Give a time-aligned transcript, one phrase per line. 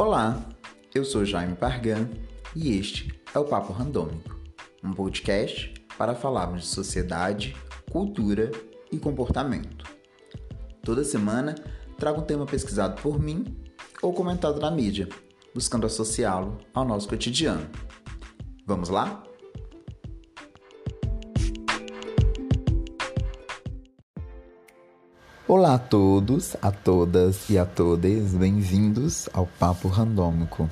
[0.00, 0.42] Olá,
[0.94, 2.08] eu sou Jaime Pargan
[2.56, 4.34] e este é o Papo Randômico,
[4.82, 7.54] um podcast para falarmos de sociedade,
[7.92, 8.50] cultura
[8.90, 9.84] e comportamento.
[10.82, 11.54] Toda semana
[11.98, 13.44] trago um tema pesquisado por mim
[14.00, 15.06] ou comentado na mídia,
[15.54, 17.68] buscando associá-lo ao nosso cotidiano.
[18.66, 19.22] Vamos lá?
[25.52, 30.70] Olá a todos, a todas e a todas, bem-vindos ao Papo Randômico.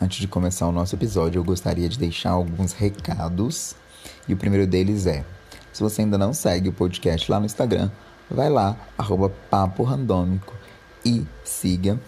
[0.00, 3.74] Antes de começar o nosso episódio, eu gostaria de deixar alguns recados.
[4.28, 5.24] E o primeiro deles é:
[5.72, 7.90] se você ainda não segue o podcast lá no Instagram,
[8.30, 10.54] vai lá, arroba Papo Randômico
[11.04, 12.00] e siga,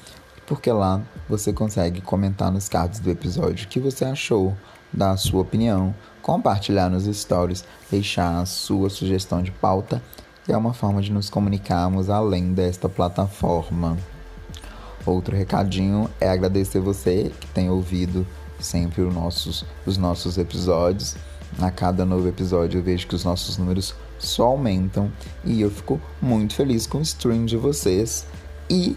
[0.47, 4.57] porque lá você consegue comentar nos cards do episódio o que você achou,
[4.93, 5.93] dar a sua opinião,
[6.23, 10.01] compartilhar nos stories, deixar a sua sugestão de pauta
[10.49, 13.99] é uma forma de nos comunicarmos além desta plataforma.
[15.05, 18.27] Outro recadinho é agradecer você que tem ouvido
[18.59, 21.17] sempre os nossos, os nossos episódios.
[21.61, 25.11] A cada novo episódio eu vejo que os nossos números só aumentam
[25.45, 28.27] e eu fico muito feliz com o stream de vocês.
[28.71, 28.97] E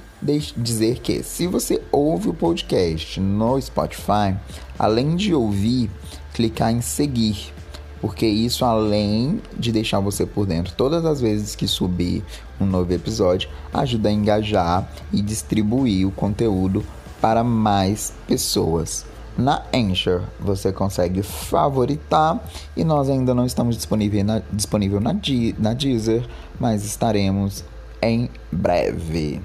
[0.57, 4.35] dizer que se você ouve o podcast no Spotify,
[4.77, 5.89] além de ouvir,
[6.33, 7.53] clicar em seguir
[8.01, 12.23] porque isso além de deixar você por dentro todas as vezes que subir
[12.59, 16.83] um novo episódio, ajuda a engajar e distribuir o conteúdo
[17.21, 19.05] para mais pessoas.
[19.37, 22.43] Na Anchor você consegue favoritar
[22.75, 25.15] e nós ainda não estamos disponível na, disponível na,
[25.57, 26.27] na Deezer,
[26.59, 27.63] mas estaremos
[28.01, 29.41] em breve.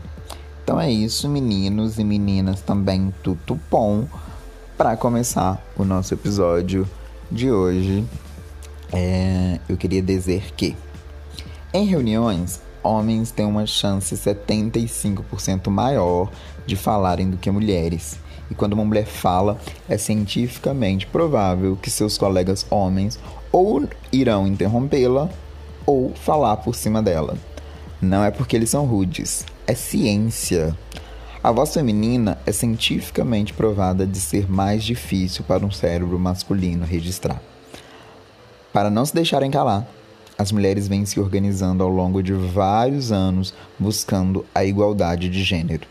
[0.65, 4.07] Então é isso, meninos e meninas também, tudo bom?
[4.77, 6.89] Para começar o nosso episódio
[7.31, 8.05] de hoje,
[8.93, 10.77] é, eu queria dizer que
[11.73, 16.31] em reuniões, homens têm uma chance 75% maior
[16.65, 18.19] de falarem do que mulheres.
[18.51, 23.19] E quando uma mulher fala, é cientificamente provável que seus colegas homens
[23.53, 25.29] ou irão interrompê-la
[25.85, 27.37] ou falar por cima dela.
[28.01, 30.77] Não é porque eles são rudes, é ciência.
[31.43, 37.43] A voz feminina é cientificamente provada de ser mais difícil para um cérebro masculino registrar.
[38.77, 39.89] Para não se deixarem calar,
[40.37, 45.87] as mulheres vêm se organizando ao longo de vários anos buscando a igualdade de gênero.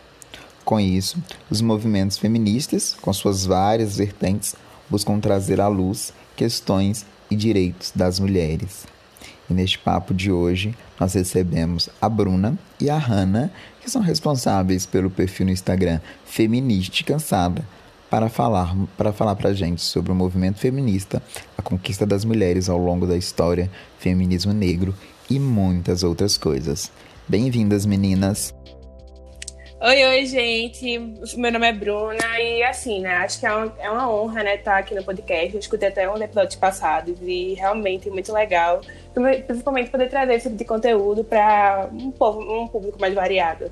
[0.63, 1.17] Com isso,
[1.49, 4.55] os movimentos feministas, com suas várias vertentes,
[4.87, 8.85] buscam trazer à luz questões e direitos das mulheres.
[9.49, 13.51] E neste papo de hoje, nós recebemos a Bruna e a Hanna,
[13.81, 17.65] que são responsáveis pelo perfil no Instagram Feministe Cansada,
[18.09, 21.21] para falar para falar para gente sobre o movimento feminista,
[21.57, 24.93] a conquista das mulheres ao longo da história, feminismo negro
[25.29, 26.91] e muitas outras coisas.
[27.27, 28.53] Bem-vindas, meninas!
[29.81, 30.97] Oi, oi, gente.
[31.37, 33.17] Meu nome é Bruna e assim, né?
[33.17, 35.53] Acho que é uma, é uma honra, né, estar aqui no podcast.
[35.53, 38.81] Eu escutei até um episódio passado e realmente muito legal,
[39.45, 43.69] principalmente poder trazer esse tipo de conteúdo para um povo, um público mais variado.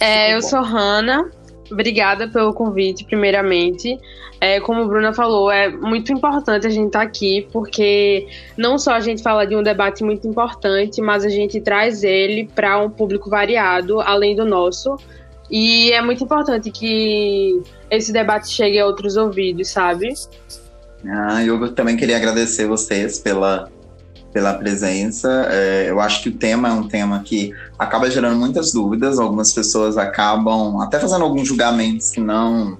[0.00, 0.48] É, eu bom.
[0.48, 1.30] sou Hanna.
[1.70, 3.98] Obrigada pelo convite, primeiramente.
[4.40, 8.78] É, como a Bruna falou, é muito importante a gente estar tá aqui, porque não
[8.78, 12.78] só a gente fala de um debate muito importante, mas a gente traz ele para
[12.78, 14.96] um público variado, além do nosso.
[15.50, 17.60] E é muito importante que
[17.90, 20.12] esse debate chegue a outros ouvidos, sabe?
[21.06, 23.68] Ah, eu também queria agradecer vocês pela
[24.32, 25.48] pela presença.
[25.50, 29.18] É, eu acho que o tema é um tema que acaba gerando muitas dúvidas.
[29.18, 32.78] Algumas pessoas acabam até fazendo alguns julgamentos que não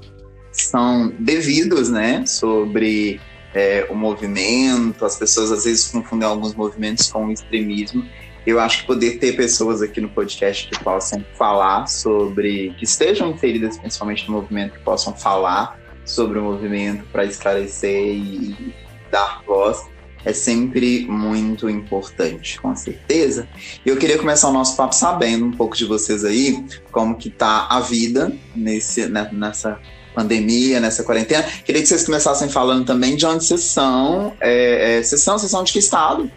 [0.53, 3.21] são devidos, né, sobre
[3.55, 5.05] é, o movimento.
[5.05, 8.05] As pessoas às vezes confundem alguns movimentos com o extremismo.
[8.47, 13.31] Eu acho que poder ter pessoas aqui no podcast que possam falar sobre, que estejam
[13.31, 18.75] inseridas principalmente no movimento, que possam falar sobre o movimento para esclarecer e,
[19.11, 19.87] dar voz
[20.25, 23.49] é sempre muito importante, com certeza.
[23.85, 27.31] E eu queria começar o nosso papo sabendo um pouco de vocês aí, como que
[27.31, 29.81] tá a vida nesse, né, nessa
[30.15, 31.45] pandemia, nessa quarentena.
[31.65, 34.37] Queria que vocês começassem falando também de onde vocês são.
[34.41, 36.31] É, é, vocês são, vocês são de que estado?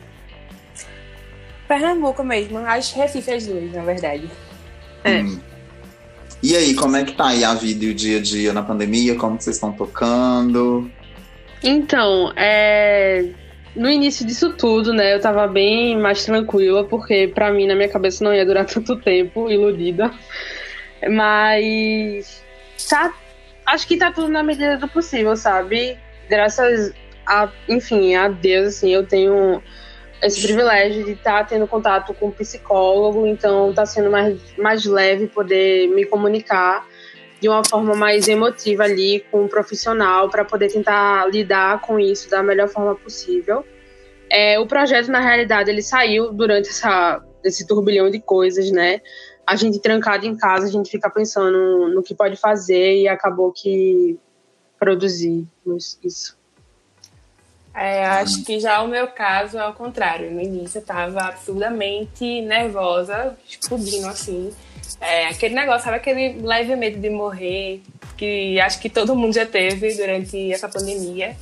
[1.67, 4.29] Pernambuco mesmo, acho Recife as duas, na verdade.
[5.03, 5.21] É.
[5.21, 5.39] Hum.
[6.43, 8.63] E aí, como é que tá aí a vida e o dia a dia na
[8.63, 9.15] pandemia?
[9.15, 10.89] Como vocês estão tocando?
[11.63, 13.29] Então, é
[13.75, 17.89] no início disso tudo, né, eu tava bem mais tranquila, porque para mim, na minha
[17.89, 20.11] cabeça, não ia durar tanto tempo, iludida.
[21.09, 22.43] Mas
[22.89, 23.13] tá,
[23.65, 25.97] acho que tá tudo na medida do possível, sabe?
[26.29, 26.93] Graças
[27.25, 29.61] a, enfim, a Deus, assim, eu tenho
[30.21, 34.85] esse privilégio de estar tá tendo contato com um psicólogo, então está sendo mais, mais
[34.85, 36.85] leve poder me comunicar
[37.41, 42.29] de uma forma mais emotiva ali com um profissional para poder tentar lidar com isso
[42.29, 43.65] da melhor forma possível.
[44.29, 49.01] É, o projeto, na realidade, ele saiu durante essa, esse turbilhão de coisas, né?
[49.45, 53.51] A gente trancado em casa, a gente fica pensando no que pode fazer e acabou
[53.51, 54.19] que
[54.79, 56.39] produzimos isso.
[57.73, 60.29] É, acho que já o meu caso é o contrário.
[60.29, 64.53] No início eu tava absurdamente nervosa, explodindo assim.
[64.99, 67.81] É, aquele negócio, sabe aquele leve medo de morrer,
[68.17, 71.35] que acho que todo mundo já teve durante essa pandemia.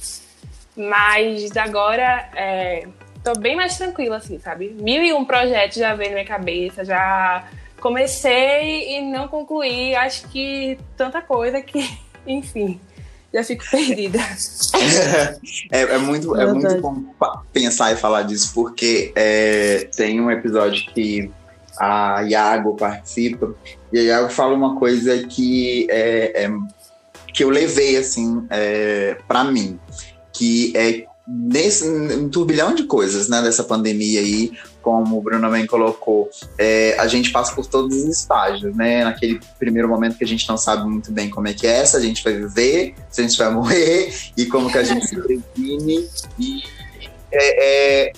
[0.75, 2.88] Mas agora é,
[3.24, 4.75] tô bem mais tranquila, assim, sabe?
[4.80, 7.48] Mil e um projetos já veio na minha cabeça, já
[7.80, 9.95] comecei e não concluí.
[9.95, 11.90] Acho que tanta coisa que,
[12.25, 12.80] enfim,
[13.34, 14.19] já fico perdida.
[15.72, 17.04] é, é, muito, é muito bom
[17.52, 21.31] pensar e falar disso, porque é, tem um episódio que
[21.80, 23.54] a Iago participa,
[23.92, 26.52] e a Iago fala uma coisa que, é, é
[27.34, 29.80] que eu levei assim é, para mim,
[30.34, 35.68] que é nesse um turbilhão de coisas, né, dessa pandemia aí, como o Bruno também
[35.68, 36.28] colocou,
[36.58, 39.04] é, a gente passa por todos os estágios, né?
[39.04, 41.96] Naquele primeiro momento que a gente não sabe muito bem como é que é, se
[41.96, 45.16] a gente vai viver, se a gente vai morrer, e como que a gente se
[45.16, 46.10] previne.
[46.40, 46.64] E
[47.31, 48.14] é, é,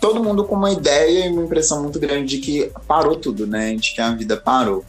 [0.00, 3.74] todo mundo com uma ideia e uma impressão muito grande de que parou tudo, né?
[3.74, 4.84] De que a vida parou.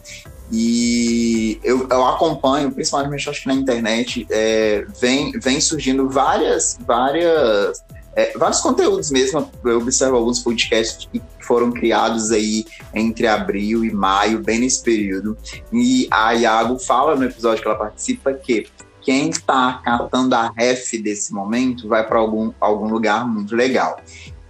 [0.52, 7.84] E eu, eu acompanho, principalmente acho que na internet, é, vem, vem surgindo várias, várias,
[8.16, 9.50] é, vários conteúdos mesmo.
[9.66, 15.38] Eu observo alguns podcasts que foram criados aí entre abril e maio, bem nesse período.
[15.72, 18.68] E a Iago fala no episódio que ela participa que
[19.02, 24.02] quem está catando a ref desse momento vai para algum, algum lugar muito legal.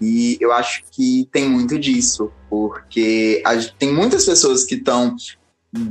[0.01, 5.15] E eu acho que tem muito disso, porque a, tem muitas pessoas que estão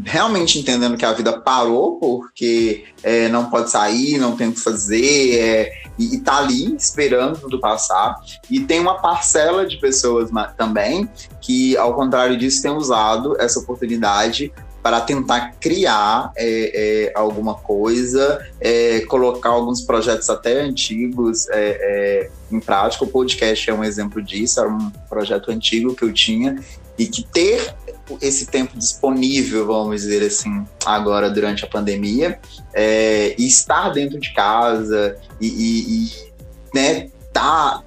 [0.04, 4.60] realmente entendendo que a vida parou porque é, não pode sair, não tem o que
[4.60, 8.16] fazer, é, e, e tá ali esperando tudo passar.
[8.50, 11.08] E tem uma parcela de pessoas também
[11.40, 14.52] que, ao contrário disso, tem usado essa oportunidade
[14.86, 22.30] para tentar criar é, é, alguma coisa, é, colocar alguns projetos até antigos é, é,
[22.52, 23.02] em prática.
[23.02, 26.62] O podcast é um exemplo disso, era um projeto antigo que eu tinha,
[26.96, 27.74] e que ter
[28.22, 32.38] esse tempo disponível, vamos dizer assim, agora durante a pandemia,
[32.72, 36.32] é, e estar dentro de casa e, e, e
[36.72, 37.82] né, tá,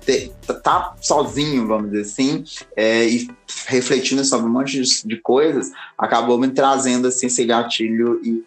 [0.46, 2.44] tá, tá, sozinho, vamos dizer assim,
[2.75, 3.28] é, e
[3.66, 8.44] refletindo sobre um monte de, de, coisas, acabou me trazendo assim, esse gatilho e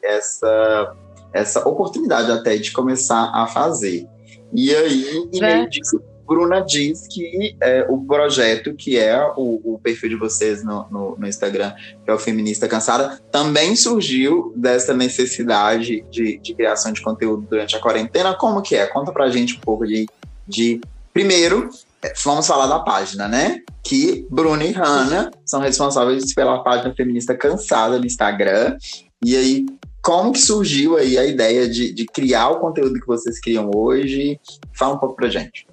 [0.00, 0.94] essa,
[1.32, 4.06] essa oportunidade até de começar a fazer.
[4.52, 10.10] E aí, meio disso, Bruna diz que é, o projeto, que é o, o perfil
[10.10, 11.74] de vocês no, no, no, Instagram,
[12.04, 17.76] que é o Feminista Cansada, também surgiu dessa necessidade de, de, criação de conteúdo durante
[17.76, 18.34] a quarentena.
[18.34, 18.86] Como que é?
[18.86, 20.06] Conta pra gente um pouco de.
[20.46, 20.80] De...
[21.12, 21.68] Primeiro,
[22.02, 23.60] é, vamos falar da página, né?
[23.82, 28.76] Que Bruna e Hanna são responsáveis pela página Feminista Cansada no Instagram.
[29.24, 29.66] E aí,
[30.02, 34.38] como que surgiu aí a ideia de, de criar o conteúdo que vocês criam hoje?
[34.72, 35.66] Fala um pouco pra gente.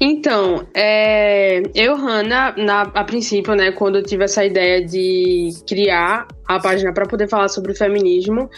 [0.00, 6.26] Então, é, eu, Hanna, na, a princípio, né, quando eu tive essa ideia de criar
[6.46, 8.50] a página para poder falar sobre o feminismo,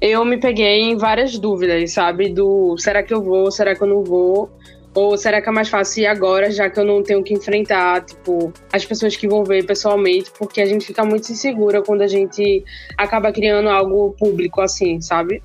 [0.00, 2.32] eu me peguei em várias dúvidas, sabe?
[2.32, 4.50] Do será que eu vou, será que eu não vou?
[4.96, 8.02] Ou será que é mais fácil ir agora, já que eu não tenho que enfrentar,
[8.02, 12.06] tipo, as pessoas que vão ver pessoalmente, porque a gente fica muito insegura quando a
[12.06, 12.64] gente
[12.96, 15.42] acaba criando algo público assim, sabe?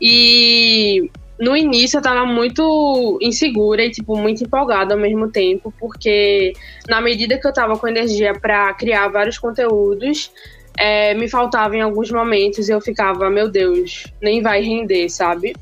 [0.00, 6.52] E no início eu tava muito insegura e, tipo, muito empolgada ao mesmo tempo, porque
[6.88, 10.30] na medida que eu tava com energia para criar vários conteúdos,
[10.78, 15.56] é, me faltava em alguns momentos e eu ficava, meu Deus, nem vai render, sabe?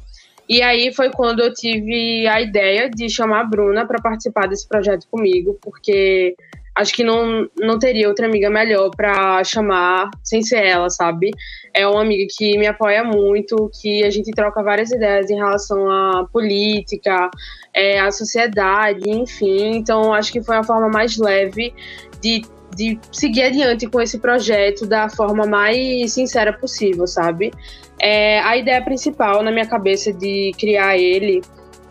[0.49, 4.69] E aí foi quando eu tive a ideia de chamar a Bruna para participar desse
[4.69, 6.37] projeto comigo, porque
[6.75, 11.31] acho que não, não teria outra amiga melhor para chamar sem ser ela, sabe?
[11.73, 15.89] É uma amiga que me apoia muito, que a gente troca várias ideias em relação
[15.91, 17.31] à política,
[17.73, 19.77] é, à sociedade, enfim.
[19.77, 21.73] Então, acho que foi a forma mais leve
[22.21, 22.43] de,
[22.77, 27.53] de seguir adiante com esse projeto da forma mais sincera possível, sabe?
[27.99, 31.41] É, a ideia principal na minha cabeça de criar ele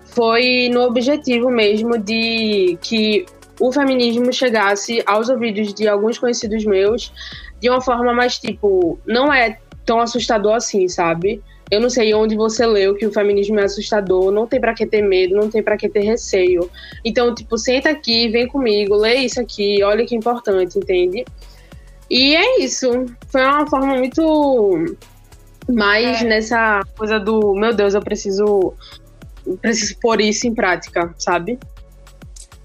[0.06, 3.26] foi no objetivo mesmo de que
[3.60, 7.12] o feminismo chegasse aos ouvidos de alguns conhecidos meus
[7.60, 11.42] de uma forma mais tipo, não é tão assustador assim, sabe?
[11.72, 14.86] Eu não sei onde você leu que o feminismo é assustador, não tem para que
[14.86, 16.70] ter medo, não tem para que ter receio.
[17.04, 21.26] Então, tipo, senta aqui, vem comigo, lê isso aqui, olha que importante, entende?
[22.10, 23.06] E é isso.
[23.28, 24.98] Foi uma forma muito
[25.70, 26.26] mais é.
[26.26, 28.74] nessa coisa do, meu Deus, eu preciso
[29.62, 31.60] preciso pôr isso em prática, sabe?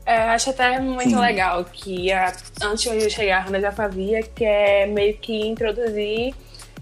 [0.07, 1.21] É, acho até muito Sim.
[1.21, 5.47] legal que a, antes de eu chegar, a Hannah já fazia, que é meio que
[5.47, 6.35] introduzir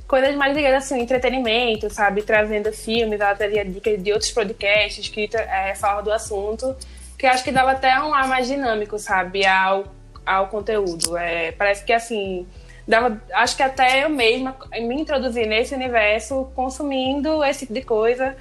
[0.07, 2.23] coisas mais ligadas assim, entretenimento, sabe?
[2.23, 6.77] Trazendo filmes, ela trazia dicas de outros podcasts que é, falam do assunto,
[7.19, 9.45] que acho que dava até um ar mais dinâmico, sabe?
[9.45, 9.85] Ao,
[10.25, 11.17] ao conteúdo.
[11.17, 12.47] É, parece que assim.
[12.87, 18.37] Dava, acho que até eu mesma me introduzi nesse universo consumindo esse tipo de coisa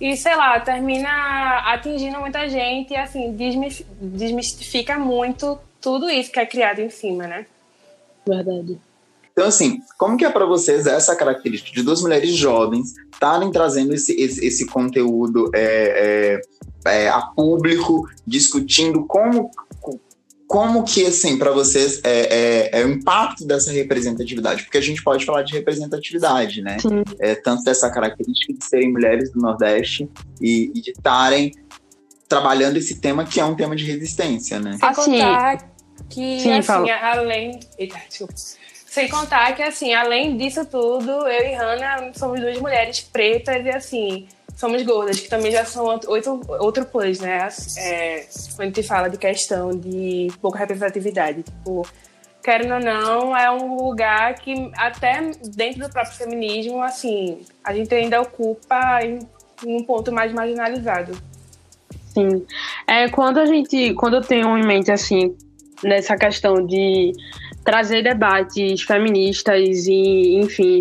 [0.00, 3.34] e sei lá, termina atingindo muita gente e assim,
[4.00, 7.46] desmistifica muito tudo isso que é criado em cima, né?
[8.26, 8.78] Verdade.
[9.32, 13.94] Então, assim, como que é para vocês essa característica de duas mulheres jovens estarem trazendo
[13.94, 16.40] esse, esse, esse conteúdo é,
[16.86, 19.50] é, é, a público, discutindo como,
[20.46, 24.62] como que, assim, para vocês é, é, é, o impacto dessa representatividade?
[24.62, 26.76] Porque a gente pode falar de representatividade, né?
[27.18, 30.08] É, tanto dessa característica de serem mulheres do Nordeste
[30.40, 31.52] e, e de estarem
[32.28, 34.76] trabalhando esse tema que é um tema de resistência, né?
[34.78, 35.70] Sem assim, contar
[36.08, 37.60] que, Sim, assim, além...
[37.78, 38.34] Eita, desculpa.
[38.86, 43.68] Sem contar que, assim, além disso tudo, eu e Hannah somos duas mulheres pretas e,
[43.68, 46.10] assim, somos gordas, que também já são outro,
[46.58, 47.46] outro plus, né?
[47.78, 51.42] É, quando gente fala de questão de pouca representatividade.
[51.42, 51.86] Tipo,
[52.42, 57.94] querendo ou não, é um lugar que até dentro do próprio feminismo, assim, a gente
[57.94, 59.20] ainda ocupa em
[59.64, 61.12] um ponto mais marginalizado.
[62.14, 62.46] Sim.
[62.86, 65.36] É, quando a gente, quando eu tenho em mente, assim,
[65.82, 67.12] nessa questão de
[67.62, 70.80] trazer debates feministas e, enfim,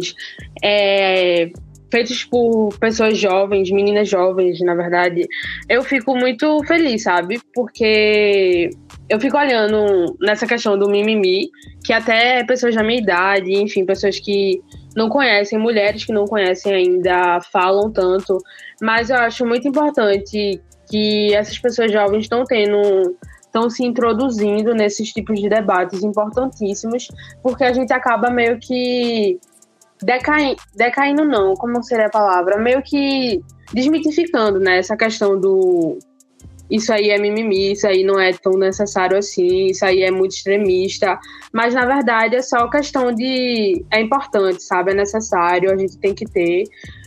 [0.64, 1.52] é,
[1.96, 5.26] feitos por pessoas jovens, meninas jovens, na verdade,
[5.70, 7.40] eu fico muito feliz, sabe?
[7.54, 8.70] Porque
[9.08, 11.50] eu fico olhando nessa questão do mimimi,
[11.86, 14.62] que até pessoas da minha idade, enfim, pessoas que
[14.94, 18.40] não conhecem, mulheres que não conhecem ainda falam tanto,
[18.82, 20.62] mas eu acho muito importante
[20.92, 27.08] que essas pessoas jovens estão tendo estão se introduzindo nesses tipos de debates importantíssimos,
[27.42, 29.40] porque a gente acaba meio que
[30.06, 32.58] decaindo, decaindo não, como seria a palavra?
[32.58, 33.42] Meio que
[33.74, 35.98] desmitificando, né, essa questão do
[36.70, 40.32] isso aí é mimimi, isso aí não é tão necessário assim, isso aí é muito
[40.32, 41.20] extremista,
[41.54, 44.92] mas na verdade é só questão de é importante, sabe?
[44.92, 46.64] É necessário, a gente tem que ter.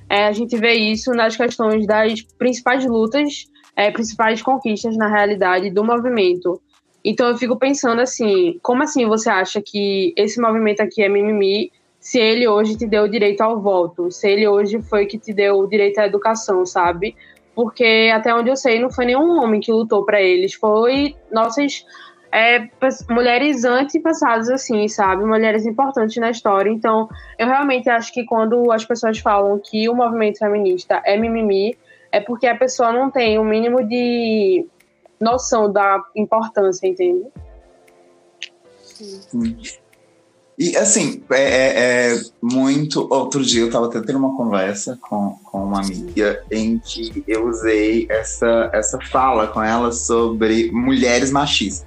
[0.09, 5.71] É, a gente vê isso nas questões das principais lutas é, principais conquistas na realidade
[5.71, 6.61] do movimento.
[7.05, 11.71] Então eu fico pensando assim, como assim você acha que esse movimento aqui é mimimi
[12.01, 15.33] se ele hoje te deu o direito ao voto, se ele hoje foi que te
[15.33, 17.17] deu o direito à educação, sabe?
[17.55, 21.85] Porque até onde eu sei não foi nenhum homem que lutou para eles, foi nossas
[22.31, 22.69] é,
[23.11, 25.25] mulheres antepassadas, assim, sabe?
[25.25, 26.71] Mulheres importantes na história.
[26.71, 31.77] Então, eu realmente acho que quando as pessoas falam que o movimento feminista é mimimi,
[32.13, 34.67] é porque a pessoa não tem o mínimo de
[35.21, 37.27] noção da importância, entende?
[38.79, 39.57] Sim.
[40.59, 43.07] E assim, é, é, é, muito.
[43.11, 48.09] Outro dia eu estava tendo uma conversa com, com uma amiga em que eu usei
[48.11, 51.87] essa, essa fala com ela sobre mulheres machistas.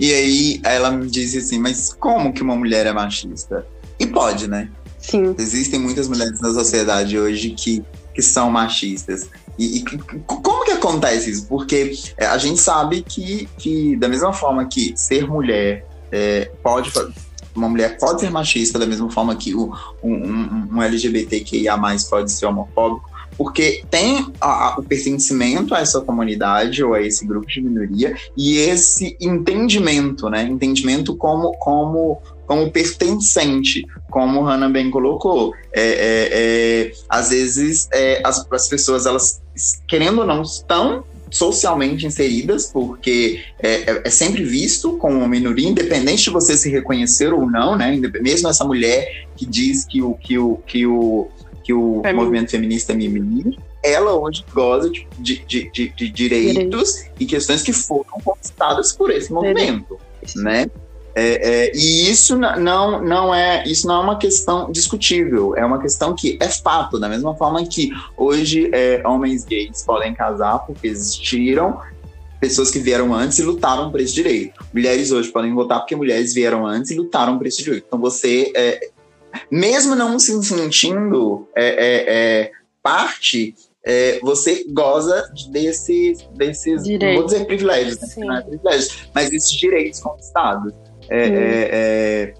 [0.00, 3.66] E aí ela me disse assim: Mas como que uma mulher é machista?
[4.00, 4.70] E pode, né?
[4.98, 5.34] Sim.
[5.38, 7.84] Existem muitas mulheres na sociedade hoje que,
[8.14, 9.28] que são machistas.
[9.58, 9.84] E, e,
[10.24, 11.46] como que acontece isso?
[11.46, 16.90] Porque é, a gente sabe que, que da mesma forma que ser mulher é, pode
[17.58, 19.72] uma mulher pode ser machista da mesma forma que o,
[20.02, 26.94] um, um, LGBTQIA+, pode ser homofóbico, porque tem a, o pertencimento a essa comunidade ou
[26.94, 30.42] a esse grupo de minoria e esse entendimento, né?
[30.42, 35.52] Entendimento como, como como pertencente, como Hannah bem colocou.
[35.70, 39.42] É, é, é às vezes é, as, as pessoas, elas,
[39.86, 45.68] querendo ou não, estão socialmente inseridas, porque é, é, é, sempre visto como uma minoria,
[45.68, 47.96] independente de você se reconhecer ou não, né?
[48.20, 51.28] Mesmo essa mulher que diz que o, que o, que o,
[51.62, 57.12] que o movimento feminista é mimimi, ela hoje goza de, de, de, de direitos Direito.
[57.20, 60.42] e questões que foram conquistadas por esse movimento, Direito.
[60.42, 60.66] né?
[61.14, 65.80] É, é, e isso não, não é isso não é uma questão discutível, é uma
[65.80, 70.86] questão que é fato, da mesma forma que hoje é, homens gays podem casar porque
[70.86, 71.80] existiram
[72.40, 74.64] pessoas que vieram antes e lutaram por esse direito.
[74.72, 77.84] Mulheres hoje podem votar porque mulheres vieram antes e lutaram por esse direito.
[77.88, 78.88] Então você é,
[79.50, 87.46] mesmo não se sentindo é, é, parte, é, você goza desses, desses não vou dizer
[87.46, 88.38] privilégios, né?
[88.38, 90.72] é privilégios, mas esses direitos conquistados.
[91.10, 92.34] É,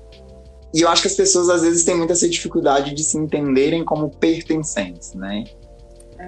[0.74, 3.84] e eu acho que as pessoas às vezes têm muita essa dificuldade de se entenderem
[3.84, 5.44] como pertencentes, né?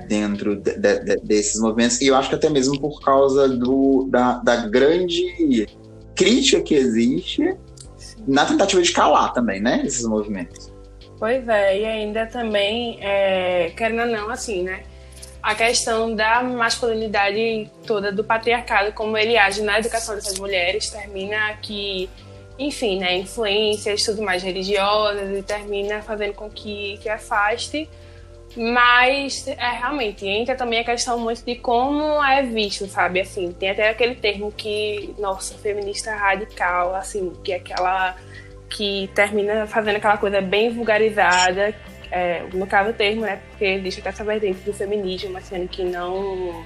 [0.09, 2.01] Dentro de, de, desses movimentos.
[2.01, 5.67] E eu acho que até mesmo por causa do, da, da grande
[6.15, 7.57] crítica que existe
[8.27, 9.83] na tentativa de calar também, né?
[9.85, 10.71] Esses movimentos.
[11.19, 14.85] Pois é, e ainda também, é, querendo ou não, assim, né?
[15.43, 21.55] A questão da masculinidade toda do patriarcado, como ele age na educação dessas mulheres, termina
[21.61, 22.09] que,
[22.61, 27.88] enfim, né, influências tudo mais religiosas e termina fazendo com que, que afaste
[28.57, 33.21] mas é, realmente entra também a questão muito de como é visto, sabe?
[33.21, 38.17] Assim, tem até aquele termo que, nossa, feminista radical, assim, que é aquela
[38.69, 41.75] que termina fazendo aquela coisa bem vulgarizada,
[42.11, 43.40] é, no caso o termo, né?
[43.50, 46.64] Porque existe até essa vertente do feminismo, assim, que não.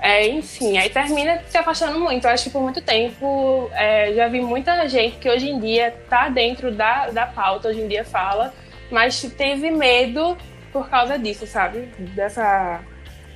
[0.00, 2.26] É, enfim, aí termina se afastando muito.
[2.26, 5.94] Eu acho que por muito tempo é, já vi muita gente que hoje em dia
[6.08, 8.52] tá dentro da, da pauta, hoje em dia fala
[8.90, 10.36] mas teve medo
[10.72, 11.88] por causa disso, sabe?
[12.14, 12.80] Dessa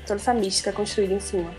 [0.07, 1.51] toda essa mística construída em cima.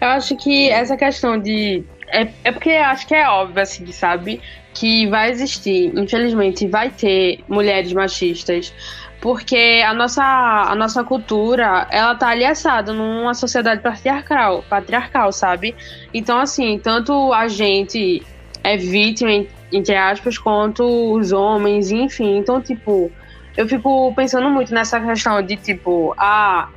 [0.00, 4.40] Eu acho que essa questão de é, é porque acho que é óbvio assim, sabe?
[4.72, 8.72] Que vai existir, infelizmente, vai ter mulheres machistas,
[9.20, 15.76] porque a nossa, a nossa cultura, ela tá aliaçada numa sociedade patriarcal, patriarcal, sabe?
[16.12, 18.22] Então, assim, tanto a gente
[18.64, 22.38] é vítima, entre aspas, quanto os homens, enfim.
[22.38, 23.12] Então, tipo,
[23.56, 26.70] eu fico pensando muito nessa questão de, tipo, ah,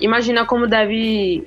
[0.00, 1.46] imagina como deve.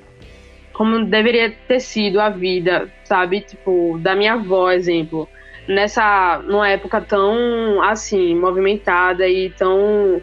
[0.72, 3.42] Como deveria ter sido a vida, sabe?
[3.42, 5.28] Tipo, da minha avó, exemplo.
[5.68, 6.42] Nessa.
[6.46, 10.22] numa época tão, assim, movimentada e tão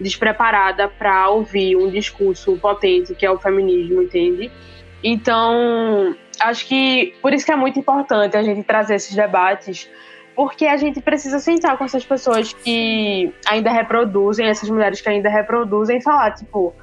[0.00, 4.50] despreparada para ouvir um discurso potente que é o feminismo, entende?
[5.02, 9.88] Então, acho que por isso que é muito importante a gente trazer esses debates
[10.34, 15.28] porque a gente precisa sentar com essas pessoas que ainda reproduzem, essas mulheres que ainda
[15.28, 16.74] reproduzem, e falar, tipo,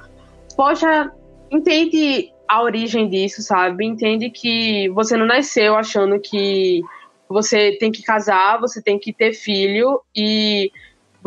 [0.56, 1.10] poxa,
[1.50, 3.84] entende a origem disso, sabe?
[3.84, 6.82] Entende que você não nasceu achando que
[7.28, 10.70] você tem que casar, você tem que ter filho e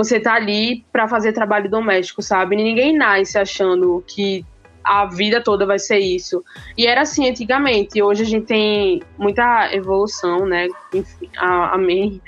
[0.04, 2.56] você tá ali para fazer trabalho doméstico, sabe?
[2.56, 4.46] Ninguém nasce achando que
[4.84, 6.44] a vida toda vai ser isso.
[6.78, 8.02] E era assim antigamente.
[8.02, 10.68] Hoje a gente tem muita evolução, né?
[10.94, 12.22] Enfim, amém.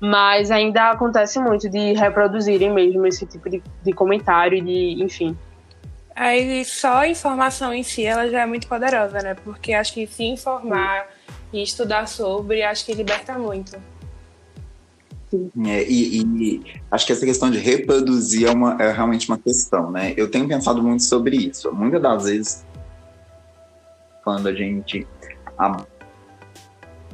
[0.00, 5.36] Mas ainda acontece muito de reproduzirem mesmo esse tipo de, de comentário, de, enfim.
[6.14, 9.34] Aí só a informação em si, ela já é muito poderosa, né?
[9.34, 11.06] Porque acho que se informar
[11.52, 13.78] e estudar sobre, acho que liberta muito.
[15.66, 19.90] É, e, e, acho que essa questão de reproduzir é, uma, é realmente uma questão,
[19.90, 20.14] né?
[20.16, 21.70] Eu tenho pensado muito sobre isso.
[21.72, 22.66] Muitas das vezes,
[24.24, 25.06] quando a gente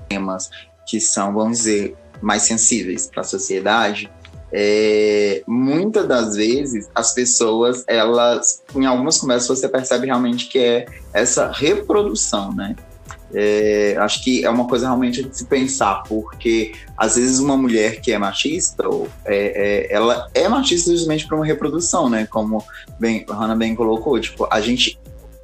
[0.08, 0.50] temas
[0.86, 4.10] que são, vamos dizer, mais sensíveis para a sociedade,
[4.52, 10.86] é, muitas das vezes as pessoas, elas, em algumas conversas você percebe realmente que é
[11.12, 12.76] essa reprodução, né?
[13.34, 18.00] É, acho que é uma coisa realmente de se pensar, porque às vezes uma mulher
[18.00, 18.84] que é machista,
[19.24, 22.26] é, é, ela é machista justamente para uma reprodução, né?
[22.26, 22.64] Como
[22.98, 24.98] bem, a Hannah bem colocou, tipo, a gente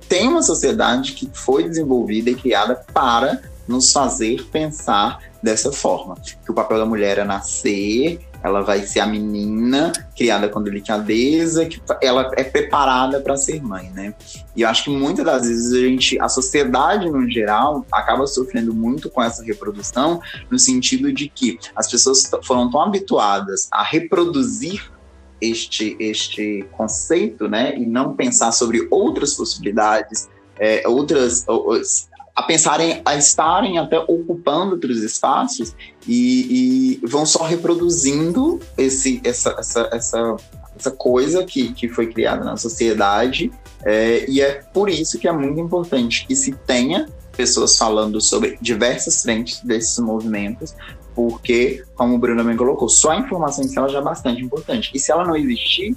[0.08, 6.16] tem uma sociedade que foi desenvolvida e criada para nos fazer pensar dessa forma.
[6.44, 11.66] Que o papel da mulher é nascer, ela vai ser a menina criada com delicadeza,
[11.66, 14.14] que ela é preparada para ser mãe, né?
[14.56, 18.74] E eu acho que muitas das vezes a gente, a sociedade no geral, acaba sofrendo
[18.74, 24.90] muito com essa reprodução, no sentido de que as pessoas foram tão habituadas a reproduzir
[25.40, 27.76] este, este conceito, né?
[27.76, 31.46] E não pensar sobre outras possibilidades, é, outras
[32.40, 35.74] a pensarem, a estarem até ocupando outros espaços
[36.06, 40.36] e, e vão só reproduzindo esse, essa, essa, essa,
[40.76, 43.52] essa coisa que, que foi criada na sociedade.
[43.84, 48.58] É, e é por isso que é muito importante que se tenha pessoas falando sobre
[48.60, 50.74] diversas frentes desses movimentos,
[51.14, 54.42] porque, como o Bruno também colocou, só a informação em si ela já é bastante
[54.42, 54.90] importante.
[54.94, 55.96] E se ela não existir,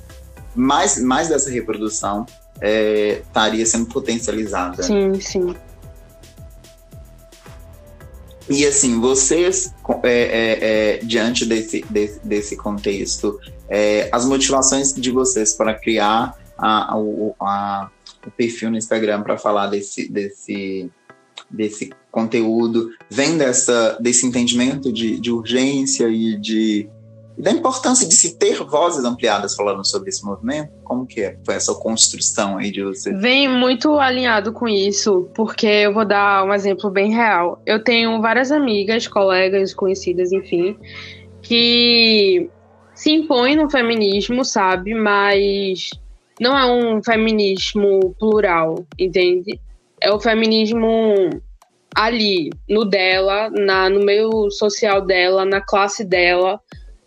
[0.56, 2.26] mais, mais dessa reprodução
[2.62, 4.84] é, estaria sendo potencializada.
[4.84, 5.56] Sim, sim.
[8.50, 15.12] E assim, vocês, é, é, é, diante desse, desse, desse contexto, é, as motivações de
[15.12, 16.98] vocês para criar a, a,
[17.40, 17.92] a,
[18.26, 20.90] o perfil no Instagram para falar desse, desse,
[21.50, 26.90] desse conteúdo, vem dessa, desse entendimento de, de urgência e de,
[27.38, 30.72] e da importância de se ter vozes ampliadas falando sobre esse movimento?
[30.84, 31.38] Como que é?
[31.46, 33.12] foi essa construção aí de você?
[33.14, 37.62] Vem muito alinhado com isso, porque eu vou dar um exemplo bem real.
[37.66, 40.78] Eu tenho várias amigas, colegas, conhecidas, enfim,
[41.42, 42.50] que
[42.94, 44.94] se impõem no feminismo, sabe?
[44.94, 45.90] Mas
[46.40, 49.60] não é um feminismo plural, entende?
[50.00, 51.30] É o feminismo
[51.96, 56.60] ali, no dela, na, no meio social dela, na classe dela,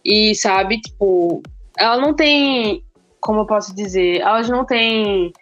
[0.07, 1.43] e sabe, tipo,
[1.77, 2.83] ela não tem,
[3.21, 5.33] como eu posso dizer, elas não têm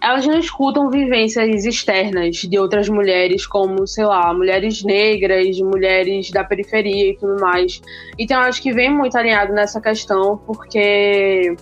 [0.00, 6.44] elas não escutam vivências externas de outras mulheres, como, sei lá, mulheres negras, mulheres da
[6.44, 7.80] periferia e tudo mais.
[8.18, 11.56] Então, acho que vem muito alinhado nessa questão, porque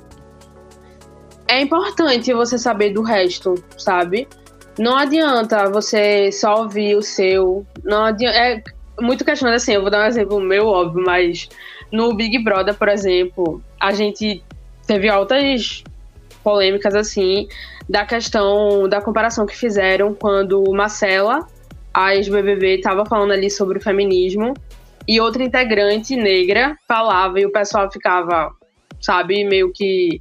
[1.46, 4.26] é importante você saber do resto, sabe?
[4.76, 7.64] Não adianta você só ouvir o seu.
[7.84, 8.60] Não adianta, é
[9.00, 11.48] muito questionado assim, eu vou dar um exemplo meu, óbvio, mas
[11.92, 14.42] no Big Brother, por exemplo, a gente
[14.86, 15.84] teve altas
[16.42, 17.46] polêmicas assim
[17.88, 21.46] da questão da comparação que fizeram quando Marcela,
[21.92, 24.54] a ex-BBB, estava falando ali sobre o feminismo
[25.06, 28.50] e outra integrante negra falava e o pessoal ficava,
[29.00, 30.20] sabe, meio que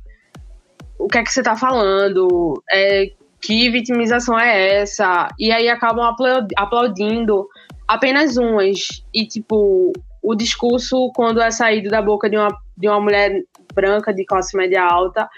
[1.00, 2.62] o que é que você tá falando?
[2.70, 5.28] É, que vitimização é essa?
[5.40, 6.16] E aí acabam
[6.56, 7.48] aplaudindo
[7.88, 9.04] apenas umas.
[9.14, 14.14] E, tipo, o discurso, quando é saído da boca de uma, de uma mulher branca
[14.14, 15.30] de classe média alta,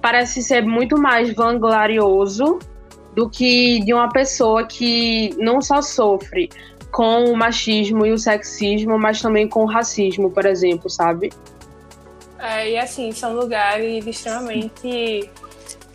[0.00, 2.58] parece ser muito mais vanglorioso
[3.14, 6.48] do que de uma pessoa que não só sofre
[6.90, 11.32] com o machismo e o sexismo, mas também com o racismo, por exemplo, sabe?
[12.38, 15.30] É, e assim, são lugares extremamente.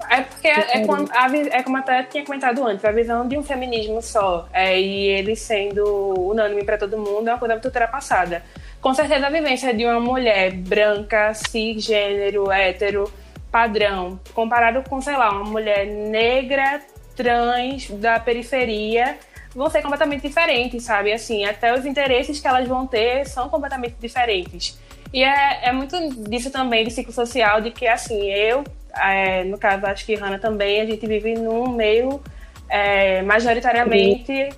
[0.10, 3.38] É porque é, é, como, a, é como até tinha comentado antes, a visão de
[3.38, 7.66] um feminismo só, é, e ele sendo unânime para todo mundo, é uma coisa muito
[7.66, 8.44] ultrapassada.
[8.80, 13.12] Com certeza a vivência de uma mulher branca, cisgênero, hétero,
[13.52, 16.82] padrão, comparado com, sei lá, uma mulher negra,
[17.16, 19.18] trans, da periferia,
[19.54, 21.12] vão ser completamente diferentes, sabe?
[21.12, 24.78] Assim, até os interesses que elas vão ter são completamente diferentes.
[25.12, 25.98] E é, é muito
[26.30, 28.64] disso também, de ciclo social, de que, assim, eu,
[29.02, 32.22] é, no caso, acho que Hannah também, a gente vive num meio
[32.70, 34.50] é, majoritariamente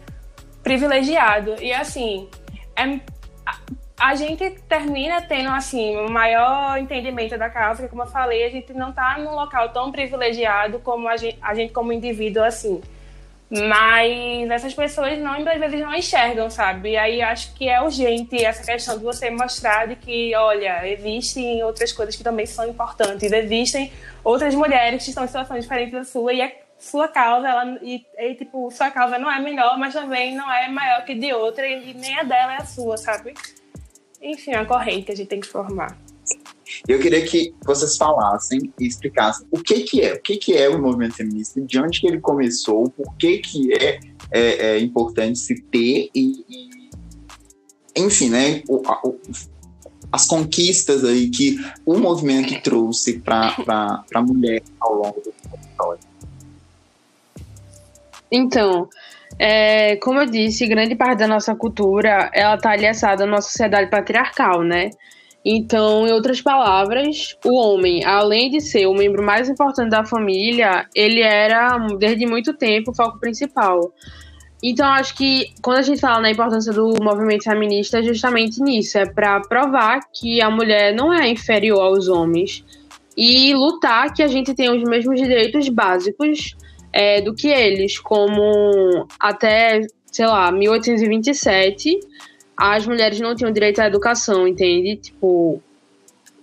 [0.64, 1.56] privilegiado.
[1.62, 2.28] E, assim,
[2.76, 3.00] é,
[3.46, 3.58] a,
[4.00, 8.46] a gente termina tendo, assim, o um maior entendimento da causa, que, como eu falei,
[8.46, 12.44] a gente não está num local tão privilegiado como a gente, a gente como indivíduo,
[12.44, 12.82] assim.
[13.50, 16.92] Mas essas pessoas não, às vezes não enxergam, sabe?
[16.92, 21.64] E aí acho que é urgente essa questão de você mostrar de que, olha, existem
[21.64, 23.92] outras coisas que também são importantes, existem
[24.24, 28.06] outras mulheres que estão em situações diferentes da sua e a sua causa, ela, e,
[28.20, 31.68] e tipo, sua causa não é melhor, mas também não é maior que de outra
[31.68, 33.34] e nem a dela é a sua, sabe?
[34.22, 35.98] Enfim, é a corrente que a gente tem que formar.
[36.88, 40.70] Eu queria que vocês falassem e explicassem o que que é, o que que é
[40.70, 44.00] o movimento feminista, de onde que ele começou, por que que é,
[44.32, 46.90] é, é importante se ter e, e
[47.96, 49.20] enfim, né, o, o,
[50.12, 53.56] as conquistas aí que o movimento trouxe para
[54.14, 56.00] a mulher ao longo da história.
[58.32, 58.88] Então,
[59.38, 63.90] é, como eu disse, grande parte da nossa cultura ela está aliada à nossa sociedade
[63.90, 64.92] patriarcal, né?
[65.44, 70.86] Então, em outras palavras, o homem, além de ser o membro mais importante da família,
[70.94, 73.94] ele era, desde muito tempo, o foco principal.
[74.62, 78.98] Então, acho que quando a gente fala na importância do movimento feminista, é justamente nisso
[78.98, 82.66] é para provar que a mulher não é inferior aos homens
[83.16, 86.58] e lutar que a gente tenha os mesmos direitos básicos
[86.92, 92.00] é, do que eles, como até, sei lá, 1827
[92.60, 94.98] as mulheres não tinham direito à educação, entende?
[94.98, 95.62] Tipo,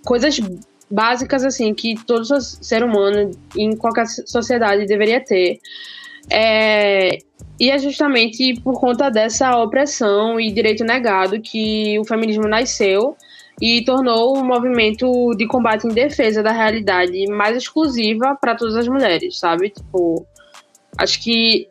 [0.05, 0.41] coisas
[0.91, 5.61] básicas assim que todo ser humano em qualquer sociedade deveria ter.
[6.31, 7.19] É,
[7.61, 13.15] e é justamente por conta dessa opressão e direito negado que o feminismo nasceu
[13.61, 18.89] e tornou um movimento de combate em defesa da realidade mais exclusiva para todas as
[18.89, 19.71] mulheres, sabe?
[19.71, 20.27] Tipo,
[20.99, 21.69] acho que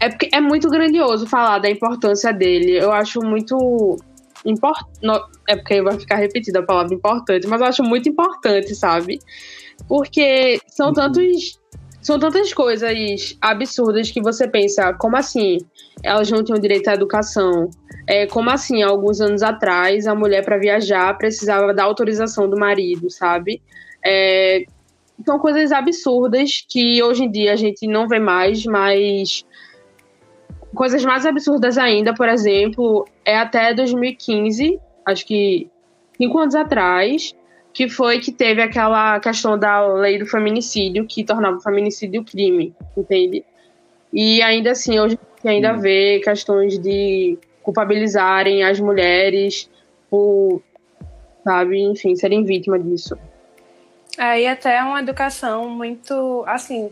[0.00, 2.78] é porque é muito grandioso falar da importância dele.
[2.78, 3.96] Eu acho muito
[4.44, 4.90] importante.
[5.48, 9.18] É porque vai ficar repetida a palavra importante, mas eu acho muito importante, sabe?
[9.88, 10.92] Porque são uhum.
[10.92, 11.58] tantos.
[12.00, 15.58] São tantas coisas absurdas que você pensa, como assim?
[16.02, 17.68] Elas não tinham direito à educação.
[18.06, 23.10] É, como assim, alguns anos atrás, a mulher para viajar precisava da autorização do marido,
[23.10, 23.60] sabe?
[24.02, 24.64] É,
[25.26, 29.44] são coisas absurdas que hoje em dia a gente não vê mais, mas
[30.74, 35.68] Coisas mais absurdas ainda, por exemplo, é até 2015, acho que
[36.16, 37.34] cinco anos atrás,
[37.72, 42.74] que foi que teve aquela questão da lei do feminicídio, que tornava o feminicídio crime,
[42.96, 43.44] entende?
[44.12, 45.80] E ainda assim, hoje ainda hum.
[45.80, 49.70] vê questões de culpabilizarem as mulheres
[50.10, 50.62] por,
[51.44, 53.16] sabe, enfim, serem vítimas disso.
[54.18, 56.90] É, e até uma educação muito, assim,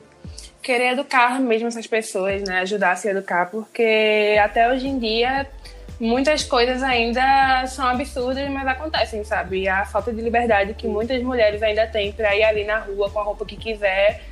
[0.66, 2.58] querer educar mesmo essas pessoas, né?
[2.62, 5.46] Ajudar a se educar, porque até hoje em dia
[6.00, 9.60] muitas coisas ainda são absurdas, mas acontecem, sabe?
[9.60, 13.08] E a falta de liberdade que muitas mulheres ainda têm para ir ali na rua
[13.08, 14.22] com a roupa que quiser,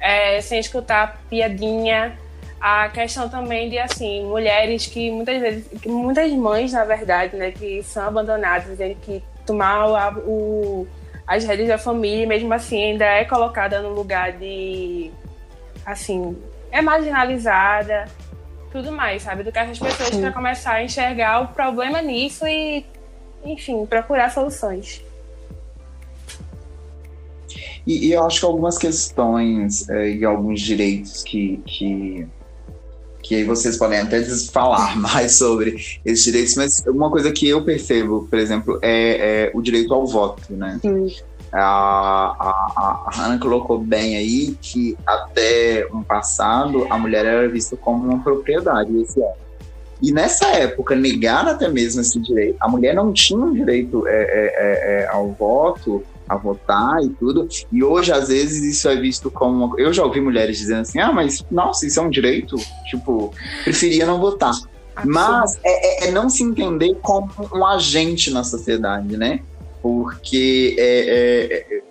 [0.00, 2.18] é, sem escutar piadinha.
[2.58, 7.50] A questão também de, assim, mulheres que muitas vezes, que muitas mães, na verdade, né,
[7.50, 10.88] que são abandonadas, que tomar o, o,
[11.26, 15.10] as redes da família, mesmo assim, ainda é colocada no lugar de,
[15.84, 16.36] assim,
[16.70, 18.06] é marginalizada,
[18.70, 19.42] tudo mais, sabe?
[19.42, 22.84] Educar as pessoas para começar a enxergar o problema nisso e,
[23.44, 25.04] enfim, procurar soluções.
[27.86, 32.26] E, e eu acho que algumas questões é, e alguns direitos que, que,
[33.22, 37.64] que aí vocês podem até falar mais sobre esses direitos, mas uma coisa que eu
[37.64, 40.78] percebo, por exemplo, é, é o direito ao voto, né?
[40.80, 41.08] Sim
[41.52, 47.76] a, a, a Hannah colocou bem aí que até um passado a mulher era vista
[47.76, 49.34] como uma propriedade, esse é.
[50.00, 54.24] E nessa época, negar até mesmo esse direito, a mulher não tinha direito é, é,
[54.24, 57.46] é, é, ao voto, a votar e tudo.
[57.70, 59.66] E hoje, às vezes, isso é visto como.
[59.66, 59.80] Uma...
[59.80, 62.56] Eu já ouvi mulheres dizendo assim: ah, mas nossa, isso é um direito?
[62.90, 64.54] Tipo, preferia não votar.
[65.04, 69.40] Mas é, é não se entender como um agente na sociedade, né?
[69.82, 71.82] Porque é,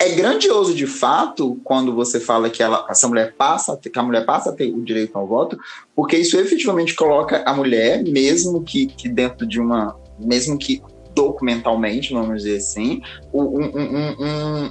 [0.00, 4.02] é, é, grandioso de fato quando você fala que ela, essa mulher passa, que a
[4.02, 5.58] mulher passa a ter o direito ao voto,
[5.94, 10.82] porque isso efetivamente coloca a mulher, mesmo que, que dentro de uma, mesmo que
[11.14, 14.70] documentalmente, vamos dizer assim, um, um, um,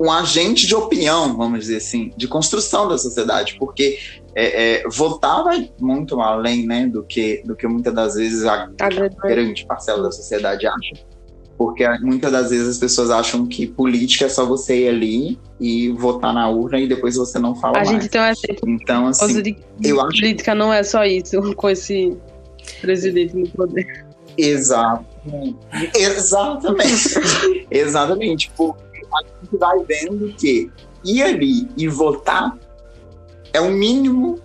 [0.00, 3.98] um agente de opinião, vamos dizer assim, de construção da sociedade, porque
[4.34, 8.68] é, é, votar vai muito além né, do, que, do que muitas das vezes a,
[8.80, 8.88] a
[9.28, 11.04] grande parcela da sociedade acha.
[11.56, 15.90] Porque muitas das vezes as pessoas acham que política é só você ir ali e
[15.92, 17.88] votar na urna e depois você não fala a mais.
[17.88, 18.70] gente tem um exemplo.
[18.70, 22.16] Então, assim, de, eu acho política não é só isso com esse
[22.80, 24.04] presidente no poder.
[24.36, 25.06] Exato.
[25.96, 27.20] Exatamente.
[27.70, 28.50] Exatamente.
[28.56, 28.82] Porque
[29.14, 30.68] a gente vai vendo que
[31.04, 32.58] ir ali e votar
[33.54, 34.38] é o mínimo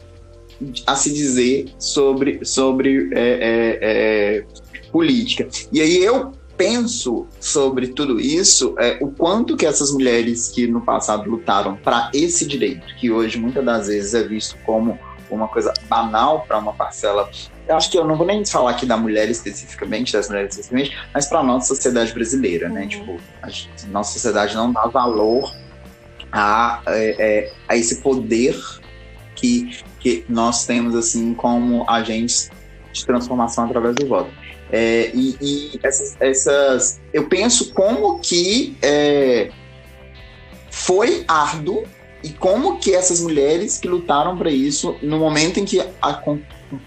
[0.85, 4.45] a se dizer sobre, sobre é, é, é,
[4.91, 5.47] política.
[5.71, 10.81] E aí eu penso sobre tudo isso, é, o quanto que essas mulheres que no
[10.81, 14.99] passado lutaram para esse direito, que hoje muitas das vezes é visto como
[15.31, 17.29] uma coisa banal para uma parcela.
[17.67, 20.97] Eu acho que eu não vou nem falar aqui da mulher especificamente, das mulheres especificamente,
[21.13, 22.81] mas para a nossa sociedade brasileira, né?
[22.81, 22.87] uhum.
[22.87, 23.47] Tipo, a
[23.91, 25.53] nossa sociedade não dá valor
[26.31, 28.59] a, é, é, a esse poder
[29.39, 32.51] que, que nós temos assim como agentes
[32.91, 34.31] de transformação através do voto.
[34.71, 39.49] É, e, e essas, essas, eu penso como que é,
[40.69, 41.83] foi árduo
[42.23, 46.21] e como que essas mulheres que lutaram para isso, no momento em que a,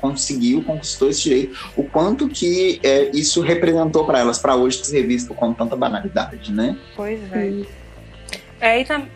[0.01, 5.05] conseguiu, conquistou esse direito, o quanto que é, isso representou para elas, para hoje ser
[5.05, 6.79] visto com tanta banalidade, né?
[6.95, 7.65] Pois é.
[8.61, 9.09] É, e tam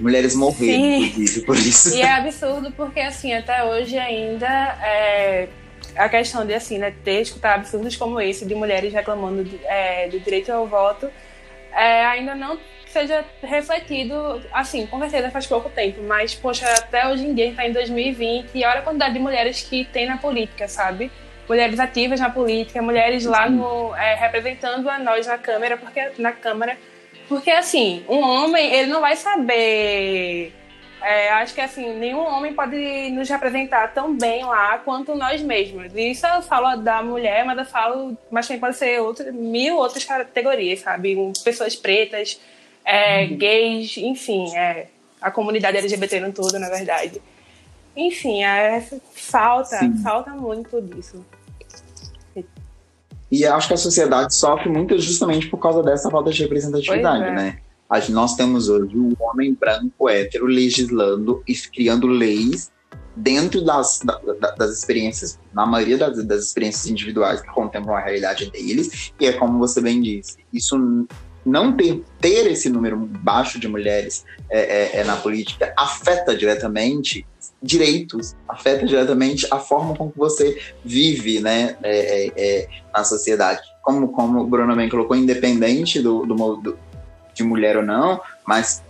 [0.00, 1.94] mulheres morreram, inclusive, por isso.
[1.94, 4.48] E é absurdo porque, assim, até hoje ainda
[4.82, 5.48] é,
[5.96, 10.08] a questão de, assim, né, ter escutar absurdos como esse de mulheres reclamando de, é,
[10.08, 11.10] do direito ao voto
[11.72, 17.24] é, ainda não seja refletido, assim, com certeza faz pouco tempo, mas, poxa, até hoje
[17.24, 20.06] em dia a gente tá em 2020 e olha a quantidade de mulheres que tem
[20.06, 21.10] na política, sabe?
[21.48, 26.32] Mulheres ativas na política, mulheres lá no, é, representando a nós na Câmara, porque na
[26.32, 26.76] Câmara
[27.30, 30.52] porque, assim, um homem, ele não vai saber.
[31.00, 35.92] É, acho que, assim, nenhum homem pode nos representar tão bem lá quanto nós mesmos.
[35.94, 38.18] Isso eu falo da mulher, mas eu falo.
[38.32, 41.16] Mas também pode ser outro, mil outras categorias, sabe?
[41.44, 42.40] Pessoas pretas,
[42.84, 43.36] é, uhum.
[43.36, 44.88] gays, enfim, é,
[45.22, 47.22] a comunidade LGBT no todo, na verdade.
[47.94, 50.02] Enfim, é, falta, Sim.
[50.02, 51.24] falta muito disso.
[53.30, 57.32] E acho que a sociedade sofre muito justamente por causa dessa falta de representatividade, é.
[57.32, 57.58] né?
[58.10, 62.70] Nós temos hoje o homem branco hétero legislando e criando leis
[63.16, 64.00] dentro das,
[64.56, 69.32] das experiências, na maioria das, das experiências individuais que contemplam a realidade deles, e é
[69.32, 71.06] como você bem disse, isso
[71.44, 77.26] não ter, ter esse número baixo de mulheres é, é, é na política afeta diretamente
[77.62, 83.60] direitos, afeta diretamente a forma como você vive né, é, é, é, na sociedade.
[83.82, 86.78] como, como o Bruno bem colocou, independente do, do, do
[87.34, 88.82] de mulher ou não, mas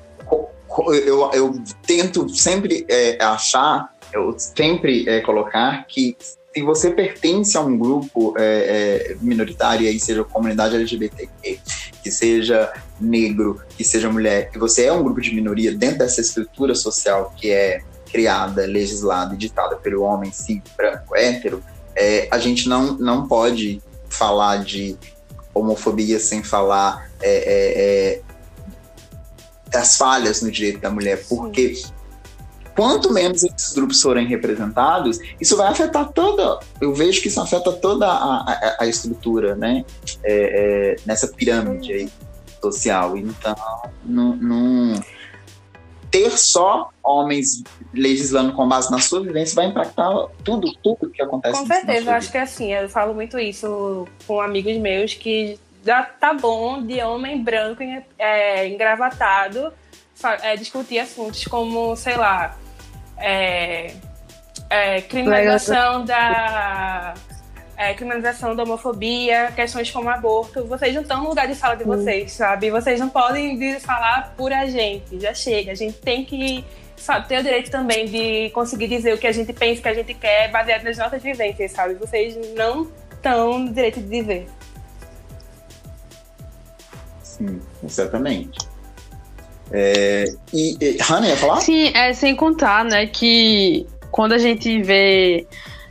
[1.05, 6.17] eu, eu tento sempre é, achar, eu sempre é, colocar que
[6.53, 11.61] se você pertence a um grupo é, minoritário, aí seja comunidade LGBTQ,
[12.03, 16.21] que seja negro, que seja mulher, que você é um grupo de minoria dentro dessa
[16.21, 21.63] estrutura social que é criada, legislada e ditada pelo homem sim, branco, hétero,
[21.95, 24.97] é, a gente não, não pode falar de
[25.53, 28.23] homofobia sem falar é, é, é
[29.71, 31.81] das falhas no direito da mulher, porque
[32.75, 36.59] quanto menos esses grupos forem representados, isso vai afetar toda.
[36.81, 39.85] Eu vejo que isso afeta toda a, a, a estrutura, né?
[40.25, 42.11] É, é, nessa pirâmide aí,
[42.61, 43.17] social.
[43.17, 43.55] Então,
[44.05, 44.37] não,
[46.11, 47.63] ter só homens
[47.95, 50.11] legislando com base na sua vivência vai impactar
[50.45, 51.59] tudo, tudo que acontece.
[51.59, 52.73] Com certeza, eu acho que é assim.
[52.73, 57.83] Eu falo muito isso com amigos meus que já tá bom de homem branco
[58.19, 59.73] é, engravatado
[60.43, 62.57] é, discutir assuntos como, sei lá,
[63.17, 63.95] é,
[64.69, 67.15] é, criminalização da
[67.81, 71.83] é, criminalização da homofobia, questões como aborto, vocês não estão no lugar de fala de
[71.83, 72.71] vocês, sabe?
[72.71, 75.73] Vocês não podem falar por a gente, já chega.
[75.73, 76.63] A gente tem que
[76.95, 79.89] sabe, ter o direito também de conseguir dizer o que a gente pensa, o que
[79.89, 81.95] a gente quer, baseado nas nossas vivências, sabe?
[81.95, 84.47] Vocês não estão no direito de dizer.
[87.23, 88.59] Sim, exatamente.
[89.73, 91.63] É, e, e Hannah ia falar?
[91.63, 95.47] Sim, é sem contar, né, que quando a gente vê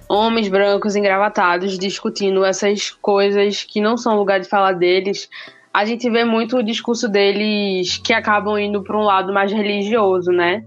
[0.10, 5.30] homens brancos engravatados discutindo essas coisas que não são lugar de falar deles,
[5.72, 10.32] a gente vê muito o discurso deles que acabam indo para um lado mais religioso,
[10.32, 10.66] né?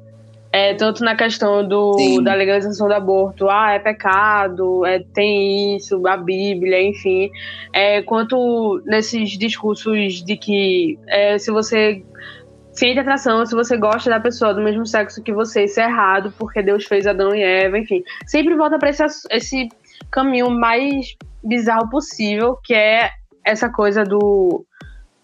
[0.54, 6.06] É, tanto na questão do, da legalização do aborto, ah, é pecado, é, tem isso,
[6.06, 7.30] a Bíblia, enfim,
[7.72, 12.02] é, quanto nesses discursos de que é, se você
[12.72, 16.32] Sente atração se você gosta da pessoa do mesmo sexo que você, isso é errado,
[16.38, 18.02] porque Deus fez Adão e Eva, enfim.
[18.26, 19.68] Sempre volta para esse, esse
[20.10, 23.10] caminho mais bizarro possível, que é
[23.44, 24.64] essa coisa do.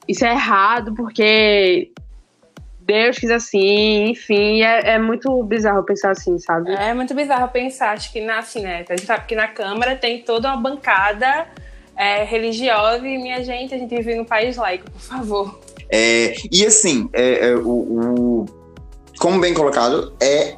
[0.07, 1.91] Isso é errado porque
[2.81, 6.73] Deus quis assim, enfim, é, é, muito bizarro pensar assim, sabe?
[6.73, 9.95] É muito bizarro pensar, acho que na, assim, né, a gente sabe que na Câmara
[9.95, 11.47] tem toda uma bancada
[11.95, 15.61] é, religiosa e, minha gente, a gente vive num país laico, por favor.
[15.91, 18.47] É, e assim, é, é, o, o,
[19.19, 20.57] como bem colocado, é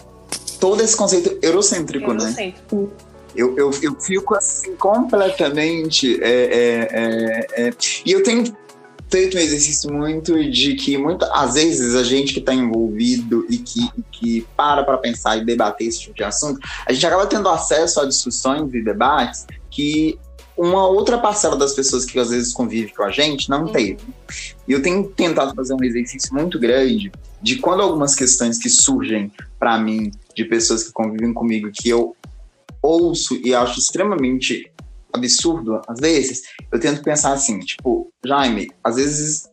[0.59, 2.25] todo esse conceito eurocêntrico, né?
[2.25, 2.77] eurocêntrico.
[2.77, 2.89] né?
[3.35, 6.23] Eu, eu, eu fico assim completamente.
[6.23, 7.71] É, é, é,
[8.05, 8.45] e eu tenho
[9.09, 13.59] feito um exercício muito de que muitas às vezes a gente que está envolvido e
[13.59, 17.49] que, que para para pensar e debater esse tipo de assunto, a gente acaba tendo
[17.49, 20.19] acesso a discussões e debates que
[20.61, 23.73] uma outra parcela das pessoas que às vezes convive com a gente não uhum.
[23.73, 24.01] teve.
[24.69, 29.33] E eu tenho tentado fazer um exercício muito grande de quando algumas questões que surgem
[29.59, 32.15] para mim de pessoas que convivem comigo que eu
[32.83, 34.71] ouço e acho extremamente
[35.11, 39.49] absurdo às vezes, eu tento pensar assim, tipo, Jaime, às vezes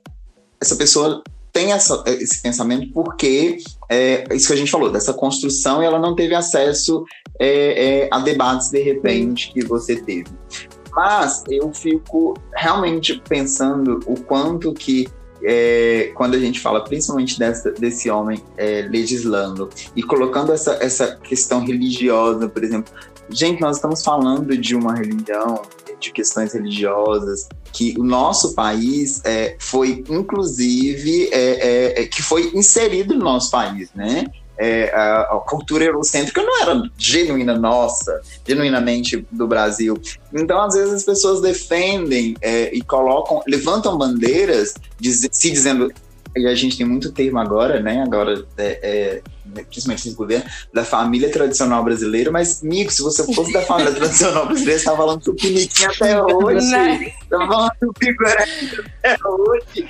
[0.59, 3.57] essa pessoa tem essa, esse pensamento porque
[3.89, 7.05] é isso que a gente falou, dessa construção, e ela não teve acesso
[7.39, 10.29] é, é, a debates de repente que você teve.
[10.97, 15.07] Mas eu fico realmente pensando o quanto que
[15.43, 21.15] é, quando a gente fala principalmente dessa, desse homem é, legislando e colocando essa, essa
[21.17, 22.91] questão religiosa, por exemplo,
[23.29, 25.61] gente, nós estamos falando de uma religião,
[25.99, 32.49] de questões religiosas, que o nosso país é, foi, inclusive, é, é, é que foi
[32.55, 34.25] inserido no nosso país, né?
[34.57, 39.99] É, a, a, cultura eurocêntrica não era genuína nossa, genuinamente do Brasil.
[40.33, 45.91] Então, às vezes, as pessoas defendem é, e colocam, levantam bandeiras, diz, se dizendo.
[46.35, 48.03] E a gente tem muito termo agora, né?
[48.03, 49.21] Agora, é, é
[49.63, 54.45] principalmente nesse governo, da família tradicional brasileira, mas, amigo, se você fosse da família tradicional
[54.45, 56.69] brasileira, você tá falando do piniquim até hoje.
[56.69, 57.13] Né?
[57.29, 58.45] Tá falando do picoré
[59.03, 59.89] até hoje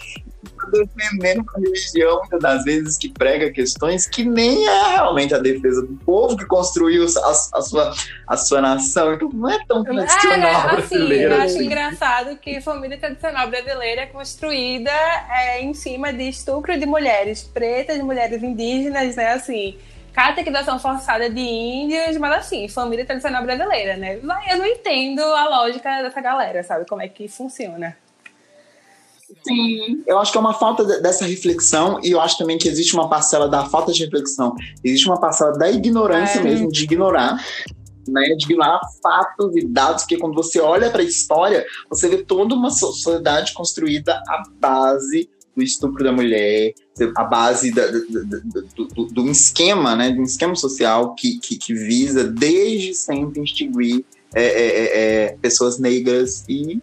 [0.72, 5.82] defendendo uma religião, muitas das vezes, que prega questões que nem é realmente a defesa
[5.82, 7.94] do povo que construiu a, a sua,
[8.28, 9.13] a sua nação.
[9.13, 11.34] Então não é tão tradicional é, assim, brasileiro.
[11.34, 11.65] Eu acho assim.
[11.65, 17.44] engraçado que a família tradicional brasileira é construída é, em cima de estupro de mulheres
[17.44, 19.34] pretas, de mulheres indígenas, né?
[19.34, 19.78] Assim,
[20.13, 24.15] catequização forçada de índios, mas assim, família tradicional brasileira, né?
[24.50, 26.86] Eu não entendo a lógica dessa galera, sabe?
[26.88, 27.96] Como é que funciona.
[29.46, 32.94] Sim, eu acho que é uma falta dessa reflexão e eu acho também que existe
[32.94, 36.44] uma parcela da falta de reflexão, existe uma parcela da ignorância é.
[36.44, 37.38] mesmo, de ignorar
[38.10, 42.17] né, de ignorar fatos e dados, porque quando você olha para a história, você vê
[42.17, 46.73] toda uma sociedade construída à base do estupro da mulher,
[47.15, 51.73] a base da, do, do, do, esquema, né, de um esquema social que, que, que
[51.73, 54.06] visa desde sempre extinguir
[54.36, 56.80] é, é, é, é pessoas negras e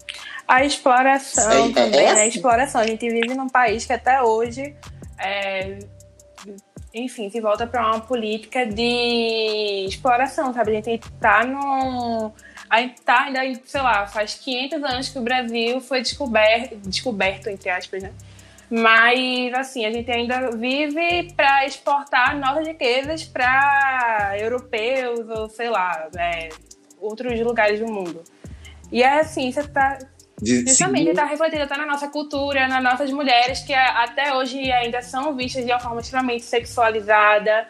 [0.47, 2.23] a exploração é, é também, né?
[2.23, 2.81] A exploração.
[2.81, 4.75] A gente vive num país que até hoje
[6.95, 10.71] enfim, se volta para uma política de exploração, sabe?
[10.71, 12.31] A gente está num.
[12.71, 17.49] A gente tá ainda, sei lá, faz 500 anos que o Brasil foi descoberto, descoberto
[17.49, 18.13] entre aspas, né?
[18.71, 26.09] Mas, assim, a gente ainda vive para exportar novas riquezas para europeus ou, sei lá,
[26.17, 26.49] é,
[27.01, 28.23] outros lugares do mundo.
[28.91, 29.99] E é assim, você tá.
[30.43, 35.35] Justamente está refletido até na nossa cultura, nas nossas mulheres, que até hoje ainda são
[35.35, 37.69] vistas de uma forma extremamente sexualizada.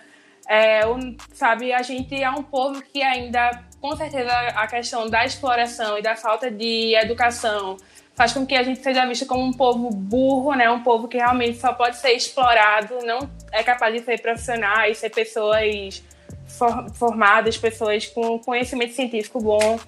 [0.48, 5.24] É, um, sabe, a gente é um povo que ainda, com certeza, a questão da
[5.24, 7.76] exploração e da falta de educação
[8.14, 10.70] faz com que a gente seja visto como um povo burro, né?
[10.70, 15.10] Um povo que realmente só pode ser explorado, não é capaz de ser profissionais, ser
[15.10, 16.02] pessoas
[16.94, 19.78] formadas, pessoas com conhecimento científico bom.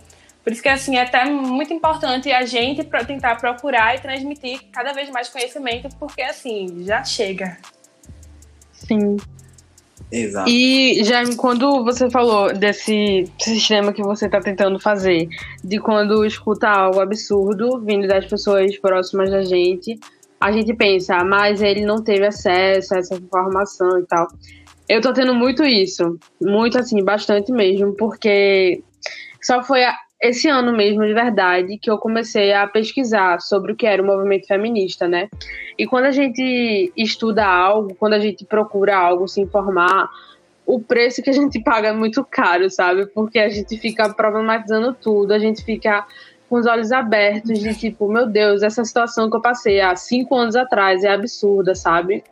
[0.47, 4.92] Por isso que assim, é até muito importante a gente tentar procurar e transmitir cada
[4.92, 7.59] vez mais conhecimento, porque assim, já chega.
[8.70, 9.16] Sim.
[10.12, 10.49] Exato.
[10.49, 15.26] E já quando você falou desse sistema que você está tentando fazer,
[15.64, 19.99] de quando escuta algo absurdo vindo das pessoas próximas da gente,
[20.40, 24.28] a gente pensa, ah, mas ele não teve acesso a essa informação e tal.
[24.88, 28.80] Eu tô tendo muito isso, muito assim, bastante mesmo, porque
[29.42, 29.82] só foi
[30.21, 34.07] esse ano mesmo, de verdade, que eu comecei a pesquisar sobre o que era o
[34.07, 35.29] movimento feminista, né?
[35.79, 40.09] E quando a gente estuda algo, quando a gente procura algo, se informar,
[40.64, 43.07] o preço que a gente paga é muito caro, sabe?
[43.07, 46.07] Porque a gente fica problematizando tudo, a gente fica
[46.49, 50.35] com os olhos abertos de tipo, meu Deus, essa situação que eu passei há cinco
[50.35, 52.25] anos atrás é absurda, sabe?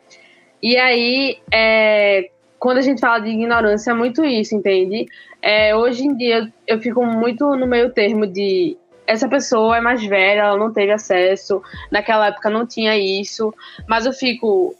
[0.61, 2.29] E aí, é,
[2.65, 5.05] quando a gente fala de ignorância, é muito isso, entende?
[5.39, 10.03] É, hoje em dia eu fico muito no meio termo de essa pessoa é mais
[10.03, 11.61] velha, ela não teve acesso,
[11.91, 13.53] naquela época não tinha isso,
[13.87, 14.75] mas eu fico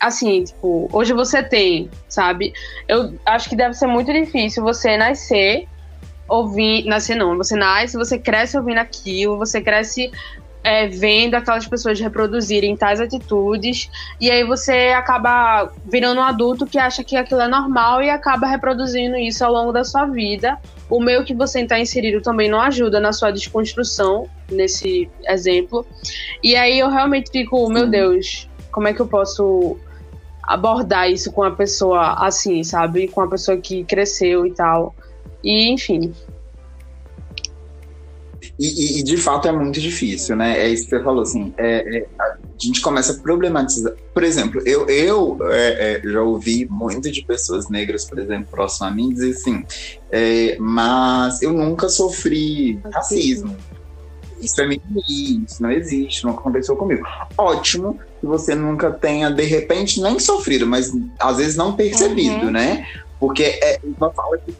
[0.00, 2.54] assim, tipo, hoje você tem, sabe?
[2.88, 5.68] Eu acho que deve ser muito difícil você nascer
[6.26, 10.10] ouvir, nascer não, você nasce, você cresce ouvindo aquilo, você cresce
[10.62, 13.90] é, vendo aquelas pessoas reproduzirem tais atitudes,
[14.20, 18.46] e aí você acaba virando um adulto que acha que aquilo é normal e acaba
[18.46, 20.58] reproduzindo isso ao longo da sua vida.
[20.88, 25.86] O meio que você está inserido também não ajuda na sua desconstrução, nesse exemplo.
[26.42, 29.78] E aí eu realmente fico, meu Deus, como é que eu posso
[30.42, 33.06] abordar isso com a pessoa assim, sabe?
[33.06, 34.94] Com a pessoa que cresceu e tal.
[35.44, 36.12] E, enfim,
[38.60, 40.58] e, e, de fato é muito difícil, né?
[40.60, 43.94] É isso que você falou, assim, é, é, a gente começa a problematizar.
[44.12, 48.86] Por exemplo, eu, eu é, é já ouvi muito de pessoas negras, por exemplo, próximo
[48.86, 49.64] a mim, dizer assim,
[50.12, 53.56] é, mas eu nunca sofri racismo.
[54.42, 57.06] Isso é mentira, isso não existe, nunca aconteceu comigo.
[57.38, 62.50] Ótimo que você nunca tenha, de repente, nem sofrido, mas às vezes não percebido, uhum.
[62.50, 62.86] né?
[63.18, 64.54] Porque é uma fala que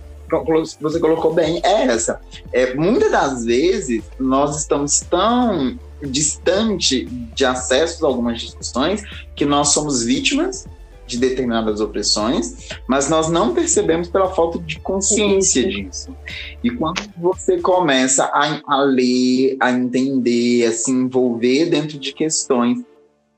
[0.81, 2.20] você colocou bem, é essa.
[2.53, 9.03] É, muitas das vezes nós estamos tão distante de acesso a algumas discussões
[9.35, 10.66] que nós somos vítimas
[11.07, 16.16] de determinadas opressões, mas nós não percebemos pela falta de consciência disso.
[16.62, 22.78] E quando você começa a, a ler, a entender, a se envolver dentro de questões,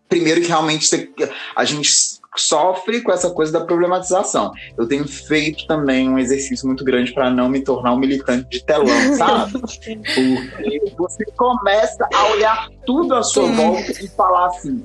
[0.07, 1.15] primeiro que realmente
[1.57, 4.53] a gente sofre com essa coisa da problematização.
[4.77, 8.65] Eu tenho feito também um exercício muito grande para não me tornar um militante de
[8.65, 9.53] telão, sabe?
[9.61, 14.83] Porque você começa a olhar tudo à sua volta e falar assim,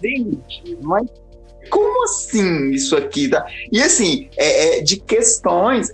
[0.00, 1.08] gente, mas
[1.70, 3.28] como assim isso aqui?
[3.28, 3.46] Tá?
[3.70, 5.90] E assim, é, é de questões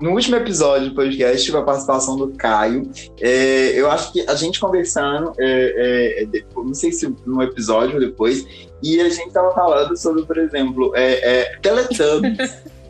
[0.00, 2.90] no último episódio do podcast tive a participação do Caio.
[3.20, 8.00] É, eu acho que a gente conversando, é, é, não sei se no episódio ou
[8.00, 8.46] depois,
[8.82, 12.56] e a gente tava falando sobre, por exemplo, é, é, Teletubbies.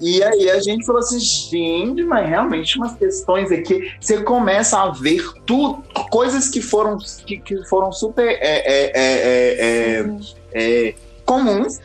[0.00, 4.90] E aí a gente falou assim, gente, mas realmente umas questões aqui, você começa a
[4.90, 10.04] ver tudo, coisas que foram, que, que foram super é, é, é,
[10.52, 10.94] é, é
[11.24, 11.80] comuns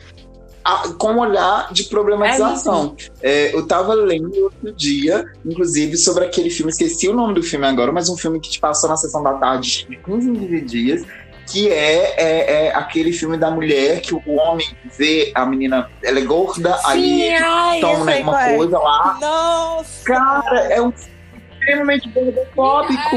[0.64, 2.94] a, com um olhar de problematização.
[3.22, 7.66] É, eu tava lendo outro dia, inclusive, sobre aquele filme, esqueci o nome do filme
[7.66, 11.02] agora, mas um filme que te passou na sessão da tarde de 15 dias,
[11.50, 16.18] que é, é, é, aquele filme da mulher que o homem vê a menina, ela
[16.18, 18.56] é gorda, Sim, aí ai, toma eu sei uma qual é.
[18.56, 19.18] coisa lá.
[19.20, 20.04] Nossa!
[20.04, 20.92] Cara, é um
[21.60, 23.16] extremamente gordofóbico.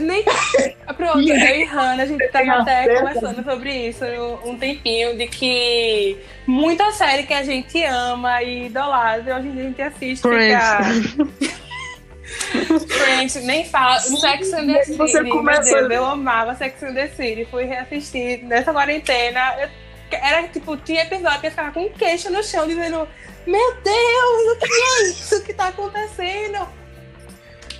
[0.00, 0.24] Nem...
[0.96, 4.04] Pronto, E eu aí, e Hannah, a gente tava até conversando sobre isso
[4.44, 6.16] um tempinho, de que
[6.46, 10.64] muita série que a gente ama e idolatra, hoje em dia a gente assiste Friends.
[11.04, 11.65] fica...
[12.88, 13.98] Friends, nem fala.
[14.00, 17.64] Sim, Sex and the City, você começa- Deus, eu amava Sex and the City, fui
[17.64, 19.40] reassistir nessa quarentena.
[19.62, 19.68] eu-
[20.10, 23.06] Era tipo, tinha episódio que eu ficava com um queixo no chão, dizendo:
[23.46, 26.66] Meu Deus, o que é isso que tá acontecendo?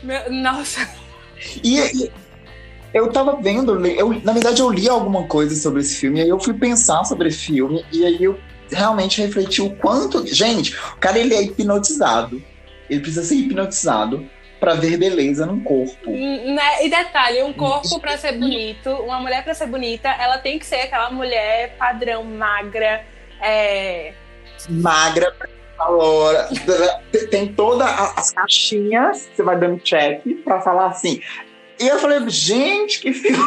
[0.03, 0.89] Meu- nossa,
[1.63, 2.11] E, e
[2.95, 6.29] eu tava vendo, eu, na verdade eu li alguma coisa sobre esse filme, e aí
[6.29, 8.39] eu fui pensar sobre esse filme, e aí eu
[8.71, 10.27] realmente refleti o quanto.
[10.27, 12.43] Gente, o cara ele é hipnotizado.
[12.91, 14.29] Ele precisa ser hipnotizado
[14.59, 16.11] pra ver beleza num corpo.
[16.11, 16.85] Né?
[16.85, 20.67] E detalhe, um corpo pra ser bonito, uma mulher pra ser bonita, ela tem que
[20.67, 23.05] ser aquela mulher padrão, magra,
[23.41, 24.13] é...
[24.69, 25.33] Magra,
[25.79, 26.49] hora,
[27.31, 27.87] tem todas
[28.17, 31.21] as caixinhas, você vai dando check pra falar assim.
[31.79, 33.39] E eu falei, gente, que filme.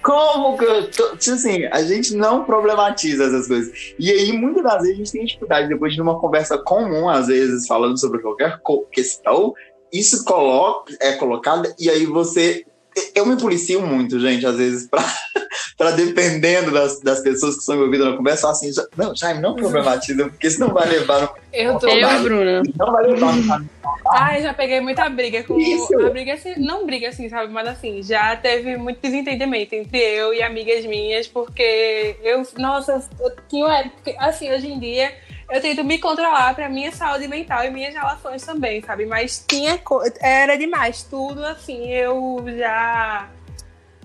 [0.00, 1.16] Como que eu tô.
[1.16, 3.94] Tipo assim, a gente não problematiza essas coisas.
[3.98, 7.26] E aí, muitas das vezes, a gente tem dificuldade, depois de uma conversa comum, às
[7.26, 8.60] vezes, falando sobre qualquer
[8.92, 9.52] questão,
[9.98, 12.64] isso coloca, é colocado, e aí você.
[13.12, 15.02] Eu me policio muito, gente, às vezes, pra,
[15.76, 19.56] pra dependendo das, das pessoas que são envolvidas na conversa, assim, já- não, Jaime, não
[19.56, 21.88] problematiza, porque isso não vai levar no Eu tô.
[21.88, 22.62] Eu Bruna.
[22.78, 23.68] não vai levar no
[24.12, 25.58] Ai, já peguei muita briga com.
[25.58, 25.98] Isso.
[26.06, 27.52] A briga assim, não briga assim, sabe?
[27.52, 33.32] Mas assim, já teve muito desentendimento entre eu e amigas minhas, porque eu, nossa, eu
[33.48, 35.12] tinha uma época, que, assim, hoje em dia.
[35.50, 39.06] Eu tento me controlar pra minha saúde mental e minhas relações também, sabe?
[39.06, 39.78] Mas tinha
[40.20, 43.28] era demais, tudo assim, eu já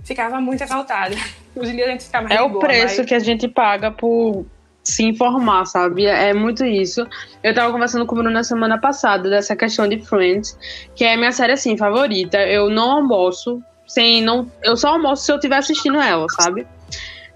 [0.04, 1.16] ficava muito exaltada.
[1.56, 3.48] Hoje em dia a gente fica mais É o boa, preço mas- que a gente
[3.48, 4.46] paga por
[4.84, 6.06] se informar, sabe?
[6.06, 7.06] É muito isso.
[7.44, 10.58] Eu tava conversando com o Bruno na semana passada dessa questão de Friends,
[10.96, 12.38] que é a minha série assim favorita.
[12.40, 16.66] Eu não almoço sem não, eu só almoço se eu estiver assistindo ela, sabe?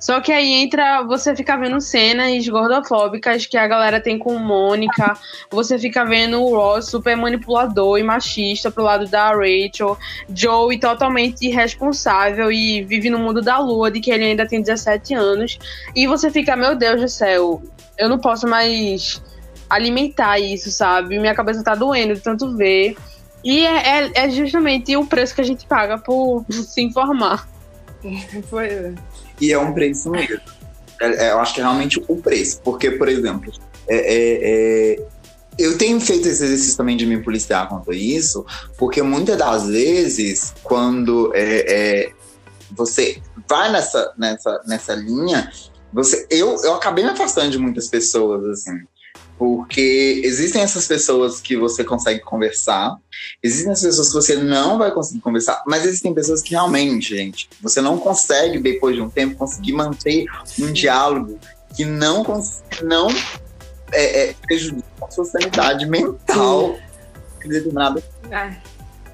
[0.04, 5.18] Só que aí entra, você fica vendo cenas gordofóbicas que a galera tem com Mônica,
[5.50, 9.98] você fica vendo o Ross super manipulador e machista pro lado da Rachel,
[10.36, 15.14] Joey totalmente irresponsável e vive no mundo da lua, de que ele ainda tem 17
[15.14, 15.58] anos.
[15.96, 17.64] E você fica, meu Deus do céu,
[17.98, 19.24] eu não posso mais
[19.70, 21.18] alimentar isso, sabe?
[21.18, 22.98] Minha cabeça tá doendo de tanto ver.
[23.42, 27.48] E é, é- é justamente o preço que a gente paga por se informar.
[28.50, 28.94] Foi-
[29.44, 30.40] E é um preço mesmo.
[31.02, 32.62] É- é, eu acho que é realmente o preço.
[32.62, 33.52] Porque, por exemplo,
[33.90, 34.40] é- é-
[34.94, 35.06] é,
[35.60, 38.46] eu tenho feito esse exercício também de me policiar quanto isso,
[38.78, 42.10] porque muitas das vezes, quando é,
[42.72, 45.52] você vai nessa, nessa, nessa linha,
[45.92, 48.80] você, eu, eu acabei me afastando de muitas pessoas, assim.
[49.44, 52.96] Porque existem essas pessoas que você consegue conversar,
[53.44, 57.50] existem as pessoas que você não vai conseguir conversar, mas existem pessoas que realmente, gente,
[57.62, 60.24] você não consegue, depois de um tempo, conseguir manter
[60.58, 61.38] um diálogo
[61.76, 62.24] que não,
[62.84, 63.10] não
[63.92, 66.78] é, é, prejudica a sua sanidade mental
[67.44, 68.58] em determinada Ai,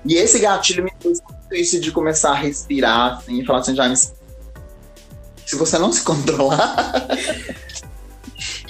[0.05, 3.75] e esse gatilho me fez muito isso de começar a respirar assim, e falar assim,
[3.75, 7.07] Jaime, se você não se controlar.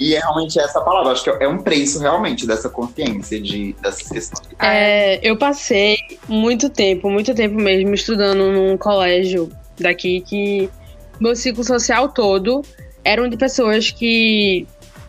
[0.00, 4.08] E é realmente essa palavra, acho que é um preço realmente dessa consciência de, dessas
[4.08, 4.48] questões.
[4.58, 10.70] É, eu passei muito tempo, muito tempo mesmo, estudando num colégio daqui que
[11.20, 12.62] meu ciclo social todo
[13.04, 14.66] eram de pessoas que,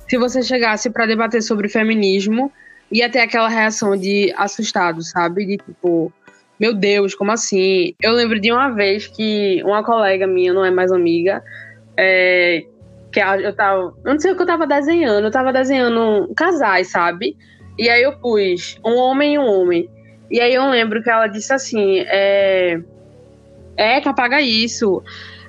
[0.09, 2.51] se você chegasse pra debater sobre feminismo,
[2.91, 5.45] ia ter aquela reação de assustado, sabe?
[5.45, 6.11] De tipo,
[6.59, 7.95] meu Deus, como assim?
[8.01, 11.41] Eu lembro de uma vez que uma colega minha, não é mais amiga,
[11.95, 12.65] é,
[13.11, 13.93] que eu tava.
[14.03, 17.37] Eu não sei o que eu tava desenhando, eu tava desenhando casais, sabe?
[17.77, 19.89] E aí eu pus um homem e um homem.
[20.29, 22.79] E aí eu lembro que ela disse assim: é.
[23.77, 25.01] É, que apaga isso.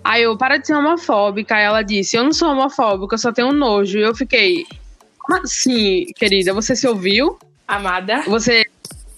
[0.04, 1.54] Aí eu, para de ser homofóbica.
[1.54, 3.98] Aí ela disse: Eu não sou homofóbica, eu só tenho nojo.
[3.98, 4.64] E eu fiquei.
[5.18, 6.52] Como assim, querida?
[6.52, 7.38] Você se ouviu?
[7.72, 8.22] amada.
[8.22, 8.64] Você.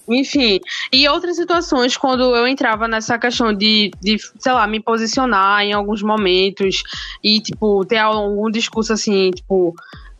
[0.09, 0.61] Enfim.
[0.92, 5.72] E outras situações, quando eu entrava nessa questão de, de, sei lá, me posicionar em
[5.72, 6.82] alguns momentos
[7.22, 9.74] e, tipo, ter algum discurso assim, tipo,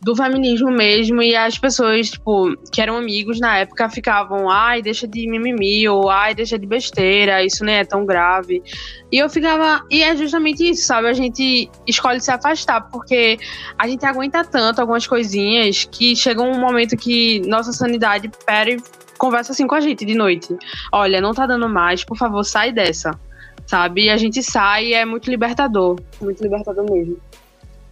[0.05, 5.09] do feminismo mesmo, e as pessoas, tipo, que eram amigos na época ficavam, ai, deixa
[5.09, 8.63] de mimimi, ou ai, deixa de besteira, isso nem é tão grave.
[9.11, 9.83] E eu ficava.
[9.91, 11.09] E é justamente isso, sabe?
[11.09, 13.39] A gente escolhe se afastar, porque
[13.79, 18.83] a gente aguenta tanto algumas coisinhas que chega um momento que nossa sanidade pera e
[19.19, 20.57] conversa assim com a gente de noite.
[20.93, 23.19] Olha, não tá dando mais, por favor, sai dessa.
[23.67, 24.05] sabe?
[24.05, 26.01] E a gente sai e é muito libertador.
[26.21, 27.17] Muito libertador mesmo.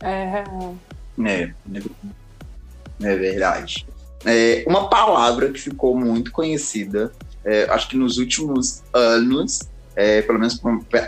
[0.00, 0.44] É.
[1.24, 1.52] É,
[3.02, 3.86] é verdade.
[4.24, 7.12] É, uma palavra que ficou muito conhecida,
[7.44, 9.60] é, acho que nos últimos anos,
[9.96, 10.60] é, pelo menos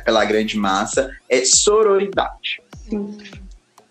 [0.04, 2.62] pela grande massa, é sororidade.
[2.88, 3.16] Sim.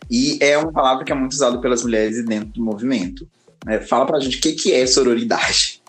[0.09, 3.27] E é uma palavra que é muito usada pelas mulheres dentro do movimento.
[3.65, 5.81] É, fala pra gente o que, que é sororidade.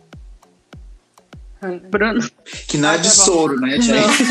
[1.90, 2.20] Bruno.
[2.68, 4.24] Que não é de soro, né, gente?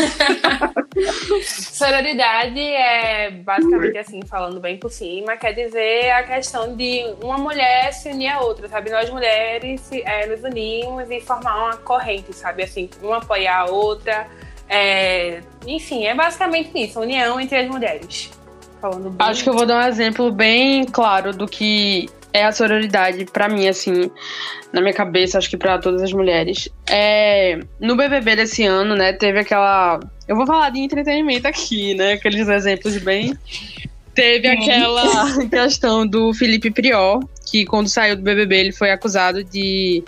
[1.43, 7.91] Sororidade é basicamente assim, falando bem por cima, quer dizer a questão de uma mulher
[7.93, 8.91] se unir a outra, sabe?
[8.91, 12.63] Nós mulheres é, nos unimos e formar uma corrente, sabe?
[12.63, 14.27] Assim, uma apoiar a outra.
[14.69, 15.41] É...
[15.65, 18.31] Enfim, é basicamente isso, união entre as mulheres.
[18.79, 22.51] Falando bem Acho que eu vou dar um exemplo bem claro do que é a
[22.51, 24.09] sororidade para mim, assim,
[24.73, 26.67] na minha cabeça, acho que para todas as mulheres.
[26.89, 29.99] É, no BBB desse ano, né, teve aquela.
[30.27, 32.13] Eu vou falar de entretenimento aqui, né?
[32.13, 33.37] Aqueles exemplos bem.
[34.15, 35.03] Teve aquela
[35.49, 37.19] questão do Felipe Prior,
[37.49, 40.03] que quando saiu do BBB ele foi acusado de,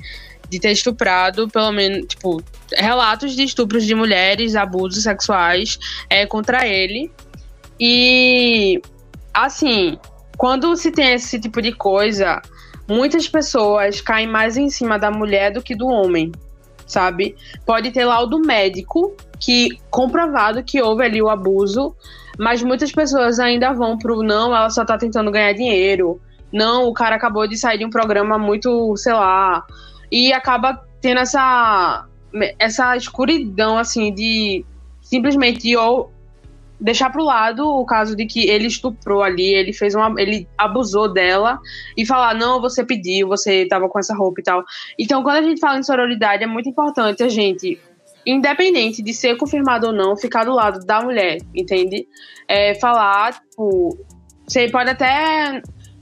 [0.50, 2.42] de ter estuprado, pelo menos, tipo,
[2.74, 5.78] relatos de estupros de mulheres, abusos sexuais
[6.10, 7.12] é, contra ele.
[7.80, 8.82] E,
[9.34, 9.98] assim,
[10.38, 12.42] quando se tem esse tipo de coisa,
[12.88, 16.32] muitas pessoas caem mais em cima da mulher do que do homem,
[16.86, 17.36] sabe?
[17.66, 21.96] Pode ter laudo médico que comprovado que houve ali o abuso,
[22.38, 26.20] mas muitas pessoas ainda vão pro não, ela só tá tentando ganhar dinheiro.
[26.52, 29.66] Não, o cara acabou de sair de um programa muito, sei lá,
[30.12, 32.06] e acaba tendo essa
[32.60, 34.66] essa escuridão assim de
[35.02, 36.12] simplesmente ou
[36.86, 41.12] deixar pro lado o caso de que ele estuprou ali, ele fez uma, ele abusou
[41.12, 41.60] dela
[41.98, 44.64] e falar não, você pediu, você tava com essa roupa e tal.
[45.00, 47.82] Então, quando a gente fala em sororidade, é muito importante a gente
[48.24, 52.08] independente de ser confirmado ou não, ficar do lado da mulher, entende?
[52.48, 53.98] É, falar, tipo,
[54.48, 55.62] você pode até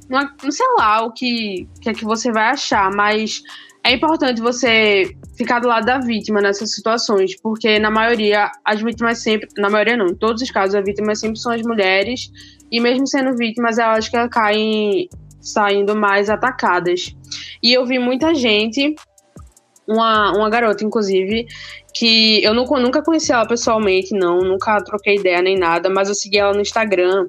[0.10, 3.42] não, não sei lá o que, que é que você vai achar, mas
[3.86, 9.20] é importante você ficar do lado da vítima nessas situações, porque na maioria, as vítimas
[9.20, 12.32] sempre, na maioria não, em todos os casos, as vítimas sempre são as mulheres,
[12.72, 15.10] e mesmo sendo vítimas, acho que elas caem
[15.42, 17.14] saindo mais atacadas.
[17.62, 18.96] E eu vi muita gente,
[19.86, 21.46] uma, uma garota, inclusive,
[21.94, 26.16] que eu não, nunca conheci ela pessoalmente, não, nunca troquei ideia nem nada, mas eu
[26.16, 27.28] segui ela no Instagram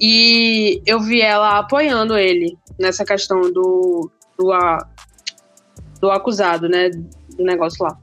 [0.00, 4.52] e eu vi ela apoiando ele nessa questão do, do,
[6.00, 6.90] do acusado, né?
[6.90, 7.96] Do negócio lá.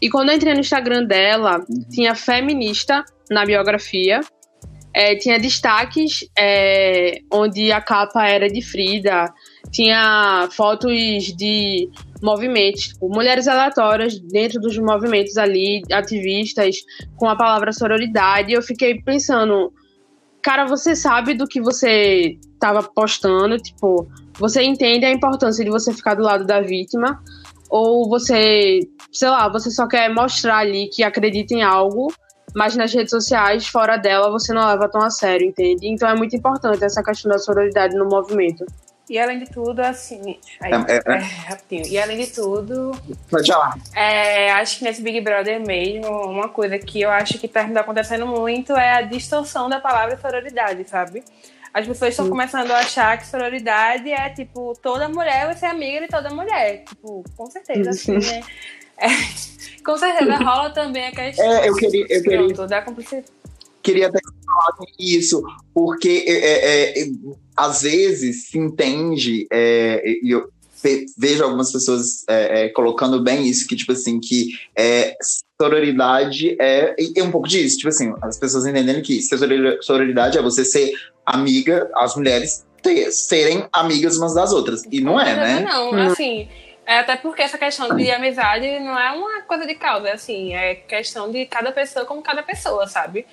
[0.00, 4.20] E quando eu entrei no Instagram dela, tinha feminista na biografia.
[4.92, 9.32] É, tinha destaques é, onde a capa era de Frida,
[9.70, 10.92] tinha fotos
[11.36, 11.88] de
[12.20, 16.76] movimentos, tipo, mulheres aleatórias dentro dos movimentos ali, ativistas,
[17.16, 18.52] com a palavra sororidade.
[18.52, 19.72] Eu fiquei pensando,
[20.42, 25.92] cara, você sabe do que você estava postando, tipo, você entende a importância de você
[25.92, 27.22] ficar do lado da vítima,
[27.70, 28.80] ou você,
[29.12, 32.12] sei lá, você só quer mostrar ali que acredita em algo,
[32.54, 35.86] mas nas redes sociais, fora dela, você não leva tão a sério, entende?
[35.86, 38.66] Então é muito importante essa questão da sororidade no movimento.
[39.10, 40.38] E além de tudo, assim.
[40.60, 41.84] Aí, é, é, é, rapidinho.
[41.84, 42.92] E além de tudo.
[43.28, 43.76] Pode falar.
[43.92, 48.24] É, acho que nesse Big Brother mesmo, uma coisa que eu acho que tá acontecendo
[48.24, 51.24] muito é a distorção da palavra sororidade, sabe?
[51.72, 56.00] As pessoas estão começando a achar que sororidade é, tipo, toda mulher vai ser amiga
[56.00, 56.84] de toda mulher.
[56.84, 58.42] Tipo, com certeza, assim, né?
[58.98, 59.08] É,
[59.84, 61.44] com certeza rola também a questão.
[61.44, 62.06] É, eu queria.
[62.08, 62.38] Eu queria...
[62.38, 63.26] Pronto, da cumplicidade.
[63.82, 65.42] Queria até falar isso,
[65.72, 67.06] porque é, é, é,
[67.56, 70.50] às vezes se entende, é, e eu
[71.16, 74.48] vejo algumas pessoas é, colocando bem isso, que tipo assim, que
[75.60, 79.20] sororidade é, é um pouco disso, tipo assim, as pessoas entendendo que
[79.82, 80.92] sororidade é você ser
[81.30, 84.84] amiga, as mulheres ter, serem amigas umas das outras.
[84.90, 85.60] E não é, né?
[85.60, 86.12] Não, não.
[86.12, 86.48] assim.
[86.86, 90.54] É até porque essa questão de amizade não é uma coisa de causa, é assim,
[90.54, 93.26] é questão de cada pessoa como cada pessoa, sabe?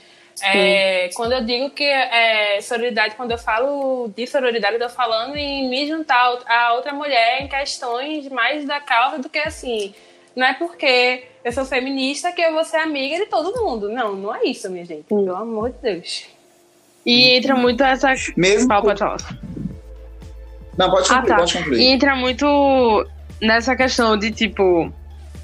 [0.44, 5.36] É, quando eu digo que é sororidade, quando eu falo de sororidade, eu tô falando
[5.36, 9.96] em me juntar a outra mulher em questões mais da causa do que assim.
[10.36, 13.90] Não é porque eu sou feminista que eu vou ser amiga de todo mundo.
[13.90, 15.06] Não, não é isso, minha gente.
[15.06, 16.37] Pelo amor de Deus.
[17.08, 18.14] E entra muito essa.
[18.36, 18.68] Mesmo.
[18.68, 19.18] Fala, pode falar.
[20.78, 21.36] Não, pode concluir, ah, tá.
[21.38, 21.80] pode concluir.
[21.80, 23.08] E entra muito
[23.42, 24.92] nessa questão de tipo.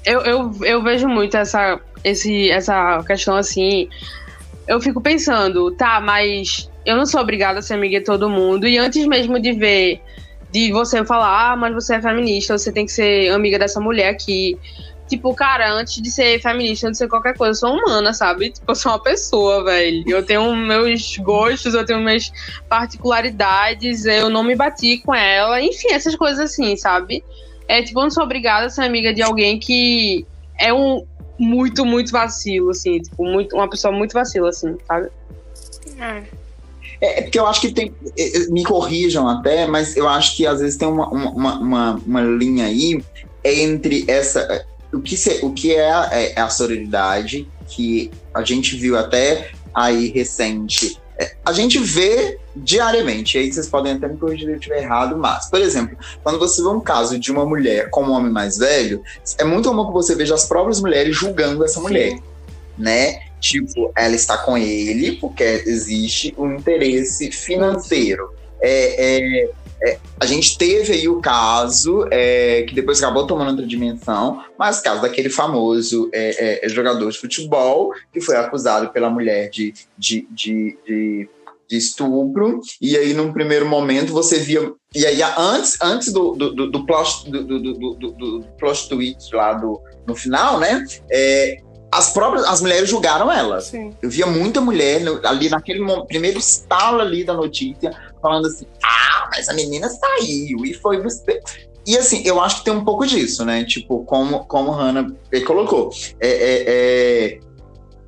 [0.04, 3.88] Eu, eu, eu vejo muito essa, esse, essa questão assim.
[4.68, 8.68] Eu fico pensando, tá, mas eu não sou obrigada a ser amiga de todo mundo.
[8.68, 10.02] E antes mesmo de ver,
[10.52, 14.10] de você falar, ah, mas você é feminista, você tem que ser amiga dessa mulher
[14.10, 14.58] aqui.
[15.08, 18.50] Tipo, cara, antes de ser feminista, antes de ser qualquer coisa, eu sou humana, sabe?
[18.50, 20.02] Tipo, eu sou uma pessoa, velho.
[20.08, 22.32] Eu tenho meus gostos, eu tenho minhas
[22.68, 27.22] particularidades, eu não me bati com ela, enfim, essas coisas assim, sabe?
[27.68, 30.26] É tipo, eu não sou obrigada a ser amiga de alguém que
[30.58, 31.04] é um
[31.38, 35.08] muito, muito vacilo, assim, tipo, muito, uma pessoa muito vacila, assim, sabe?
[35.98, 36.22] É.
[37.00, 37.92] É, porque eu acho que tem.
[38.16, 41.94] É, é, me corrijam até, mas eu acho que às vezes tem uma, uma, uma,
[42.06, 43.02] uma linha aí
[43.44, 44.64] entre essa.
[44.94, 49.50] O que, se, o que é, a, é a sororidade, que a gente viu até
[49.74, 50.98] aí recente.
[51.44, 55.48] A gente vê diariamente, aí vocês podem até me corrigir se eu estiver errado, mas,
[55.48, 59.02] por exemplo, quando você vê um caso de uma mulher com um homem mais velho,
[59.38, 62.18] é muito comum que você veja as próprias mulheres julgando essa mulher,
[62.76, 63.20] né?
[63.40, 68.32] Tipo, ela está com ele porque existe um interesse financeiro.
[68.60, 69.50] É, é,
[69.82, 74.80] é, a gente teve aí o caso é, que depois acabou tomando outra dimensão, mas
[74.80, 79.74] o caso daquele famoso é, é, jogador de futebol que foi acusado pela mulher de,
[79.98, 81.28] de, de, de
[81.66, 84.72] de estupro, e aí num primeiro momento você via.
[84.94, 88.88] E aí, antes, antes do, do, do, do, plot, do, do, do, do, do plot
[89.32, 90.84] lá do, no final, né?
[91.10, 91.56] É,
[91.94, 93.60] as próprias as mulheres julgaram ela.
[93.60, 93.92] Sim.
[94.02, 99.48] Eu via muita mulher ali naquele primeiro estalo ali da notícia falando assim: "Ah, mas
[99.48, 101.40] a menina saiu e foi você".
[101.86, 103.62] E assim, eu acho que tem um pouco disso, né?
[103.64, 105.06] Tipo, como como Hannah
[105.46, 107.40] colocou, é, é, é,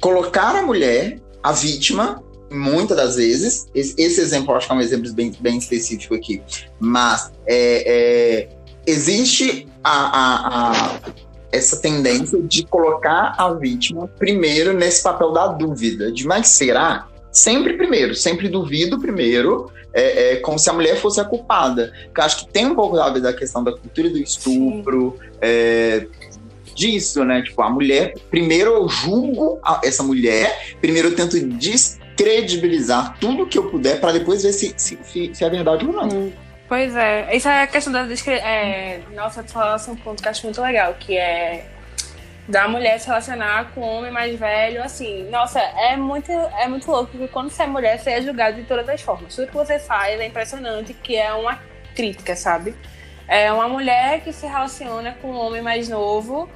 [0.01, 3.67] colocar a mulher, a vítima, muitas das vezes.
[3.73, 6.43] Esse, esse, exemplo eu acho que é um exemplo bem, bem específico aqui,
[6.81, 8.49] mas é, é
[8.87, 11.01] existe a, a, a
[11.53, 17.09] essa tendência de colocar a vítima primeiro nesse papel da dúvida, de mas será?
[17.31, 21.93] Sempre primeiro, sempre duvido primeiro, é, é, como se a mulher fosse a culpada.
[22.17, 26.07] Eu acho que tem um pouco ver da questão da cultura do estupro, é,
[26.77, 27.43] disso, né?
[27.43, 33.59] Tipo, a mulher, primeiro eu julgo a, essa mulher, primeiro eu tento descredibilizar tudo que
[33.59, 36.09] eu puder para depois ver se, se, se, se, é verdade ou não.
[36.09, 36.33] Hum.
[36.69, 40.31] Pois é, isso é a questão da é, Nossa, tu falasse um ponto que eu
[40.31, 41.65] acho muito legal, que é
[42.49, 46.89] da mulher se relacionar com um homem mais velho, assim, nossa, é muito, é muito
[46.89, 49.35] louco, porque quando você é mulher, você é julgado de todas as formas.
[49.35, 51.59] Tudo que você faz é impressionante, que é uma
[51.95, 52.75] crítica, sabe?
[53.27, 56.49] É uma mulher que se relaciona com um homem mais novo,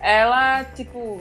[0.00, 1.18] ela, tipo,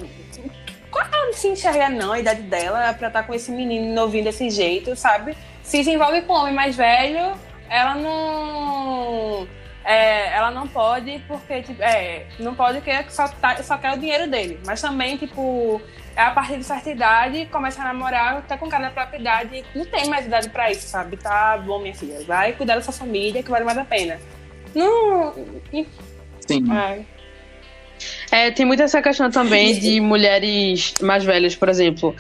[0.94, 4.50] ela não se enxerga não, a idade dela, pra estar com esse menino novinho desse
[4.50, 5.38] jeito, sabe?
[5.64, 7.34] Se se envolve com um homem mais velho,
[7.70, 9.48] ela não.
[9.84, 14.00] É, ela não pode porque, tipo, é, não pode porque só, tá, só quer o
[14.00, 14.60] dinheiro dele.
[14.66, 15.82] Mas também, tipo,
[16.16, 19.64] é a partir de certa idade, começa a namorar, tá com cara da própria idade,
[19.74, 21.16] não tem mais idade pra isso, sabe?
[21.16, 24.20] Tá bom, minha filha, vai cuidar da sua família que vale mais a pena.
[24.76, 25.34] Não.
[26.46, 26.66] Sim.
[26.74, 27.06] É.
[28.32, 32.16] É, tem muita essa questão também de mulheres mais velhas, por exemplo,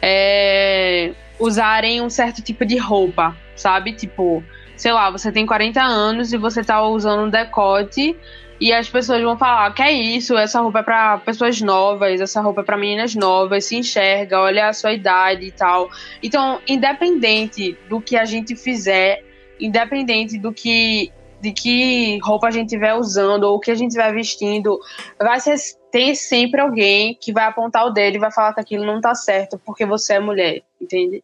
[0.00, 3.92] é, usarem um certo tipo de roupa, sabe?
[3.92, 4.42] Tipo,
[4.82, 8.16] sei lá, você tem 40 anos e você tá usando um decote
[8.60, 10.36] e as pessoas vão falar: que é isso?
[10.36, 14.66] Essa roupa é pra pessoas novas, essa roupa é pra meninas novas, se enxerga, olha
[14.66, 15.88] a sua idade e tal.
[16.20, 19.24] Então, independente do que a gente fizer,
[19.60, 23.90] independente do que de que roupa a gente estiver usando ou o que a gente
[23.90, 24.80] estiver vestindo,
[25.20, 25.56] vai ser,
[25.92, 29.14] ter sempre alguém que vai apontar o dedo e vai falar que aquilo não tá
[29.14, 31.22] certo porque você é mulher, entende?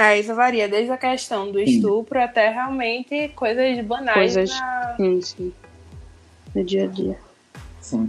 [0.00, 2.24] É, isso varia desde a questão do estupro sim.
[2.24, 4.14] até realmente coisas banais.
[4.14, 4.94] Coisas, na...
[4.96, 5.52] sim, sim.
[6.54, 7.18] No dia a dia.
[7.82, 8.08] Sim.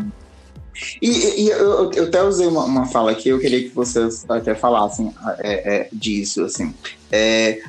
[1.02, 4.56] E, e eu, eu, até usei uma, uma, fala aqui, eu queria que vocês até
[4.56, 6.74] falassem é, é, disso, assim.
[7.12, 7.62] É,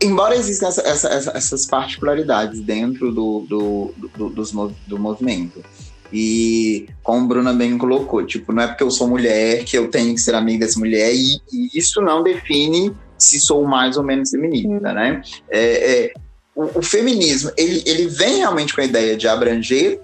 [0.00, 5.62] embora existam essa, essa, essas particularidades dentro do, do, do, do, do movimento,
[6.12, 10.14] e como Bruna bem colocou, tipo, não é porque eu sou mulher que eu tenho
[10.14, 14.30] que ser amiga dessa mulher, e, e isso não define se sou mais ou menos
[14.30, 15.22] feminista, né?
[15.50, 16.12] É, é,
[16.54, 20.00] o, o, feminismo, ele, ele vem realmente com a ideia de abranger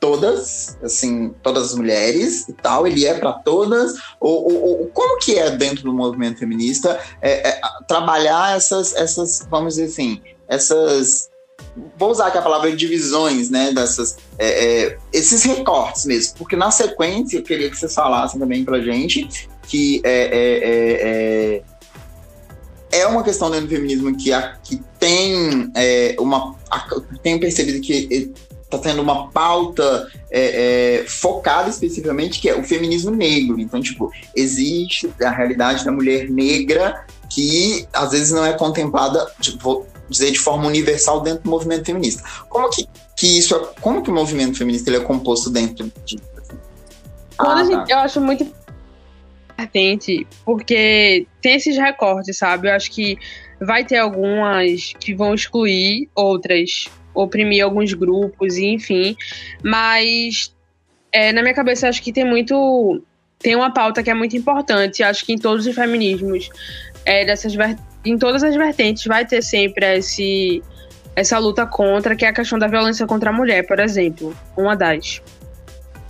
[0.00, 5.50] todas, assim, todas as mulheres e tal, ele é para todas, ou, como que é
[5.50, 11.30] dentro do movimento feminista é, é, trabalhar essas, essas, vamos dizer assim, essas
[11.96, 16.70] vou usar aqui a palavra divisões, né, dessas, é, é, esses recortes mesmo, porque na
[16.70, 21.62] sequência eu queria que vocês falassem também pra gente que é, é, é,
[22.92, 26.86] é, é uma questão dentro do feminismo que, a, que tem é, uma, a,
[27.22, 28.32] tenho percebido que
[28.62, 33.58] está tendo uma pauta é, focada especificamente que é o feminismo negro.
[33.60, 39.26] Então, tipo, existe a realidade da mulher negra que às vezes não é contemplada.
[39.40, 42.22] Tipo, dizer de forma universal dentro do movimento feminista.
[42.48, 42.86] Como que,
[43.16, 46.18] que isso é, como que o movimento feminista ele é composto dentro de
[47.36, 47.94] Quando ah, gente, tá.
[47.94, 48.44] eu acho muito
[49.54, 52.68] importante, porque tem esses recortes, sabe?
[52.68, 53.16] Eu acho que
[53.60, 59.16] vai ter algumas que vão excluir outras, oprimir alguns grupos, enfim.
[59.62, 60.54] Mas
[61.12, 63.02] é, na minha cabeça acho que tem muito.
[63.38, 66.48] Tem uma pauta que é muito importante, acho que em todos os feminismos,
[67.04, 67.54] é, dessas,
[68.04, 70.62] em todas as vertentes, vai ter sempre esse,
[71.16, 74.36] essa luta contra, que é a questão da violência contra a mulher, por exemplo.
[74.56, 75.22] Uma das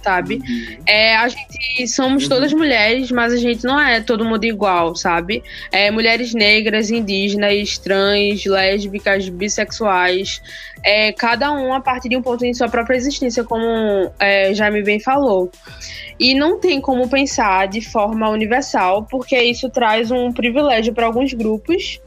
[0.05, 0.35] sabe?
[0.37, 0.83] Uhum.
[0.87, 2.29] É, a gente somos uhum.
[2.29, 5.43] todas mulheres, mas a gente não é todo mundo igual, sabe?
[5.73, 10.43] É, mulheres negras, indígenas, trans, lésbicas, bissexuais,
[10.85, 14.83] é, cada um a partir de um ponto em sua própria existência, como é, Jaime
[14.83, 15.51] bem falou.
[16.21, 21.33] E não tem como pensar de forma universal, porque isso traz um privilégio para alguns
[21.33, 21.99] grupos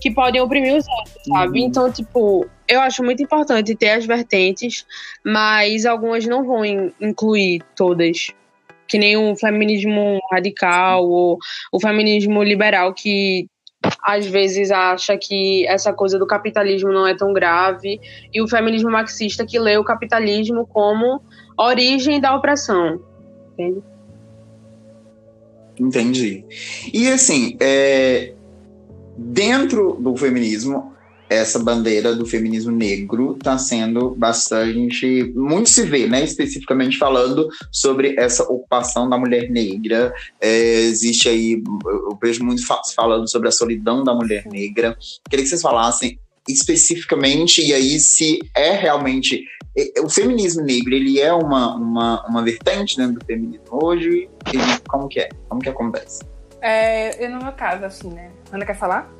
[0.00, 1.60] que podem oprimir os outros, sabe?
[1.60, 1.66] Uhum.
[1.66, 4.86] Então, tipo, eu acho muito importante ter as vertentes,
[5.24, 8.28] mas algumas não vão incluir todas.
[8.88, 11.38] Que nem o feminismo radical ou
[11.70, 13.46] o feminismo liberal que
[14.02, 18.00] às vezes acha que essa coisa do capitalismo não é tão grave,
[18.32, 21.20] e o feminismo marxista que lê o capitalismo como
[21.58, 23.02] origem da opressão.
[23.52, 23.82] Entende?
[25.78, 26.44] Entendi.
[26.92, 28.34] E assim, é,
[29.18, 30.91] dentro do feminismo,
[31.34, 35.32] essa bandeira do feminismo negro está sendo bastante.
[35.34, 36.22] Muito se vê, né?
[36.22, 40.12] Especificamente falando sobre essa ocupação da mulher negra.
[40.40, 42.62] É, existe aí, eu vejo muito
[42.94, 44.96] falando sobre a solidão da mulher negra.
[45.28, 46.18] Queria que vocês falassem
[46.48, 49.44] especificamente, e aí se é realmente.
[50.02, 54.28] O feminismo negro, ele é uma, uma, uma vertente dentro do feminismo hoje?
[54.52, 55.30] Ele, como que é?
[55.48, 56.22] Como que acontece?
[56.60, 58.30] É, eu no meu caso, assim, né?
[58.52, 59.10] Ana quer falar?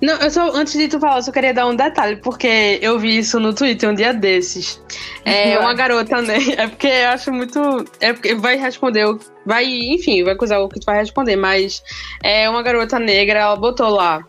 [0.00, 2.98] Não, eu só, antes de tu falar, eu só queria dar um detalhe, porque eu
[2.98, 4.82] vi isso no Twitter um dia desses.
[5.24, 6.38] É uma garota, né?
[6.56, 7.60] É porque eu acho muito.
[8.00, 9.06] É porque vai responder.
[9.44, 11.82] Vai, enfim, vai acusar o que tu vai responder, mas
[12.22, 14.24] é uma garota negra, ela botou lá.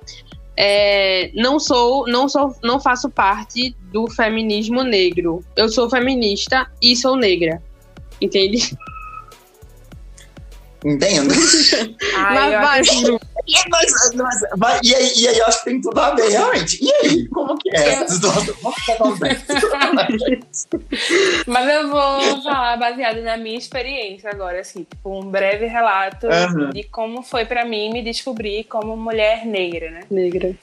[0.56, 5.44] É, não sou, não sou, não faço parte do feminismo negro.
[5.56, 7.62] Eu sou feminista e sou negra.
[8.22, 8.76] Entende?
[10.84, 11.34] Entendo.
[12.16, 12.88] Ai, mas,
[13.70, 16.84] mas, mas, mas, e, aí, e aí eu acho que tem tudo a ver, realmente.
[16.84, 18.00] E aí, como que é?
[21.48, 26.70] mas eu vou falar baseado na minha experiência agora, assim, tipo, um breve relato uhum.
[26.72, 30.02] de como foi para mim me descobrir como mulher negra, né?
[30.12, 30.54] Negra.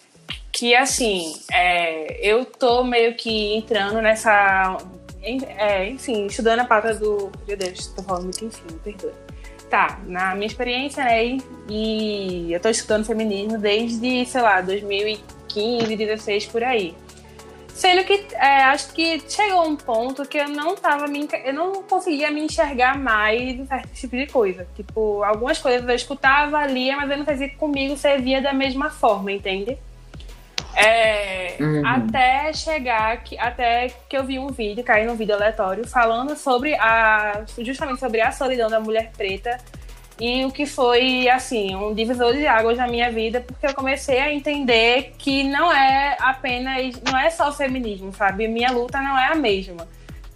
[0.53, 4.77] Que assim, é, eu tô meio que entrando nessa.
[5.23, 7.33] É, enfim, estudando a pauta do.
[7.47, 9.13] Meu Deus, tô falando muito enfim, perdoe
[9.71, 16.47] tá, na minha experiência, né, e, eu tô estudando feminismo desde, sei lá, 2015, 16
[16.47, 16.95] por aí.
[17.69, 21.83] Sendo que é, acho que chegou um ponto que eu não tava me, eu não
[21.85, 24.67] conseguia me enxergar mais em certo tipo de coisa.
[24.75, 29.33] Tipo, algumas coisas eu escutava, lia, mas eu não fazia comigo servia da mesma forma,
[29.33, 29.79] entende?
[30.75, 31.87] É, uhum.
[31.87, 36.75] Até chegar, que, até que eu vi um vídeo, caí num vídeo aleatório, falando sobre
[36.75, 37.43] a.
[37.59, 39.59] justamente sobre a solidão da mulher preta
[40.21, 44.21] e o que foi, assim, um divisor de águas na minha vida, porque eu comecei
[44.21, 47.01] a entender que não é apenas.
[47.11, 48.47] não é só o feminismo, sabe?
[48.47, 49.89] Minha luta não é a mesma.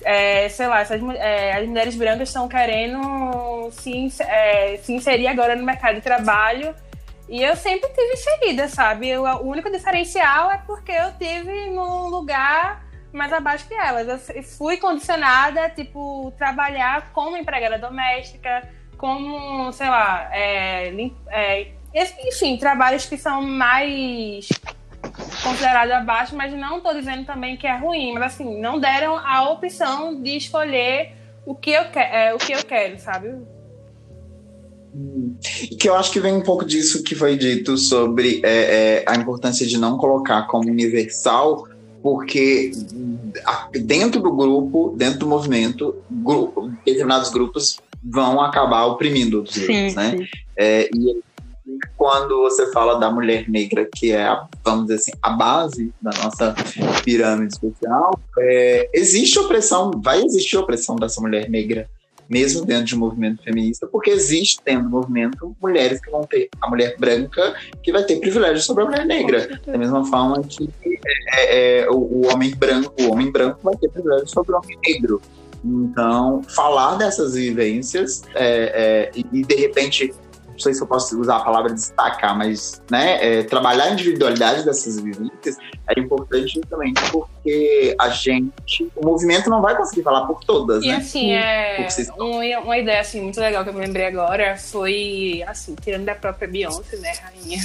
[0.03, 5.55] É, sei lá, essas, é, as mulheres brancas estão querendo se, é, se inserir agora
[5.55, 6.75] no mercado de trabalho
[7.29, 9.09] e eu sempre tive inserida, sabe?
[9.09, 14.29] Eu, o único diferencial é porque eu tive num lugar mais abaixo que elas.
[14.29, 18.69] Eu fui condicionada, tipo, trabalhar como empregada doméstica,
[18.99, 20.93] como, sei lá, é,
[21.29, 21.73] é,
[22.27, 24.49] enfim, trabalhos que são mais
[25.43, 29.49] considerados abaixo, mas não estou dizendo também que é ruim, mas assim, não deram a
[29.51, 31.13] opção de escolher
[31.47, 33.29] o que eu, que, é, o que eu quero, sabe?
[35.79, 39.15] Que eu acho que vem um pouco disso que foi dito sobre é, é, a
[39.15, 41.69] importância de não colocar como universal,
[42.03, 42.73] porque
[43.83, 49.95] dentro do grupo, dentro do movimento, grupo, determinados grupos vão acabar oprimindo outros sim, grupos,
[49.95, 50.27] né?
[50.57, 51.23] É, e
[51.97, 56.11] quando você fala da mulher negra, que é, a, vamos dizer assim, a base da
[56.23, 56.55] nossa
[57.03, 61.89] pirâmide social, é, existe opressão, vai existir opressão dessa mulher negra
[62.29, 66.49] mesmo dentro de um movimento feminista, porque existe dentro do movimento mulheres que vão ter
[66.61, 70.71] a mulher branca que vai ter privilégio sobre a mulher negra, da mesma forma que
[71.33, 74.79] é, é, o, o, homem branco, o homem branco vai ter privilégio sobre o homem
[74.87, 75.21] negro.
[75.65, 80.13] Então, falar dessas vivências é, é e de repente
[80.55, 84.65] não sei se eu posso usar a palavra destacar, mas né, é, trabalhar a individualidade
[84.65, 85.57] dessas vivências
[85.89, 90.89] é importante também porque a gente, o movimento não vai conseguir falar por todas, e
[90.89, 90.97] né?
[90.97, 91.87] assim, é,
[92.17, 96.15] uma, uma ideia assim, muito legal que eu me lembrei agora foi, assim, tirando da
[96.15, 97.59] própria Beyoncé, né, rainha,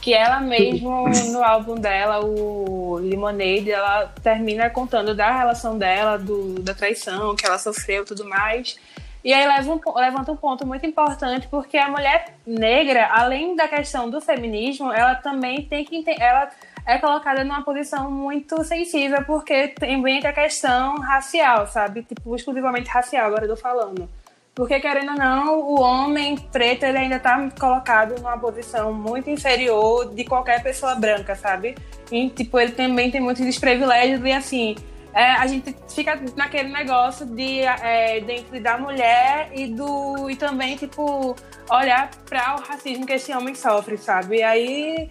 [0.00, 6.60] que ela mesmo, no álbum dela, o Lemonade, ela termina contando da relação dela, do,
[6.60, 8.76] da traição que ela sofreu e tudo mais,
[9.24, 13.66] e aí leva um, levanta um ponto muito importante, porque a mulher negra, além da
[13.66, 16.48] questão do feminismo, ela também tem que ela
[16.86, 22.02] é colocada numa posição muito sensível, porque também tem a questão racial, sabe?
[22.02, 24.08] Tipo, exclusivamente racial, agora eu tô falando.
[24.54, 30.12] Porque, querendo ou não, o homem preto ele ainda tá colocado numa posição muito inferior
[30.14, 31.76] de qualquer pessoa branca, sabe?
[32.10, 34.74] E, tipo, ele também tem muitos desprivilégios e, assim,
[35.18, 40.76] é, a gente fica naquele negócio de é, dentro da mulher e do e também
[40.76, 41.34] tipo
[41.68, 44.36] olhar para o racismo que esse homem sofre, sabe?
[44.36, 45.10] E aí,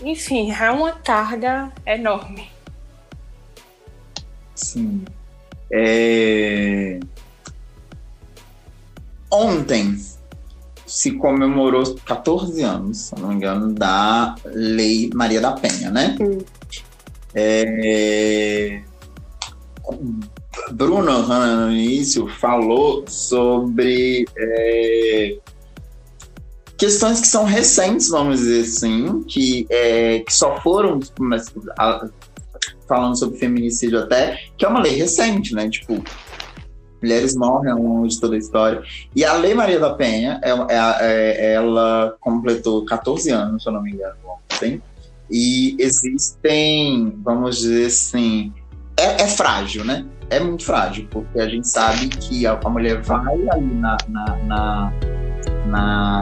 [0.00, 2.48] enfim, é uma carga enorme.
[4.54, 5.04] Sim.
[5.72, 7.00] É...
[9.28, 9.98] Ontem
[10.86, 16.16] se comemorou 14 anos, se não me engano, da Lei Maria da Penha, né?
[16.16, 16.38] Sim.
[17.34, 18.82] É...
[20.72, 25.38] Bruno no início falou sobre é,
[26.76, 31.00] questões que são recentes, vamos dizer assim, que, é, que só foram
[32.86, 35.68] falando sobre feminicídio até, que é uma lei recente, né?
[35.68, 36.02] Tipo,
[37.02, 38.82] mulheres morrem ao longo de toda a história.
[39.14, 43.72] E a Lei Maria da Penha, é, é, é ela completou 14 anos, se eu
[43.72, 44.82] não me engano, ontem.
[45.30, 48.52] E existem, vamos dizer assim,
[48.98, 50.04] é, é, frágil, né?
[50.30, 54.36] É muito frágil, porque a gente sabe que a, a mulher vai ali na, na,
[54.44, 54.92] na,
[55.66, 56.20] na,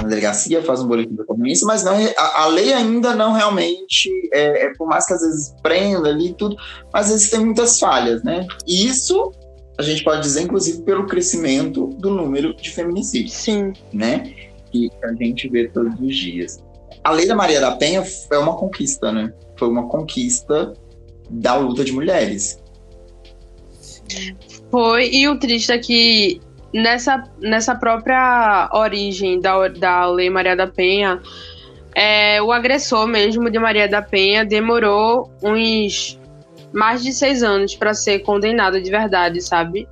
[0.00, 4.10] na delegacia, faz um boletim de ocorrência, mas não, a, a, lei ainda não realmente,
[4.32, 6.56] é, é, por mais que às vezes prenda ali e tudo,
[6.92, 8.46] mas às vezes tem muitas falhas, né?
[8.66, 9.32] E isso
[9.78, 13.32] a gente pode dizer, inclusive, pelo crescimento do número de feminicídios.
[13.32, 13.72] Sim.
[13.92, 14.34] Né?
[14.70, 16.62] Que a gente vê todos os dias.
[17.02, 19.32] A lei da Maria da Penha é uma conquista, né?
[19.58, 20.72] Foi uma conquista
[21.32, 22.60] da luta de mulheres.
[24.70, 26.40] Foi, e o triste é que
[26.72, 31.20] nessa, nessa própria origem da, da Lei Maria da Penha,
[31.94, 36.18] é, o agressor mesmo de Maria da Penha demorou uns
[36.72, 39.86] mais de seis anos para ser condenado de verdade, sabe?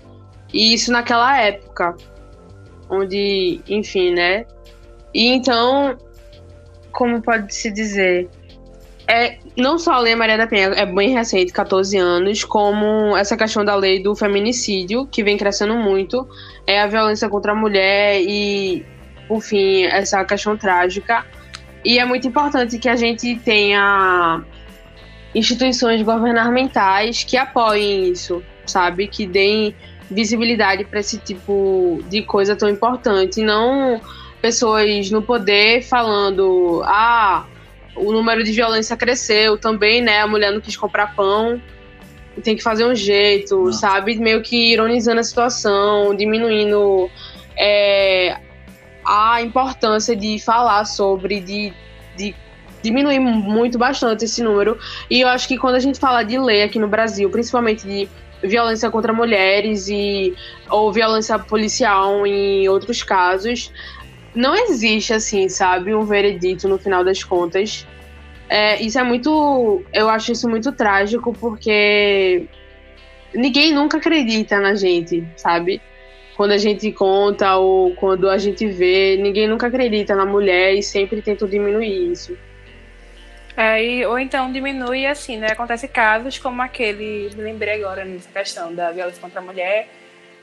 [0.53, 1.95] E isso naquela época,
[2.89, 4.47] onde, enfim, né?
[5.13, 5.97] E então,
[6.91, 8.29] como pode se dizer?
[9.11, 13.37] É, não só a Lei Maria da Penha é bem recente, 14 anos, como essa
[13.37, 16.29] questão da lei do feminicídio, que vem crescendo muito,
[16.65, 18.87] é a violência contra a mulher e,
[19.27, 21.27] por fim, essa questão trágica.
[21.85, 24.45] E é muito importante que a gente tenha
[25.35, 29.09] instituições governamentais que apoiem isso, sabe?
[29.09, 29.75] Que deem
[30.09, 33.43] visibilidade para esse tipo de coisa tão importante.
[33.43, 34.01] Não
[34.41, 37.45] pessoas no poder falando, ah
[37.97, 40.21] o número de violência cresceu também, né?
[40.21, 41.61] A mulher não quis comprar pão
[42.41, 44.17] tem que fazer um jeito, sabe?
[44.17, 47.11] Meio que ironizando a situação, diminuindo
[47.57, 48.39] é,
[49.05, 51.73] a importância de falar sobre, de,
[52.17, 52.35] de
[52.83, 54.79] diminuir muito bastante esse número.
[55.09, 58.09] E eu acho que quando a gente fala de lei aqui no Brasil, principalmente de
[58.43, 60.35] violência contra mulheres e
[60.71, 63.71] ou violência policial em outros casos,
[64.35, 67.87] não existe, assim, sabe, um veredito no final das contas.
[68.49, 69.85] É, isso é muito.
[69.93, 72.47] Eu acho isso muito trágico, porque
[73.35, 75.81] ninguém nunca acredita na gente, sabe?
[76.37, 80.83] Quando a gente conta ou quando a gente vê, ninguém nunca acredita na mulher e
[80.83, 82.37] sempre tenta diminuir isso.
[83.57, 85.49] É, e, ou então diminui assim, né?
[85.49, 89.89] Acontece casos como aquele, me lembrei agora nessa questão da violência contra a mulher,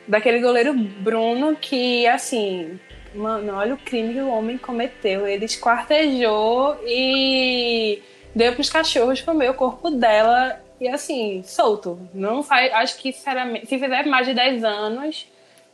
[0.07, 2.79] daquele goleiro Bruno que, assim,
[3.17, 5.27] Mano, olha o crime que o homem cometeu.
[5.27, 8.01] Ele esquartejou e
[8.35, 11.99] deu pros cachorros comer o corpo dela e assim, solto.
[12.13, 12.71] Não faz.
[12.73, 15.27] Acho que, sinceramente, se fizer mais de 10 anos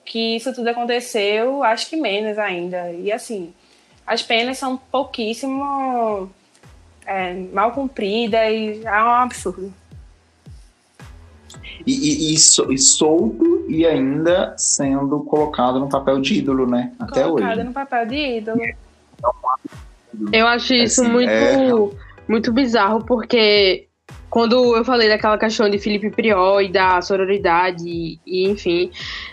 [0.05, 2.91] que isso tudo aconteceu, acho que menos ainda.
[2.91, 3.53] E assim,
[4.05, 6.29] as penas são pouquíssimo
[7.05, 9.73] é, mal cumpridas é um absurdo.
[11.85, 16.91] E, e, e, e, solto e ainda sendo colocado no papel de ídolo, né?
[16.99, 17.43] Até colocado hoje.
[17.43, 18.61] Colocado no papel de ídolo.
[20.31, 21.71] Eu acho isso assim, muito, é...
[22.27, 23.87] muito bizarro, porque
[24.33, 28.91] quando eu falei daquela questão de Felipe Priol e da sororidade, e, e enfim,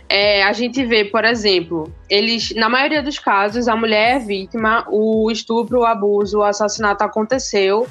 [0.08, 4.84] é, a gente vê, por exemplo, eles, na maioria dos casos, a mulher é vítima,
[4.90, 7.86] o estupro, o abuso, o assassinato aconteceu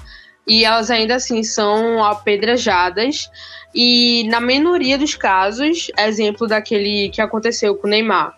[0.48, 3.28] e elas ainda assim são apedrejadas.
[3.74, 8.36] E na minoria dos casos, exemplo daquele que aconteceu com o Neymar,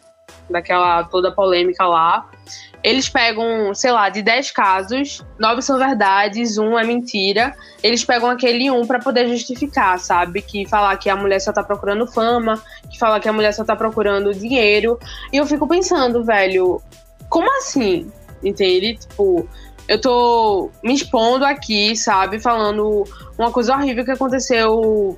[0.50, 2.30] daquela toda polêmica lá,
[2.84, 7.56] eles pegam, sei lá, de 10 casos, nove são verdades, um é mentira.
[7.84, 10.42] Eles pegam aquele um para poder justificar, sabe?
[10.42, 13.64] Que falar que a mulher só tá procurando fama, que falar que a mulher só
[13.64, 15.00] tá procurando dinheiro.
[15.32, 16.82] E eu fico pensando, velho,
[17.30, 18.12] como assim?
[18.44, 18.98] Entende?
[18.98, 19.48] Tipo,
[19.88, 22.40] eu tô me expondo aqui, sabe?
[22.40, 23.04] Falando
[23.42, 25.18] uma coisa horrível que aconteceu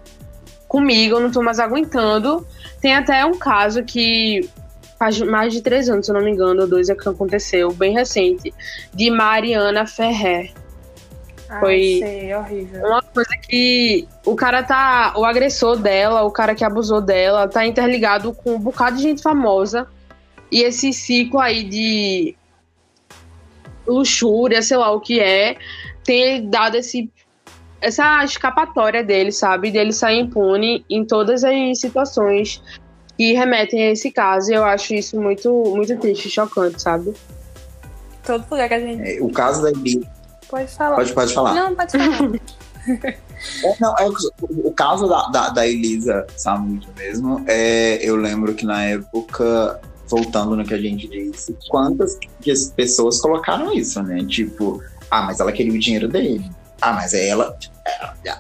[0.68, 2.46] comigo, eu não tô mais aguentando.
[2.82, 4.50] Tem até um caso que
[4.98, 7.72] faz mais de três anos, se eu não me engano, ou dois é que aconteceu,
[7.74, 8.54] bem recente,
[8.94, 10.52] de Mariana Ferrer.
[11.50, 12.86] Ah, Foi sei, horrível.
[12.86, 15.14] Uma coisa que o cara tá.
[15.16, 19.22] O agressor dela, o cara que abusou dela, tá interligado com um bocado de gente
[19.22, 19.88] famosa.
[20.52, 22.36] E esse ciclo aí de
[23.86, 25.58] luxúria, sei lá o que é,
[26.04, 27.12] tem dado esse
[27.84, 29.70] essa escapatória dele, sabe?
[29.70, 32.62] Dele sair impune em todas as situações
[33.18, 34.52] que remetem a esse caso.
[34.52, 37.14] E eu acho isso muito, muito triste, chocante, sabe?
[38.26, 39.18] Todo lugar que a gente.
[39.18, 40.10] É, o caso da Elisa.
[40.50, 40.96] Pode falar.
[40.96, 41.54] Pode, pode falar.
[41.54, 42.32] Não, pode falar.
[43.62, 44.14] É, não, é, o,
[44.68, 50.56] o caso da, da, da Elisa Samud mesmo, é, eu lembro que na época, voltando
[50.56, 54.24] no que a gente disse, quantas que as pessoas colocaram isso, né?
[54.26, 54.82] Tipo,
[55.12, 56.50] ah, mas ela queria o dinheiro dele.
[56.84, 57.58] Ah, mas ela.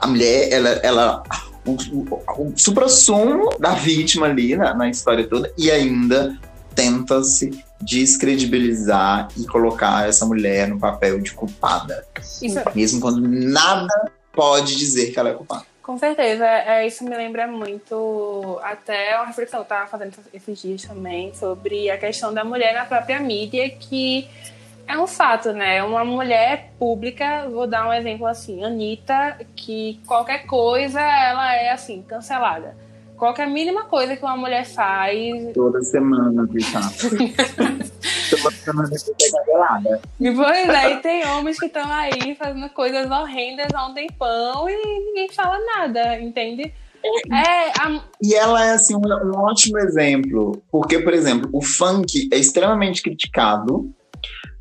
[0.02, 0.70] A mulher, ela.
[0.84, 1.24] ela
[1.66, 6.38] o, o, o da vítima ali na, na história toda, e ainda
[6.76, 12.06] tenta-se descredibilizar e colocar essa mulher no papel de culpada.
[12.42, 15.66] Isso, Mesmo quando nada pode dizer que ela é culpada.
[15.82, 20.60] com certeza, é, isso me lembra muito até uma reflexão que eu estava fazendo esses
[20.60, 24.28] dias também sobre a questão da mulher na própria mídia, que
[24.88, 25.82] é um fato, né?
[25.84, 32.02] Uma mulher pública, vou dar um exemplo assim, Anitta, que qualquer coisa ela é assim,
[32.04, 32.76] cancelada.
[33.18, 35.54] Qualquer mínima coisa que uma mulher faz.
[35.54, 36.82] Toda semana, Vitor.
[38.30, 40.02] Toda semana cancelada.
[40.20, 44.76] Pois é, e tem homens que estão aí fazendo coisas horrendas há um tempão e
[45.06, 46.74] ninguém fala nada, entende?
[47.32, 52.30] É, a- E ela é assim um, um ótimo exemplo, porque, por exemplo, o funk
[52.34, 53.90] é extremamente criticado,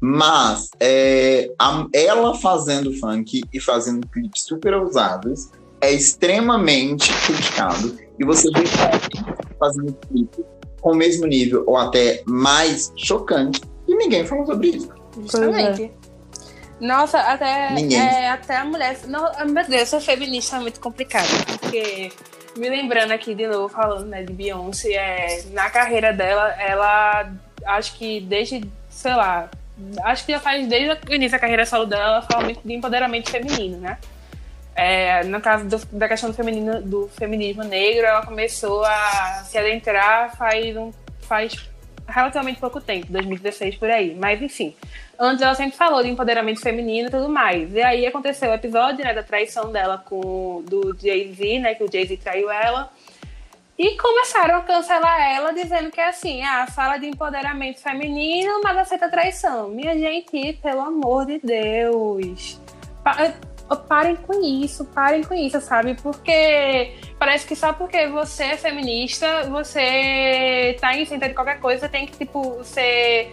[0.04, 5.48] mas é, a- ela fazendo funk e fazendo clipes super ousados
[5.80, 7.96] é extremamente criticado.
[8.18, 8.64] E você vê
[9.60, 10.44] fazendo clipe
[10.80, 14.90] com o mesmo nível ou até mais chocante e ninguém fala sobre isso.
[15.20, 15.92] Justamente.
[16.80, 18.98] Nossa, até, é, até a mulher.
[19.06, 21.28] Não, meu Deus, ser feminista é muito complicado.
[21.60, 22.10] Porque,
[22.56, 27.32] me lembrando aqui de novo, falando né, de Beyoncé, é, na carreira dela, ela
[27.66, 29.48] acho que desde, sei lá,
[30.04, 32.72] acho que já faz desde o início da carreira solo dela, ela fala muito de
[32.74, 33.98] empoderamento feminino, né?
[34.74, 39.58] É, no caso do- da questão do, feminino, do feminismo negro, ela começou a se
[39.58, 41.68] adentrar faz, um, faz
[42.08, 44.14] relativamente pouco tempo, 2016 por aí.
[44.14, 44.74] Mas enfim,
[45.18, 47.72] antes ela sempre falou de empoderamento feminino e tudo mais.
[47.74, 51.74] E aí aconteceu o episódio né, da traição dela com do Jay-Z, né?
[51.74, 52.90] Que o Jay-Z traiu ela.
[53.78, 58.76] E começaram a cancelar ela, dizendo que é assim, ah, fala de empoderamento feminino, mas
[58.76, 59.70] aceita traição.
[59.70, 62.60] Minha gente, pelo amor de Deus.
[63.02, 63.32] Pa-
[63.88, 65.94] parem com isso, parem com isso, sabe?
[65.94, 72.06] Porque parece que só porque você é feminista, você tá isenta de qualquer coisa, tem
[72.06, 73.30] que, tipo, ser.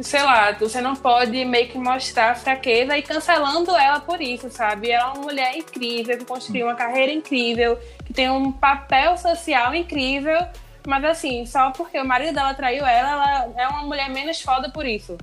[0.00, 4.90] Sei lá, você não pode meio que mostrar fraqueza e cancelando ela por isso, sabe?
[4.90, 9.72] Ela é uma mulher incrível, que construiu uma carreira incrível, que tem um papel social
[9.72, 10.38] incrível,
[10.86, 14.68] mas assim, só porque o marido dela traiu ela, ela é uma mulher menos foda
[14.68, 15.16] por isso.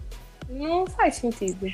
[0.49, 1.67] Não faz sentido.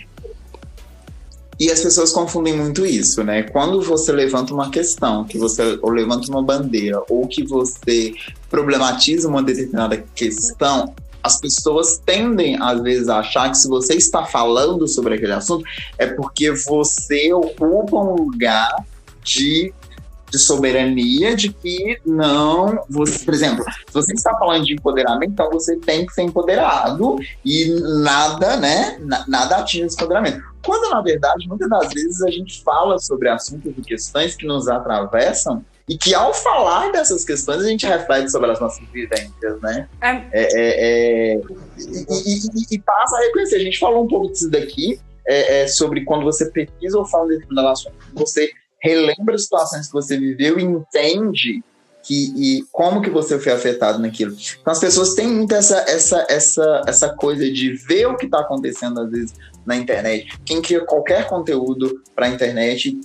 [1.59, 3.43] E as pessoas confundem muito isso, né?
[3.43, 8.13] Quando você levanta uma questão, que você ou levanta uma bandeira, ou que você
[8.49, 10.93] problematiza uma determinada questão,
[11.28, 15.63] as pessoas tendem, às vezes, a achar que se você está falando sobre aquele assunto,
[15.97, 18.70] é porque você ocupa um lugar
[19.24, 19.74] de,
[20.32, 22.83] de soberania, de que não.
[22.89, 27.17] Você, por exemplo, se você está falando de empoderamento, então você tem que ser empoderado
[27.45, 27.70] e
[28.04, 28.97] nada, né?
[29.01, 30.41] na- Nada atinge esse empoderamento.
[30.66, 34.67] Quando, na verdade, muitas das vezes a gente fala sobre assuntos e questões que nos
[34.67, 39.88] atravessam e que, ao falar dessas questões, a gente reflete sobre as nossas vivências, né?
[40.01, 41.42] É, É, é, é,
[41.78, 43.55] e, e- e- passa a reconhecer.
[43.55, 47.28] A gente falou um pouco disso daqui, é, é, sobre quando você pesquisa ou fala
[47.28, 48.51] de determinado assunto, você
[48.82, 51.64] relembra situações que você viveu e entende
[52.04, 54.36] que, e como que você foi afetado naquilo.
[54.62, 58.39] Então as pessoas têm muito essa, essa, essa, essa coisa de ver o que está
[58.39, 59.34] acontecendo às vezes
[59.66, 60.38] na internet.
[60.46, 62.97] Quem cria qualquer conteúdo para a internet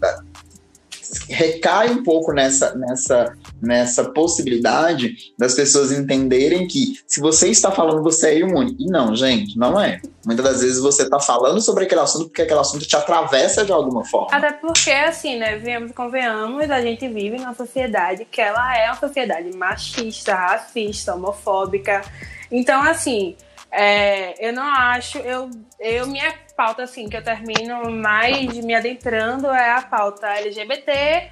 [1.29, 8.03] recai um pouco nessa, nessa, nessa possibilidade das pessoas entenderem que se você está falando,
[8.03, 8.77] você é imune.
[8.79, 10.01] E não, gente, não é.
[10.25, 13.73] Muitas das vezes você está falando sobre aquele assunto porque aquele assunto te atravessa de
[13.73, 14.37] alguma forma.
[14.37, 18.87] Até porque, assim, né, viemos e convenhamos, a gente vive numa sociedade que ela é
[18.87, 22.03] uma sociedade machista, racista, homofóbica.
[22.51, 23.35] Então, assim,
[23.73, 25.49] é, eu não acho, eu,
[25.81, 31.31] eu minha pauta assim que eu termino mais me adentrando é a pauta LGBT,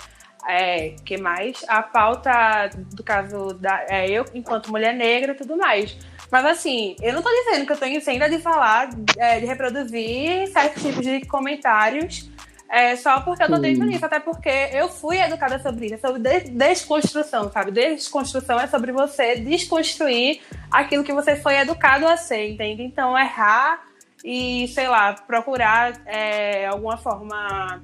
[0.49, 5.95] é, que mais a pauta do caso da é, eu enquanto mulher negra tudo mais.
[6.31, 8.89] Mas assim, eu não tô dizendo que eu tô isenta de falar,
[9.19, 12.30] é, de reproduzir certos tipos de comentários
[12.71, 16.21] é, só porque eu tô dentro disso, até porque eu fui educada sobre isso, sobre
[16.51, 17.73] desconstrução, sabe?
[17.73, 20.41] Desconstrução é sobre você desconstruir
[20.71, 22.85] aquilo que você foi educado a ser, entende?
[22.85, 23.83] Então, errar
[24.25, 27.83] e, sei lá, procurar é, alguma forma.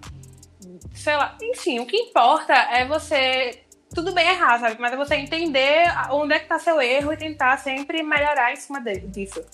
[0.95, 3.63] Sei lá, enfim, o que importa é você.
[3.93, 4.77] Tudo bem errar, sabe?
[4.79, 8.57] Mas é você entender onde é que tá seu erro e tentar sempre melhorar em
[8.57, 9.45] cima disso.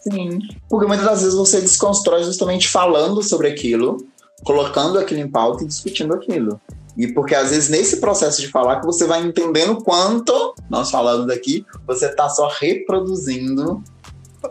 [0.00, 3.98] Sim, porque muitas das vezes você desconstrói justamente falando sobre aquilo,
[4.44, 6.60] colocando aquilo em pauta e discutindo aquilo.
[6.96, 11.30] E porque às vezes nesse processo de falar que você vai entendendo quanto, nós falamos
[11.30, 13.82] aqui, você está só reproduzindo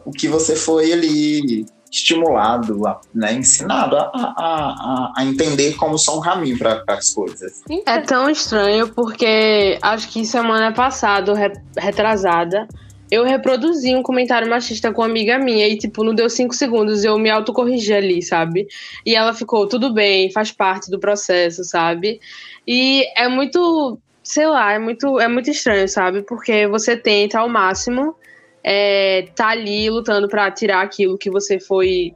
[0.05, 2.79] o que você foi ali estimulado,
[3.13, 7.63] né, ensinado a, a, a, a entender como só um caminho para as coisas.
[7.85, 11.33] É tão estranho porque acho que semana passada,
[11.75, 12.67] retrasada,
[13.11, 17.03] eu reproduzi um comentário machista com uma amiga minha e, tipo, não deu cinco segundos,
[17.03, 18.67] eu me autocorrigi ali, sabe?
[19.05, 22.19] E ela ficou, tudo bem, faz parte do processo, sabe?
[22.67, 26.21] E é muito, sei lá, é muito, é muito estranho, sabe?
[26.23, 28.15] Porque você tenta ao máximo
[28.63, 32.13] é, tá ali lutando para tirar aquilo que você foi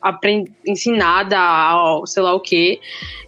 [0.00, 0.50] aprend...
[0.66, 2.80] ensinada a sei lá o que.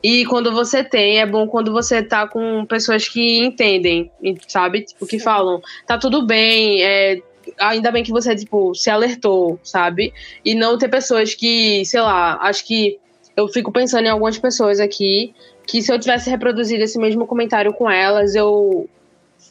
[0.02, 4.10] E quando você tem, é bom quando você tá com pessoas que entendem,
[4.48, 4.82] sabe?
[4.82, 7.20] Tipo, que falam, tá tudo bem, é,
[7.58, 10.12] ainda bem que você, tipo, se alertou, sabe?
[10.44, 12.98] E não ter pessoas que, sei lá, acho que
[13.36, 15.34] eu fico pensando em algumas pessoas aqui
[15.66, 18.88] que se eu tivesse reproduzido esse mesmo comentário com elas, eu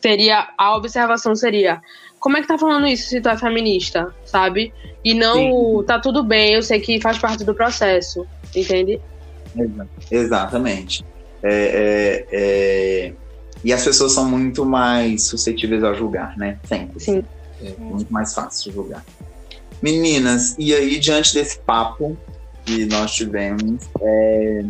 [0.01, 1.81] teria a observação seria
[2.19, 4.73] como é que tá falando isso se tu é feminista, sabe?
[5.03, 5.83] E não Sim.
[5.85, 8.99] tá tudo bem, eu sei que faz parte do processo, entende?
[10.11, 11.03] Exatamente.
[11.41, 13.13] É, é, é...
[13.63, 16.59] E as pessoas são muito mais suscetíveis a julgar, né?
[16.65, 16.99] Sempre.
[16.99, 17.23] Sim.
[17.61, 19.03] É muito mais fácil de julgar.
[19.81, 22.17] Meninas, e aí, diante desse papo
[22.65, 24.65] que nós tivemos, é...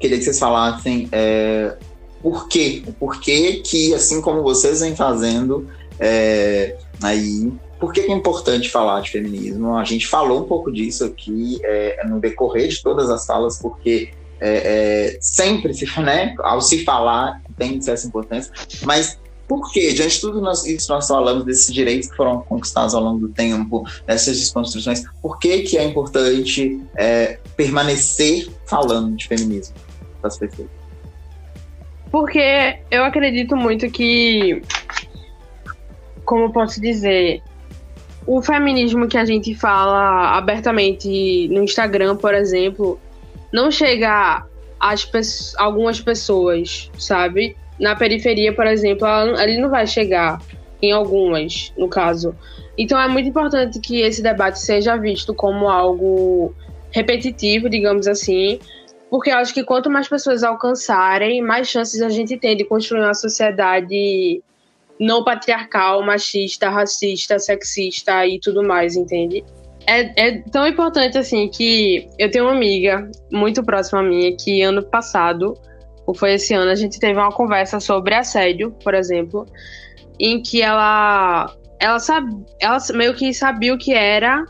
[0.00, 1.76] queria que vocês falassem é...
[2.22, 2.82] por quê?
[2.86, 5.68] O porquê que, assim como vocês vêm fazendo,
[6.00, 9.76] é, aí, por que é importante falar de feminismo?
[9.76, 14.10] A gente falou um pouco disso aqui é, no decorrer de todas as falas, porque
[14.40, 18.52] é, é, sempre se, né, ao se falar tem essa importância,
[18.84, 19.18] mas
[19.48, 19.94] por quê?
[19.94, 23.32] Diante de tudo nós, isso nós falamos desses direitos que foram conquistados ao longo do
[23.32, 29.74] tempo, dessas desconstruções, por que, que é importante é, permanecer falando de feminismo
[30.20, 30.68] para as pessoas?
[32.10, 34.62] Porque eu acredito muito que
[36.28, 37.40] como posso dizer,
[38.26, 43.00] o feminismo que a gente fala abertamente no Instagram, por exemplo,
[43.50, 44.44] não chega
[44.78, 45.10] às
[45.56, 47.56] algumas pessoas, sabe?
[47.80, 49.08] Na periferia, por exemplo,
[49.40, 50.38] ele não vai chegar
[50.82, 52.36] em algumas, no caso.
[52.76, 56.54] Então é muito importante que esse debate seja visto como algo
[56.90, 58.58] repetitivo, digamos assim,
[59.08, 63.00] porque eu acho que quanto mais pessoas alcançarem, mais chances a gente tem de construir
[63.00, 64.42] uma sociedade
[65.00, 69.44] não patriarcal, machista, racista, sexista e tudo mais, entende?
[69.86, 74.60] É, é, tão importante assim que eu tenho uma amiga muito próxima a minha que
[74.60, 75.54] ano passado,
[76.06, 79.46] ou foi esse ano, a gente teve uma conversa sobre assédio, por exemplo,
[80.18, 84.44] em que ela ela, sabe, ela meio que sabia o que era,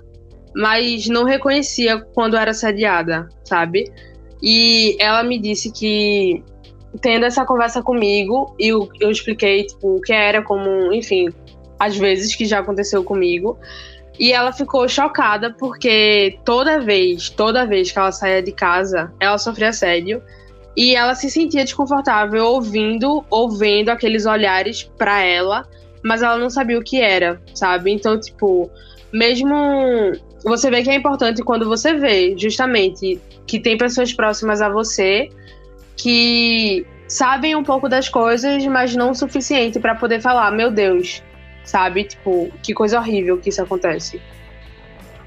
[0.57, 3.93] mas não reconhecia quando era assediada, sabe?
[4.43, 6.43] E ela me disse que
[7.01, 11.29] tendo essa conversa comigo, e eu, eu expliquei, tipo, o que era, como, enfim,
[11.79, 13.59] às vezes que já aconteceu comigo.
[14.19, 19.39] E ela ficou chocada porque toda vez, toda vez que ela saía de casa, ela
[19.39, 20.21] sofria assédio.
[20.77, 25.69] E ela se sentia desconfortável ouvindo ou vendo aqueles olhares para ela,
[26.05, 27.93] mas ela não sabia o que era, sabe?
[27.93, 28.71] Então, tipo,
[29.13, 29.55] mesmo
[30.45, 35.29] você vê que é importante quando você vê, justamente, que tem pessoas próximas a você
[35.99, 41.23] que sabem um pouco das coisas, mas não o suficiente para poder falar, meu Deus,
[41.65, 42.05] sabe?
[42.05, 44.21] Tipo, que coisa horrível que isso acontece.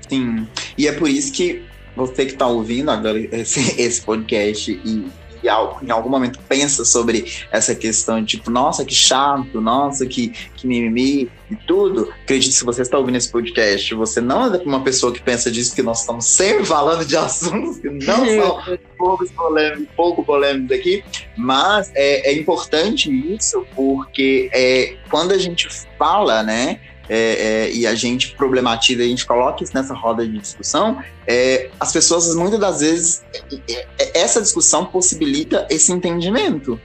[0.08, 0.48] Sim.
[0.78, 1.64] E é por isso que
[1.96, 5.08] você que está ouvindo agora esse, esse podcast e
[5.44, 11.30] em algum momento pensa sobre essa questão, tipo, nossa, que chato, nossa, que, que mimimi
[11.50, 15.22] e tudo, acredite, se você está ouvindo esse podcast, você não é uma pessoa que
[15.22, 20.24] pensa disso, que nós estamos sempre falando de assuntos que não são pouco polêmicos, pouco
[20.24, 21.04] polêmicos aqui,
[21.36, 26.80] mas é, é importante isso, porque é, quando a gente fala, né,
[27.14, 31.70] é, é, e a gente problematiza, a gente coloca isso nessa roda de discussão, é,
[31.78, 33.22] as pessoas muitas das vezes
[33.68, 36.80] é, é, essa discussão possibilita esse entendimento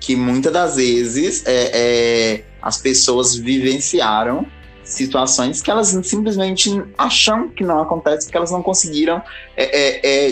[0.00, 4.46] que muitas das vezes é, as pessoas vivenciaram
[4.82, 9.22] situações que elas simplesmente acham que não acontece, porque elas não conseguiram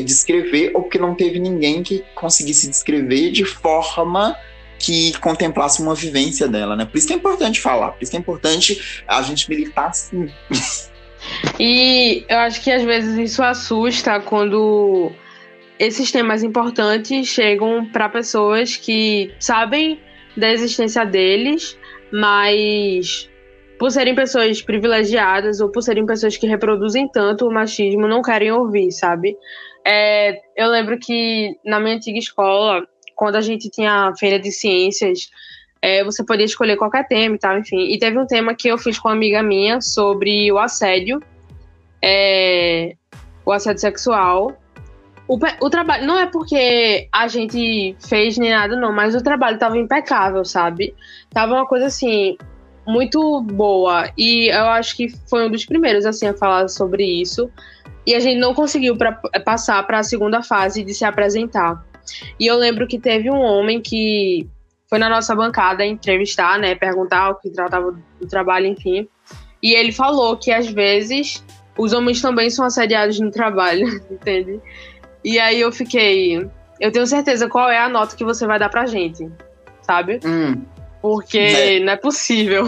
[0.03, 4.35] descrever ou porque não teve ninguém que conseguisse descrever de forma
[4.79, 6.85] que contemplasse uma vivência dela, né?
[6.85, 10.29] Por isso que é importante falar, por isso que é importante a gente militar sim.
[11.59, 15.11] E eu acho que às vezes isso assusta quando
[15.79, 20.01] esses temas importantes chegam para pessoas que sabem
[20.37, 21.79] da existência deles,
[22.13, 23.29] mas
[23.79, 28.51] por serem pessoas privilegiadas ou por serem pessoas que reproduzem tanto o machismo, não querem
[28.51, 29.37] ouvir, sabe?
[29.87, 32.87] É, eu lembro que na minha antiga escola
[33.17, 35.31] quando a gente tinha feira de ciências,
[35.83, 37.91] é, você podia escolher qualquer tema e tal, enfim.
[37.91, 41.21] E teve um tema que eu fiz com uma amiga minha sobre o assédio,
[42.03, 42.95] é,
[43.45, 44.57] o assédio sexual.
[45.27, 49.59] O, o trabalho, não é porque a gente fez nem nada, não, mas o trabalho
[49.59, 50.95] tava impecável, sabe?
[51.31, 52.37] Tava uma coisa assim,
[52.87, 54.11] muito boa.
[54.17, 57.51] E eu acho que foi um dos primeiros, assim, a falar sobre isso.
[58.07, 59.13] E a gente não conseguiu pra,
[59.45, 61.85] passar para a segunda fase de se apresentar.
[62.39, 64.49] E eu lembro que teve um homem que
[64.89, 69.09] foi na nossa bancada entrevistar, né, perguntar o que tratava do trabalho, enfim.
[69.63, 71.45] E ele falou que às vezes
[71.77, 74.61] os homens também são assediados no trabalho, entende?
[75.25, 76.49] E aí eu fiquei,
[76.81, 79.29] eu tenho certeza qual é a nota que você vai dar pra gente,
[79.83, 80.21] sabe?
[80.25, 80.63] Hum.
[81.03, 81.81] Porque é.
[81.81, 82.67] não é possível.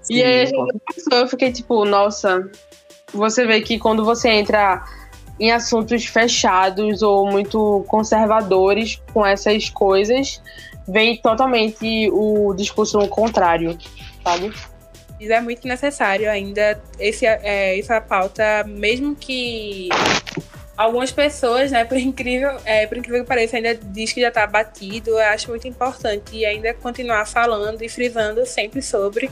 [0.00, 0.74] Sim, e aí a gente
[1.10, 2.48] eu fiquei tipo, nossa,
[3.12, 4.84] você vê que quando você entra
[5.38, 10.42] em assuntos fechados ou muito conservadores com essas coisas,
[10.86, 13.76] vem totalmente o discurso contrário,
[14.24, 14.52] sabe?
[15.20, 19.88] Isso é muito necessário ainda, esse, é, essa pauta, mesmo que
[20.76, 24.46] algumas pessoas, né, por incrível, é, por incrível que pareça, ainda diz que já está
[24.46, 29.28] batido, eu acho muito importante ainda continuar falando e frisando sempre sobre,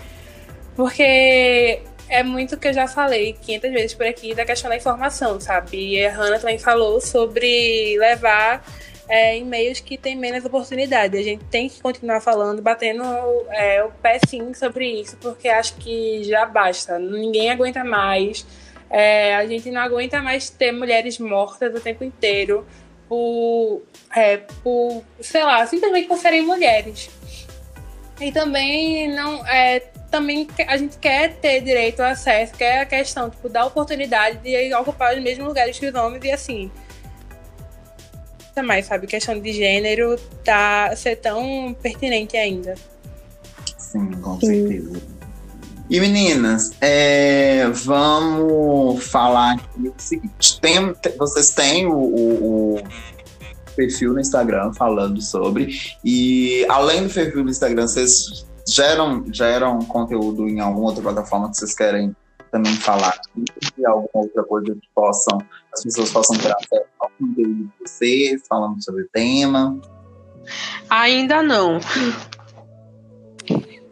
[0.74, 4.76] porque é muito o que eu já falei 500 vezes por aqui da questão da
[4.76, 5.94] informação, sabe?
[5.94, 8.64] E a Hannah também falou sobre levar
[9.08, 11.16] é, em meios que tem menos oportunidade.
[11.16, 13.02] A gente tem que continuar falando, batendo
[13.50, 16.98] é, o pé sim sobre isso, porque acho que já basta.
[16.98, 18.46] Ninguém aguenta mais.
[18.88, 22.64] É, a gente não aguenta mais ter mulheres mortas o tempo inteiro
[23.08, 23.82] por,
[24.14, 27.10] é, por sei lá, simplesmente por serem mulheres.
[28.20, 33.30] E também não é, também a gente quer ter direito ao acesso, quer a questão
[33.30, 36.70] tipo, da oportunidade de ocupar os mesmos lugares que os homens e assim.
[38.54, 39.06] Também, sabe?
[39.06, 42.74] Questão de gênero tá ser tão pertinente ainda.
[43.76, 45.02] Sim, com certeza.
[45.88, 52.82] E meninas, é, vamos falar aqui o seguinte: tem, vocês têm o, o, o
[53.76, 55.68] perfil no Instagram falando sobre.
[56.04, 61.56] E além do perfil no Instagram, vocês geram, geram conteúdo em alguma outra plataforma que
[61.56, 62.14] vocês querem
[62.50, 63.18] também falar
[63.76, 65.38] e alguma outra coisa que possam,
[65.72, 69.78] as pessoas possam ter acesso ao conteúdo de vocês, falando sobre o tema?
[70.88, 71.78] Ainda não.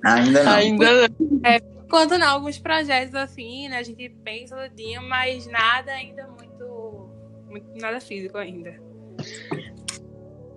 [0.04, 0.52] Ainda não.
[0.52, 1.40] Ainda não.
[1.44, 3.78] É, quanto não, alguns projetos assim, né?
[3.78, 7.08] A gente pensa dia, mas nada ainda muito,
[7.48, 8.80] muito nada físico ainda.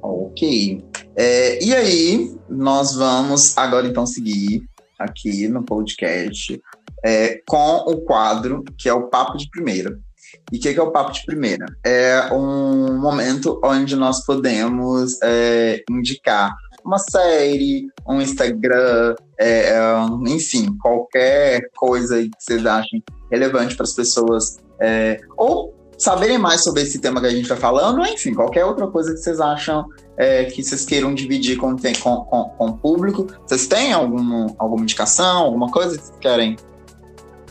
[0.02, 0.84] Ok.
[1.16, 4.62] É, e aí, nós vamos agora então seguir
[5.00, 6.60] aqui no podcast
[7.04, 10.00] é, com o quadro que é o Papo de Primeira.
[10.52, 11.66] E o que, que, é o Papo de Primeira?
[11.86, 19.84] É um momento onde nós podemos é, indicar uma série, um Instagram, é, é
[20.28, 26.84] enfim, qualquer coisa que vocês achem relevante para as pessoas, é, ou saberem mais sobre
[26.84, 30.46] esse tema que a gente está falando, enfim, qualquer outra coisa que vocês acham é,
[30.46, 33.28] que vocês queiram dividir com, com, com, com, o público.
[33.46, 36.56] Vocês têm algum, alguma indicação, alguma coisa que vocês querem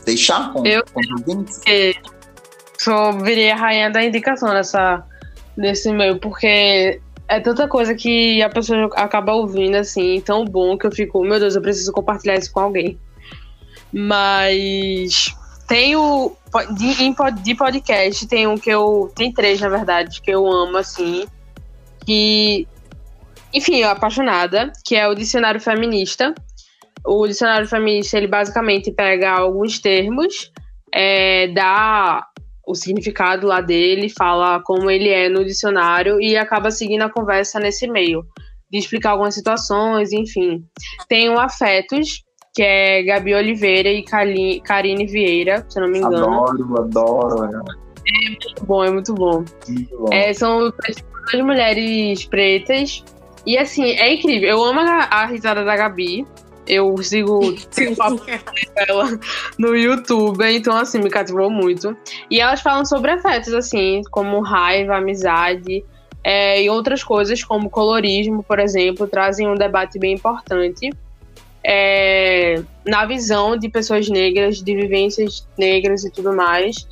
[0.05, 1.61] deixar com, eu, com os ouvintes?
[2.79, 5.05] sou virei a rainha da indicação nessa,
[5.57, 10.87] nesse meio, porque é tanta coisa que a pessoa acaba ouvindo assim, tão bom que
[10.87, 12.99] eu fico, meu Deus, eu preciso compartilhar isso com alguém.
[13.93, 15.35] Mas
[15.67, 16.37] tem o.
[16.75, 19.13] De, de podcast, tem um que eu.
[19.15, 21.27] Tem três, na verdade, que eu amo, assim.
[22.05, 22.67] Que.
[23.53, 26.35] Enfim, eu apaixonada, que é o Dicionário Feminista.
[27.05, 30.51] O Dicionário Feminista, ele basicamente pega alguns termos,
[30.93, 32.27] é, dá
[32.67, 37.61] o significado lá dele, fala como ele é no dicionário e acaba seguindo a conversa
[37.61, 38.27] nesse meio,
[38.69, 40.65] de explicar algumas situações, enfim.
[41.09, 42.25] Tem o Afetos,
[42.57, 46.47] que é Gabi Oliveira e Karine Vieira, se não me engano.
[46.47, 47.65] Adoro, adoro.
[48.09, 49.45] É muito bom, é muito bom.
[49.69, 50.09] Muito bom.
[50.11, 53.05] É, são duas mulheres pretas.
[53.45, 54.49] E assim, é incrível.
[54.49, 56.27] Eu amo a, a risada da Gabi.
[56.67, 58.25] Eu sigo o papo
[58.75, 59.21] dela
[59.59, 61.95] no YouTube, então assim, me cativou muito.
[62.31, 65.85] E elas falam sobre afetos, assim, como raiva, amizade
[66.25, 70.91] é, e outras coisas, como colorismo, por exemplo, trazem um debate bem importante.
[71.69, 76.87] É, na visão de pessoas negras, de vivências negras e tudo mais.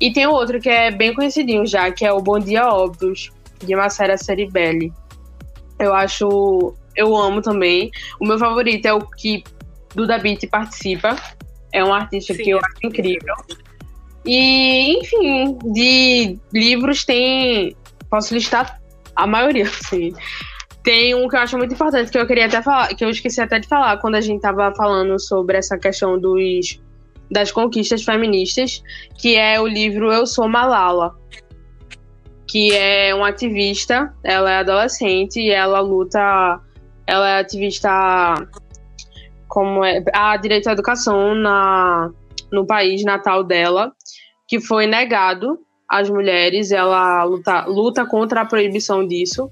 [0.00, 3.74] E tem outro que é bem conhecidinho já, que é o Bom Dia Óbvios, de
[3.74, 4.92] Macera Ceribelli.
[5.78, 7.90] Eu acho eu amo também.
[8.20, 9.42] O meu favorito é o que
[9.94, 11.16] Duda Beat participa.
[11.72, 13.34] É um artista Sim, que eu acho incrível.
[14.24, 17.76] E, enfim, de livros tem.
[18.10, 18.80] Posso listar
[19.16, 20.12] a maioria, assim.
[20.82, 23.40] Tem um que eu acho muito importante, que eu queria até falar, que eu esqueci
[23.40, 26.80] até de falar quando a gente tava falando sobre essa questão dos,
[27.30, 28.82] das conquistas feministas,
[29.18, 31.14] que é o livro Eu Sou Malala,
[32.48, 36.60] que é uma ativista, ela é adolescente e ela luta
[37.06, 37.90] ela é ativista
[39.48, 42.10] como é, a direito à educação na,
[42.52, 43.92] no país natal dela,
[44.46, 45.58] que foi negado
[45.88, 46.70] às mulheres.
[46.70, 49.50] Ela luta, luta contra a proibição disso.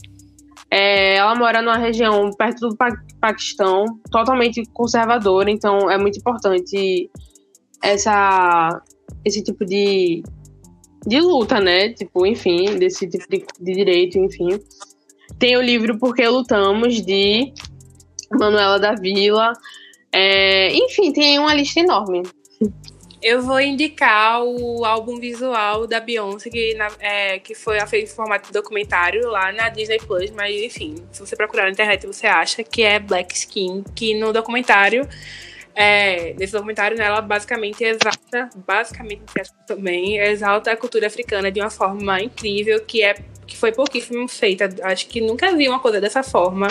[0.71, 2.89] É, ela mora numa região perto do pa
[3.21, 7.11] Paquistão, totalmente conservadora, então é muito importante
[7.83, 8.81] essa,
[9.25, 10.23] esse tipo de,
[11.05, 11.93] de luta, né?
[11.95, 14.61] Tipo, enfim, desse tipo de, de direito, enfim.
[15.39, 17.53] Tem o livro Porque Lutamos, de
[18.39, 19.53] Manuela da Vila.
[20.13, 22.23] É, enfim, tem uma lista enorme.
[23.21, 28.15] Eu vou indicar o álbum visual da Beyoncé, que, na, é, que foi feito em
[28.15, 32.63] formato documentário lá na Disney Plus, mas enfim, se você procurar na internet você acha
[32.63, 35.09] que é Black Skin, que no documentário,
[35.75, 39.23] é, nesse documentário, né, ela basicamente exalta, basicamente
[39.67, 43.15] também, exalta a cultura africana de uma forma incrível, que é
[43.47, 44.69] que foi pouquíssimo feita.
[44.83, 46.69] Acho que nunca vi uma coisa dessa forma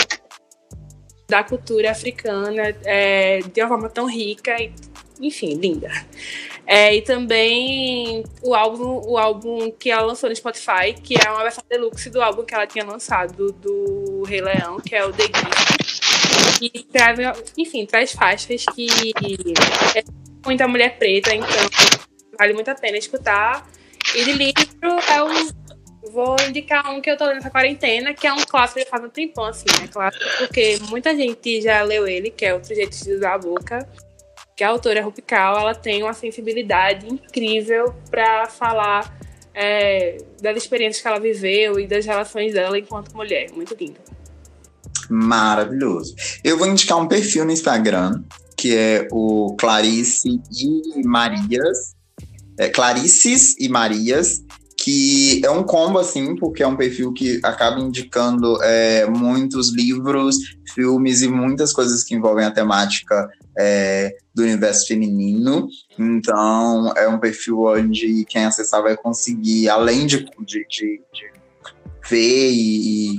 [1.28, 4.72] da cultura africana é, de uma forma tão rica e,
[5.20, 5.90] enfim, linda.
[6.66, 11.44] É, e também o álbum, o álbum que ela lançou no Spotify, que é uma
[11.44, 15.24] versão deluxe do álbum que ela tinha lançado do Rei Leão, que é o The
[15.24, 15.98] Gift.
[16.62, 17.20] E traz,
[17.58, 18.88] enfim, traz faixas que
[19.96, 20.04] é
[20.46, 21.48] muita mulher preta, então
[22.38, 23.66] vale muito a pena escutar.
[24.16, 25.68] E de livro é um
[26.12, 29.04] Vou indicar um que eu tô lendo nessa quarentena, que é um clássico já faz
[29.04, 29.88] um tempão, assim, né?
[29.88, 33.88] Clássico, porque muita gente já leu ele, que é Outro Jeito de Usar a Boca.
[34.58, 39.16] Que a autora Rupical, ela tem uma sensibilidade incrível para falar
[39.54, 43.52] é, das experiências que ela viveu e das relações dela enquanto mulher.
[43.54, 44.00] Muito lindo.
[45.10, 46.16] Maravilhoso.
[46.44, 48.24] Eu vou indicar um perfil no Instagram,
[48.58, 51.96] que é o Clarice e Marias.
[52.60, 54.44] É, Clarices e Marias,
[54.88, 60.38] que é um combo, assim, porque é um perfil que acaba indicando é, muitos livros,
[60.74, 65.68] filmes e muitas coisas que envolvem a temática é, do universo feminino.
[66.00, 71.34] Então, é um perfil onde quem acessar vai conseguir, além de, de, de, de
[72.10, 73.18] ver e, e,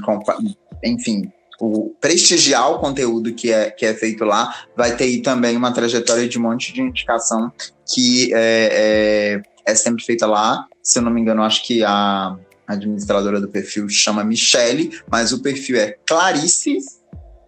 [0.83, 1.31] enfim,
[1.61, 6.27] o, prestigiar o conteúdo que é, que é feito lá, vai ter também uma trajetória
[6.27, 7.53] de um monte de indicação
[7.93, 12.35] que é, é, é sempre feita lá se eu não me engano, acho que a
[12.67, 16.79] administradora do perfil chama Michele, mas o perfil é Clarice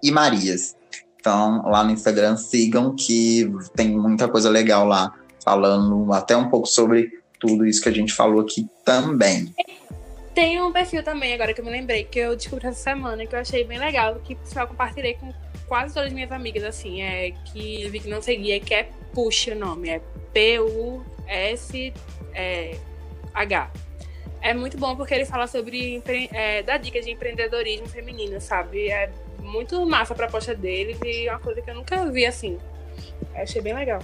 [0.02, 0.76] e Marias.
[1.18, 6.66] Então, lá no Instagram, sigam que tem muita coisa legal lá, falando até um pouco
[6.66, 9.55] sobre tudo isso que a gente falou aqui também.
[10.34, 13.34] Tem um perfil também, agora que eu me lembrei, que eu descobri essa semana, que
[13.34, 15.32] eu achei bem legal, que eu compartilhei com
[15.66, 19.48] quase todas as minhas amigas, assim, é que vi que não seguia, que é Push
[19.48, 20.02] o nome, é
[21.31, 21.93] P-U-S.
[22.35, 22.77] É,
[23.32, 23.70] H.
[24.43, 26.02] É muito bom porque ele fala sobre
[26.32, 28.90] é, dá dicas de empreendedorismo feminino, sabe?
[28.90, 32.59] É muito massa a proposta dele e uma coisa que eu nunca vi assim.
[33.35, 34.01] Eu achei bem legal.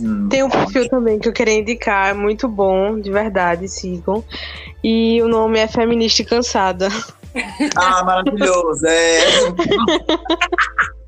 [0.00, 4.24] Hum, Tem um perfil também que eu queria indicar, é muito bom, de verdade, sigam.
[4.82, 6.88] E o nome é Feminista Cansada.
[7.76, 8.86] Ah, maravilhoso!
[8.86, 9.20] É.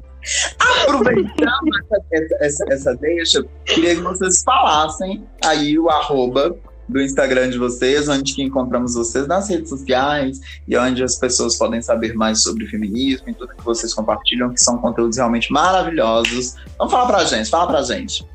[0.58, 1.68] Aproveitando
[2.10, 6.56] essa, essa, essa deixa, queria que vocês falassem aí o arroba
[6.88, 11.56] do Instagram de vocês, onde que encontramos vocês nas redes sociais e onde as pessoas
[11.56, 16.56] podem saber mais sobre feminismo e tudo que vocês compartilham, que são conteúdos realmente maravilhosos.
[16.74, 18.26] Então fala pra gente, fala pra gente.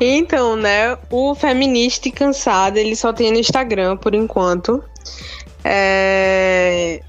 [0.00, 4.80] Então, né, o Feminista e Cansada, ele só tem no Instagram por enquanto.
[5.64, 7.02] É...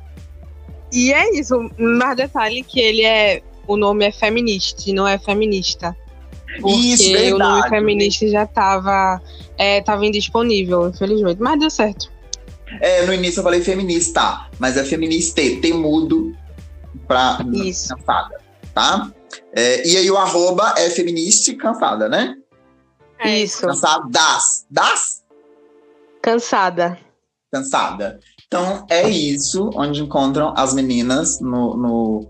[0.91, 3.41] E é isso, mais detalhe que ele é.
[3.67, 5.95] O nome é feminista, não é feminista.
[6.59, 7.33] Porque isso, verdade.
[7.33, 9.21] o nome feminista já estava
[9.59, 11.39] é, tava indisponível, infelizmente.
[11.39, 12.11] Mas deu certo.
[12.81, 16.35] É, no início eu falei feminista, mas é feminista, tem mudo
[17.07, 17.89] pra Isso.
[17.89, 18.39] cansada,
[18.73, 19.11] tá?
[19.51, 22.35] É, e aí o arroba é feminista cansada, né?
[23.19, 23.61] É isso.
[23.61, 24.65] Cansadas.
[24.69, 25.23] Das?
[26.21, 26.97] Cansada.
[27.51, 28.19] Cansada.
[28.51, 32.27] Então é isso, onde encontram as meninas no, no,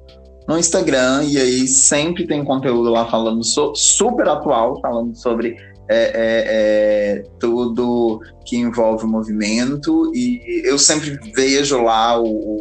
[0.49, 1.23] no Instagram.
[1.23, 5.55] E aí sempre tem conteúdo lá falando so, super atual, falando sobre
[5.89, 10.11] é, é, é, tudo que envolve o movimento.
[10.13, 12.57] E eu sempre vejo lá o,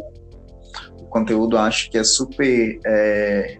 [1.01, 3.57] o conteúdo, acho que é super é,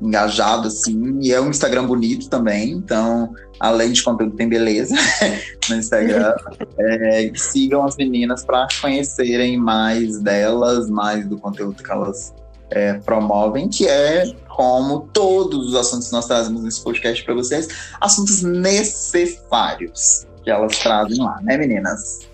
[0.00, 1.18] engajado, assim.
[1.20, 4.94] E é um Instagram bonito também, então além de conteúdo, tem beleza
[5.68, 6.34] no Instagram.
[6.78, 12.34] é, sigam as meninas para conhecerem mais delas, mais do conteúdo que elas
[12.70, 17.68] é, promovem, que é como todos os assuntos que nós trazemos nesse podcast para vocês,
[18.00, 22.28] assuntos necessários que elas trazem lá, né, meninas?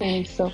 [0.00, 0.52] Isso.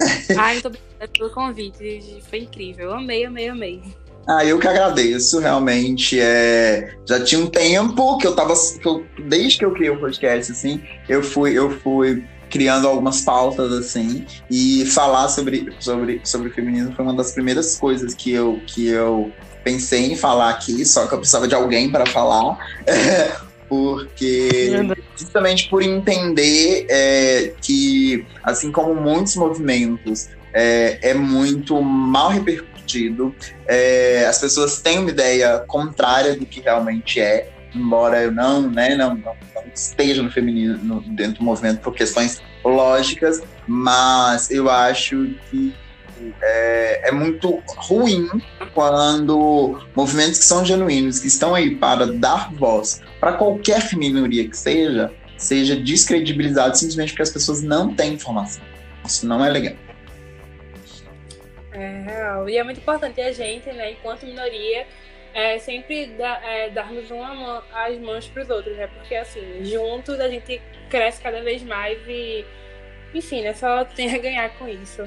[0.36, 2.92] Ai, muito obrigada pelo convite, foi incrível.
[2.92, 3.82] Amei, amei, amei.
[4.26, 6.18] Ah, eu que agradeço, realmente.
[6.20, 6.94] É...
[7.06, 8.54] Já tinha um tempo que eu tava.
[8.54, 13.22] Que eu, desde que eu criei o podcast, assim, eu fui, eu fui criando algumas
[13.22, 18.60] pautas, assim, e falar sobre, sobre, sobre feminismo foi uma das primeiras coisas que eu,
[18.64, 19.32] que eu
[19.64, 22.56] pensei em falar aqui, só que eu precisava de alguém para falar.
[23.68, 24.70] porque
[25.16, 33.34] justamente por entender é, que, assim como muitos movimentos, é, é muito mal repercutido partido.
[33.66, 38.94] É, as pessoas têm uma ideia contrária do que realmente é, embora eu não, né,
[38.94, 45.30] não, não, não esteja no feminismo dentro do movimento por questões lógicas, mas eu acho
[45.50, 45.74] que
[46.40, 48.28] é, é, muito ruim
[48.72, 54.56] quando movimentos que são genuínos, que estão aí para dar voz para qualquer minoria que
[54.56, 58.62] seja, seja descredibilizado simplesmente porque as pessoas não têm informação.
[59.04, 59.74] Isso não é legal.
[61.74, 62.48] É real.
[62.48, 64.86] E é muito importante a gente, né, enquanto minoria,
[65.34, 66.14] é, sempre
[66.44, 68.86] é, darmos uma mão, as mãos para os outros, né?
[68.86, 72.44] Porque assim, juntos a gente cresce cada vez mais e,
[73.12, 73.52] enfim, né?
[73.52, 75.02] Só tem a ganhar com isso.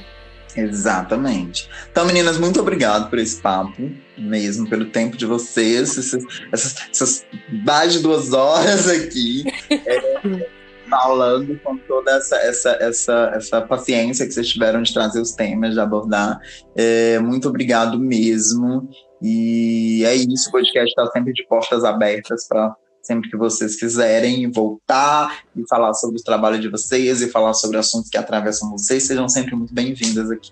[0.56, 1.69] Exatamente.
[1.89, 7.26] Então, meninas, muito obrigado por esse papo, mesmo pelo tempo de vocês, essas, essas, essas
[7.49, 9.44] mais de duas horas aqui.
[9.69, 10.48] É,
[10.89, 15.73] falando com toda essa, essa, essa, essa paciência que vocês tiveram de trazer os temas,
[15.73, 16.39] de abordar.
[16.76, 18.89] É, muito obrigado mesmo.
[19.22, 24.51] E é isso, o podcast está sempre de portas abertas para sempre que vocês quiserem
[24.51, 29.03] voltar e falar sobre o trabalho de vocês e falar sobre assuntos que atravessam vocês,
[29.03, 30.51] sejam sempre muito bem-vindas aqui.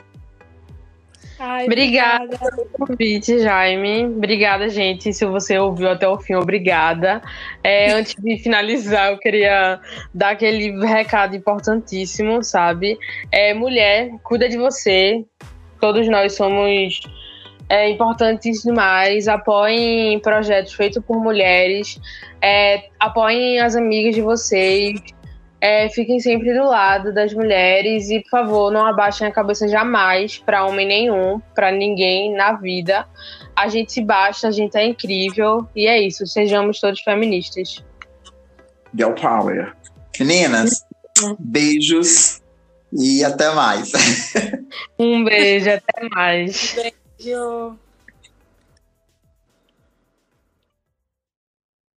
[1.37, 4.05] Ai, obrigada pelo convite, Jaime.
[4.05, 5.13] Obrigada, gente.
[5.13, 7.21] Se você ouviu até o fim, obrigada.
[7.63, 9.79] É, antes de finalizar, eu queria
[10.13, 12.97] dar aquele recado importantíssimo, sabe?
[13.31, 15.25] É, mulher, cuida de você.
[15.81, 17.01] Todos nós somos
[17.67, 19.27] é, importantes demais.
[19.27, 21.99] Apoiem projetos feitos por mulheres.
[22.41, 25.01] É, apoiem as amigas de vocês.
[25.67, 30.37] É, fiquem sempre do lado das mulheres e, por favor, não abaixem a cabeça jamais
[30.37, 33.07] para homem nenhum, para ninguém na vida.
[33.55, 36.27] A gente se basta, a gente é incrível e é isso.
[36.27, 37.83] Sejamos todos feministas.
[38.95, 39.73] Girl Power.
[40.19, 40.85] Meninas,
[41.39, 42.43] beijos
[42.93, 43.91] e até mais.
[44.99, 46.75] Um beijo, até mais.
[46.75, 47.75] Beijo.